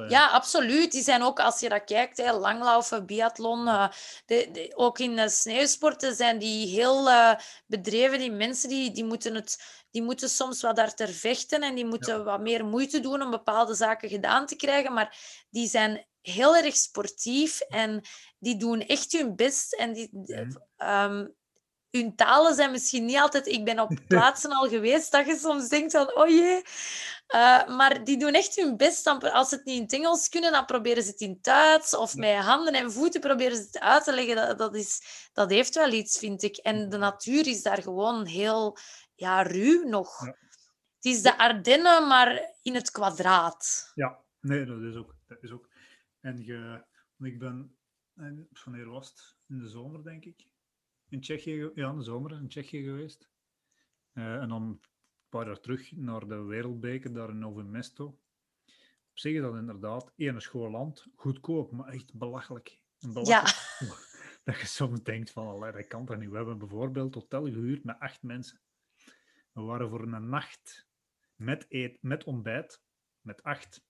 Ja, 0.07 0.27
absoluut. 0.27 0.91
Die 0.91 1.03
zijn 1.03 1.21
ook, 1.21 1.39
als 1.39 1.59
je 1.59 1.69
dat 1.69 1.83
kijkt, 1.83 2.17
hè, 2.17 2.31
langlaufen, 2.31 3.05
biathlon, 3.05 3.65
uh, 3.65 3.89
de, 4.25 4.49
de, 4.51 4.71
ook 4.75 4.99
in 4.99 5.15
de 5.15 5.29
sneeuwsporten 5.29 6.15
zijn 6.15 6.37
die 6.39 6.67
heel 6.67 7.07
uh, 7.07 7.35
bedreven. 7.65 8.19
Die 8.19 8.31
mensen 8.31 8.69
die, 8.69 8.91
die, 8.91 9.05
moeten 9.05 9.35
het, 9.35 9.83
die 9.91 10.01
moeten 10.01 10.29
soms 10.29 10.61
wat 10.61 10.75
daar 10.75 10.93
ter 10.93 11.07
vechten 11.07 11.61
en 11.61 11.75
die 11.75 11.85
moeten 11.85 12.23
wat 12.23 12.41
meer 12.41 12.65
moeite 12.65 12.99
doen 12.99 13.21
om 13.21 13.31
bepaalde 13.31 13.73
zaken 13.73 14.09
gedaan 14.09 14.45
te 14.45 14.55
krijgen. 14.55 14.93
Maar 14.93 15.17
die 15.49 15.67
zijn 15.67 16.05
heel 16.21 16.55
erg 16.55 16.75
sportief 16.75 17.59
en 17.59 18.01
die 18.37 18.57
doen 18.57 18.81
echt 18.81 19.11
hun 19.11 19.35
best. 19.35 19.73
En 19.73 19.93
die, 19.93 20.09
um, 20.77 21.35
hun 21.91 22.15
talen 22.15 22.55
zijn 22.55 22.71
misschien 22.71 23.05
niet 23.05 23.17
altijd... 23.17 23.47
Ik 23.47 23.65
ben 23.65 23.79
op 23.79 23.99
plaatsen 24.07 24.51
al 24.51 24.69
geweest 24.69 25.11
dat 25.11 25.25
je 25.25 25.37
soms 25.37 25.69
denkt 25.69 25.91
van, 25.91 26.15
oh 26.15 26.27
jee. 26.27 26.61
Uh, 27.35 27.67
maar 27.77 28.03
die 28.03 28.17
doen 28.17 28.33
echt 28.33 28.55
hun 28.55 28.77
best. 28.77 29.07
als 29.07 29.49
ze 29.49 29.55
het 29.55 29.65
niet 29.65 29.75
in 29.75 29.81
het 29.81 29.93
Engels 29.93 30.29
kunnen, 30.29 30.51
dan 30.51 30.65
proberen 30.65 31.03
ze 31.03 31.09
het 31.09 31.21
in 31.21 31.29
het 31.29 31.43
Duits. 31.43 31.95
Of 31.95 32.15
met 32.15 32.35
handen 32.35 32.73
en 32.73 32.91
voeten 32.91 33.21
proberen 33.21 33.57
ze 33.57 33.63
het 33.63 33.79
uit 33.79 34.03
te 34.03 34.13
leggen. 34.13 34.35
Dat, 34.35 34.57
dat, 34.57 34.75
is, 34.75 35.01
dat 35.33 35.49
heeft 35.49 35.75
wel 35.75 35.91
iets, 35.91 36.17
vind 36.17 36.43
ik. 36.43 36.57
En 36.57 36.89
de 36.89 36.97
natuur 36.97 37.47
is 37.47 37.61
daar 37.61 37.81
gewoon 37.81 38.25
heel 38.25 38.77
ja, 39.15 39.41
ruw 39.41 39.87
nog. 39.87 40.19
Het 40.19 41.05
is 41.13 41.21
de 41.21 41.37
Ardennen, 41.37 42.07
maar 42.07 42.55
in 42.61 42.75
het 42.75 42.91
kwadraat. 42.91 43.91
Ja, 43.95 44.19
nee, 44.39 44.65
dat 44.65 44.81
is 44.81 44.95
ook. 44.95 45.15
Dat 45.27 45.43
is 45.43 45.51
ook. 45.51 45.69
En 46.21 46.45
je, 46.45 46.83
ik 47.19 47.39
ben... 47.39 47.77
Wanneer 48.63 48.89
was 48.89 49.09
het? 49.09 49.35
In 49.47 49.59
de 49.59 49.67
zomer, 49.67 50.03
denk 50.03 50.25
ik 50.25 50.49
in 51.09 51.21
Tsjechië, 51.21 51.71
ja, 51.75 51.89
in 51.89 51.97
de 51.97 52.03
zomer 52.03 52.31
in 52.31 52.47
Tsjechië 52.47 52.83
geweest. 52.83 53.29
Uh, 54.13 54.41
en 54.41 54.49
dan 54.49 54.61
een 54.61 54.81
paar 55.29 55.45
jaar 55.45 55.59
terug 55.59 55.91
naar 55.91 56.27
de 56.27 56.43
Wereldbeker, 56.43 57.13
daar 57.13 57.29
in 57.29 57.39
Novo 57.39 57.63
Mesto. 57.63 58.05
Op 59.09 59.19
zich 59.19 59.33
is 59.33 59.41
dat 59.41 59.55
inderdaad 59.55 60.11
één 60.15 60.41
schoon 60.41 60.71
land, 60.71 61.05
goedkoop, 61.15 61.71
maar 61.71 61.87
echt 61.87 62.13
belachelijk. 62.13 62.81
belachelijk. 62.99 63.47
Ja. 63.79 63.87
Dat 64.43 64.59
je 64.59 64.65
soms 64.65 65.03
denkt 65.03 65.31
van, 65.31 65.47
allee, 65.47 65.71
dat 65.71 65.87
kan 65.87 66.05
toch 66.05 66.17
niet. 66.17 66.29
We 66.29 66.35
hebben 66.35 66.57
bijvoorbeeld 66.57 67.15
hotel 67.15 67.43
gehuurd 67.45 67.83
met 67.83 67.99
acht 67.99 68.23
mensen. 68.23 68.61
We 69.51 69.61
waren 69.61 69.89
voor 69.89 70.01
een 70.01 70.29
nacht 70.29 70.87
met, 71.35 71.65
eet, 71.69 71.97
met 72.01 72.23
ontbijt, 72.23 72.81
met 73.21 73.43
acht, 73.43 73.83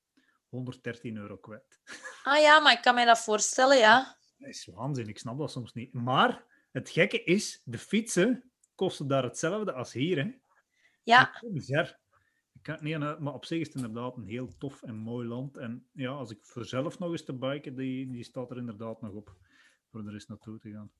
113 0.50 1.18
euro 1.18 1.38
kwijt. 1.38 1.80
Ah 2.24 2.42
ja, 2.42 2.60
maar 2.60 2.74
ik 2.74 2.82
kan 2.82 2.96
me 2.96 3.06
dat 3.06 3.20
voorstellen, 3.20 3.78
ja. 3.78 4.18
Dat 4.38 4.50
is 4.50 4.66
waanzin, 4.66 5.08
ik 5.08 5.20
snap 5.20 5.38
dat 5.38 5.52
soms 5.52 5.74
niet. 5.74 5.94
Maar 5.94 6.46
het 6.72 6.90
gekke 6.90 7.24
is, 7.24 7.62
de 7.66 7.78
fietsen 7.78 8.52
kosten 8.76 9.08
daar 9.08 9.24
hetzelfde 9.24 9.74
als 9.74 9.94
hier. 9.94 10.18
Hè? 10.18 10.32
Ja. 11.04 11.42
Bizar. 11.52 11.98
Ik 12.54 12.64
kan, 12.64 12.78
nee, 12.82 12.98
maar 12.98 13.34
op 13.34 13.46
zich 13.46 13.60
is 13.60 13.68
het 13.68 13.76
inderdaad 13.76 14.18
een 14.18 14.28
heel 14.28 14.58
tof 14.58 14.84
en 14.84 14.96
mooi 14.96 15.28
land. 15.28 15.58
En 15.58 15.88
ja, 15.92 16.10
als 16.10 16.32
ik 16.32 16.46
voor 16.46 16.66
zelf 16.66 17.00
nog 17.00 17.12
eens 17.12 17.24
te 17.26 17.34
biken, 17.34 17.76
die, 17.76 18.12
die 18.12 18.24
staat 18.24 18.52
er 18.52 18.58
inderdaad 18.58 19.02
nog 19.02 19.14
op. 19.14 19.36
Voor 19.92 20.08
er 20.08 20.14
eens 20.14 20.28
naartoe 20.28 20.60
te 20.60 20.72
gaan. 20.72 20.92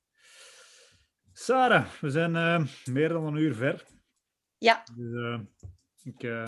Sarah, 1.32 1.90
we 2.00 2.10
zijn 2.10 2.34
uh, 2.34 2.66
meer 2.84 3.08
dan 3.08 3.24
een 3.24 3.36
uur 3.36 3.54
ver. 3.54 3.86
Ja. 4.58 4.84
Dus, 4.96 5.12
uh, 5.12 5.40
ik, 6.02 6.22
uh, 6.22 6.44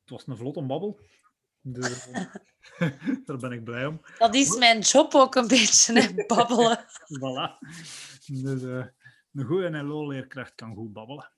het 0.00 0.10
was 0.10 0.26
een 0.26 0.36
vlotte 0.36 0.62
babbel. 0.62 1.00
Dus, 1.60 2.08
daar 3.26 3.36
ben 3.36 3.52
ik 3.52 3.64
blij 3.64 3.86
om. 3.86 4.00
Dat 4.18 4.34
is 4.34 4.56
mijn 4.56 4.80
job 4.80 5.14
ook 5.14 5.34
een 5.34 5.48
beetje, 5.48 6.00
hè, 6.00 6.14
babbelen. 6.34 6.84
voilà. 7.20 7.58
Dus 8.26 8.62
uh, 8.62 8.84
een 9.32 9.44
goede 9.44 9.82
LO-leerkracht 9.82 10.54
kan 10.54 10.74
goed 10.74 10.92
babbelen. 10.92 11.30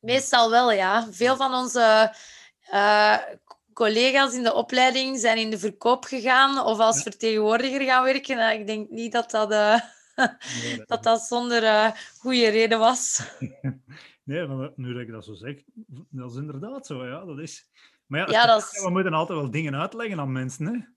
Meestal 0.00 0.50
wel, 0.50 0.72
ja. 0.72 1.12
Veel 1.12 1.36
van 1.36 1.54
onze 1.54 2.14
uh, 2.72 3.18
collega's 3.72 4.34
in 4.34 4.42
de 4.42 4.54
opleiding 4.54 5.18
zijn 5.18 5.38
in 5.38 5.50
de 5.50 5.58
verkoop 5.58 6.04
gegaan 6.04 6.58
of 6.58 6.78
als 6.78 7.02
vertegenwoordiger 7.02 7.80
gaan 7.80 8.04
werken. 8.04 8.36
Nou, 8.36 8.58
ik 8.58 8.66
denk 8.66 8.90
niet 8.90 9.12
dat 9.12 9.30
dat, 9.30 9.52
uh, 9.52 9.80
nee, 10.62 10.76
dat, 10.76 10.88
dat, 10.88 11.02
dat 11.02 11.22
zonder 11.22 11.92
goede 12.18 12.48
reden 12.48 12.78
was. 12.78 13.22
nee, 14.22 14.46
nu 14.76 14.92
dat 14.92 15.02
ik 15.02 15.10
dat 15.10 15.24
zo 15.24 15.34
zeg, 15.34 15.62
dat 16.10 16.30
is 16.30 16.36
inderdaad 16.36 16.86
zo. 16.86 17.06
Ja. 17.06 17.24
Dat 17.24 17.38
is 17.38 17.68
maar 18.06 18.30
ja, 18.30 18.46
dat 18.46 18.70
is... 18.72 18.82
we 18.82 18.90
moeten 18.90 19.14
altijd 19.14 19.38
wel 19.38 19.50
dingen 19.50 19.74
uitleggen 19.76 20.20
aan 20.20 20.32
mensen. 20.32 20.66
Hè? 20.66 20.92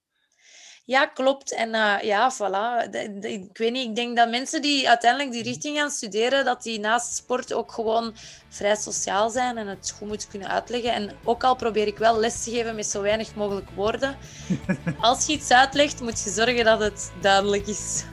Ja, 0.88 1.05
klopt. 1.05 1.53
En 1.53 1.70
uh, 1.70 1.95
ja, 2.01 2.32
voilà. 2.34 2.89
ik 3.22 3.58
weet 3.58 3.72
niet, 3.72 3.88
ik 3.88 3.95
denk 3.95 4.18
dat 4.18 4.30
mensen 4.30 4.62
die 4.62 4.89
uiteindelijk 4.89 5.32
die 5.32 5.43
richting 5.43 5.78
gaan 5.78 5.89
studeren, 5.89 6.45
dat 6.45 6.64
die 6.64 6.80
naast 6.80 7.16
sport 7.16 7.53
ook 7.53 7.72
gewoon 7.72 8.14
vrij 8.49 8.76
sociaal 8.76 9.30
zijn 9.30 9.58
en 9.58 9.68
het 9.68 9.93
goed 9.97 10.08
moeten 10.08 10.30
kunnen 10.30 10.49
uitleggen. 10.49 10.93
En 10.93 11.12
ook 11.24 11.43
al 11.43 11.55
probeer 11.55 11.88
ik 11.88 11.97
wel 11.97 12.20
les 12.20 12.43
te 12.43 12.51
geven 12.51 12.76
met 12.76 12.86
zo 12.86 13.01
weinig 13.01 13.36
mogelijk 13.36 13.70
woorden, 13.70 14.18
als 14.99 15.26
je 15.26 15.34
iets 15.34 15.51
uitlegt, 15.51 16.01
moet 16.01 16.24
je 16.24 16.30
zorgen 16.30 16.66
dat 16.66 16.80
het 16.80 17.12
duidelijk 17.22 17.68
is. 17.68 18.05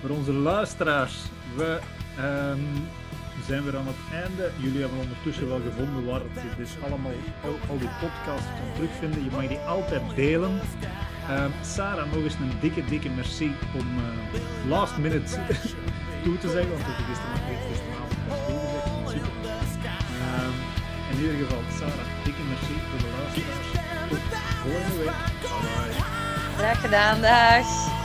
Voor 0.00 0.10
onze 0.10 0.32
luisteraars, 0.32 1.14
we 1.56 1.80
um, 2.18 2.88
zijn 3.46 3.64
we 3.64 3.76
aan 3.76 3.86
het 3.86 4.22
einde. 4.22 4.50
Jullie 4.56 4.80
hebben 4.80 4.98
ondertussen 4.98 5.48
wel 5.48 5.60
gevonden 5.68 6.04
waar 6.04 6.20
het 6.20 6.56
dus 6.56 6.70
allemaal, 6.84 7.16
al, 7.44 7.56
al 7.70 7.78
die 7.78 7.94
podcasts 8.00 8.50
kan 8.58 8.68
terugvinden. 8.74 9.24
Je 9.24 9.30
mag 9.30 9.46
die 9.48 9.58
altijd 9.58 10.02
delen. 10.14 10.60
Ehm, 11.28 11.50
Sarah, 11.62 12.12
nog 12.12 12.22
eens 12.22 12.34
een 12.34 12.52
dikke, 12.60 12.84
dikke 12.84 13.08
merci 13.08 13.54
om 13.78 13.86
uh, 13.98 14.68
last 14.68 14.96
minute 14.96 15.38
toe 16.24 16.38
te 16.38 16.48
zeggen, 16.50 16.70
want 16.70 16.86
nog 16.86 16.96
gisteravond 16.96 18.26
pas 18.28 19.14
um, 19.14 20.54
In 21.10 21.16
ieder 21.22 21.36
geval, 21.42 21.62
Sarah, 21.78 22.06
dikke 22.24 22.42
merci 22.48 22.74
voor 22.88 22.98
de 22.98 23.10
luisteraars. 23.18 23.70
Tot 24.08 24.20
volgende 24.62 24.96
week. 24.96 25.30
Bye. 25.40 26.12
Graag 26.56 26.80
gedaan, 26.80 27.20
dag. 27.20 28.01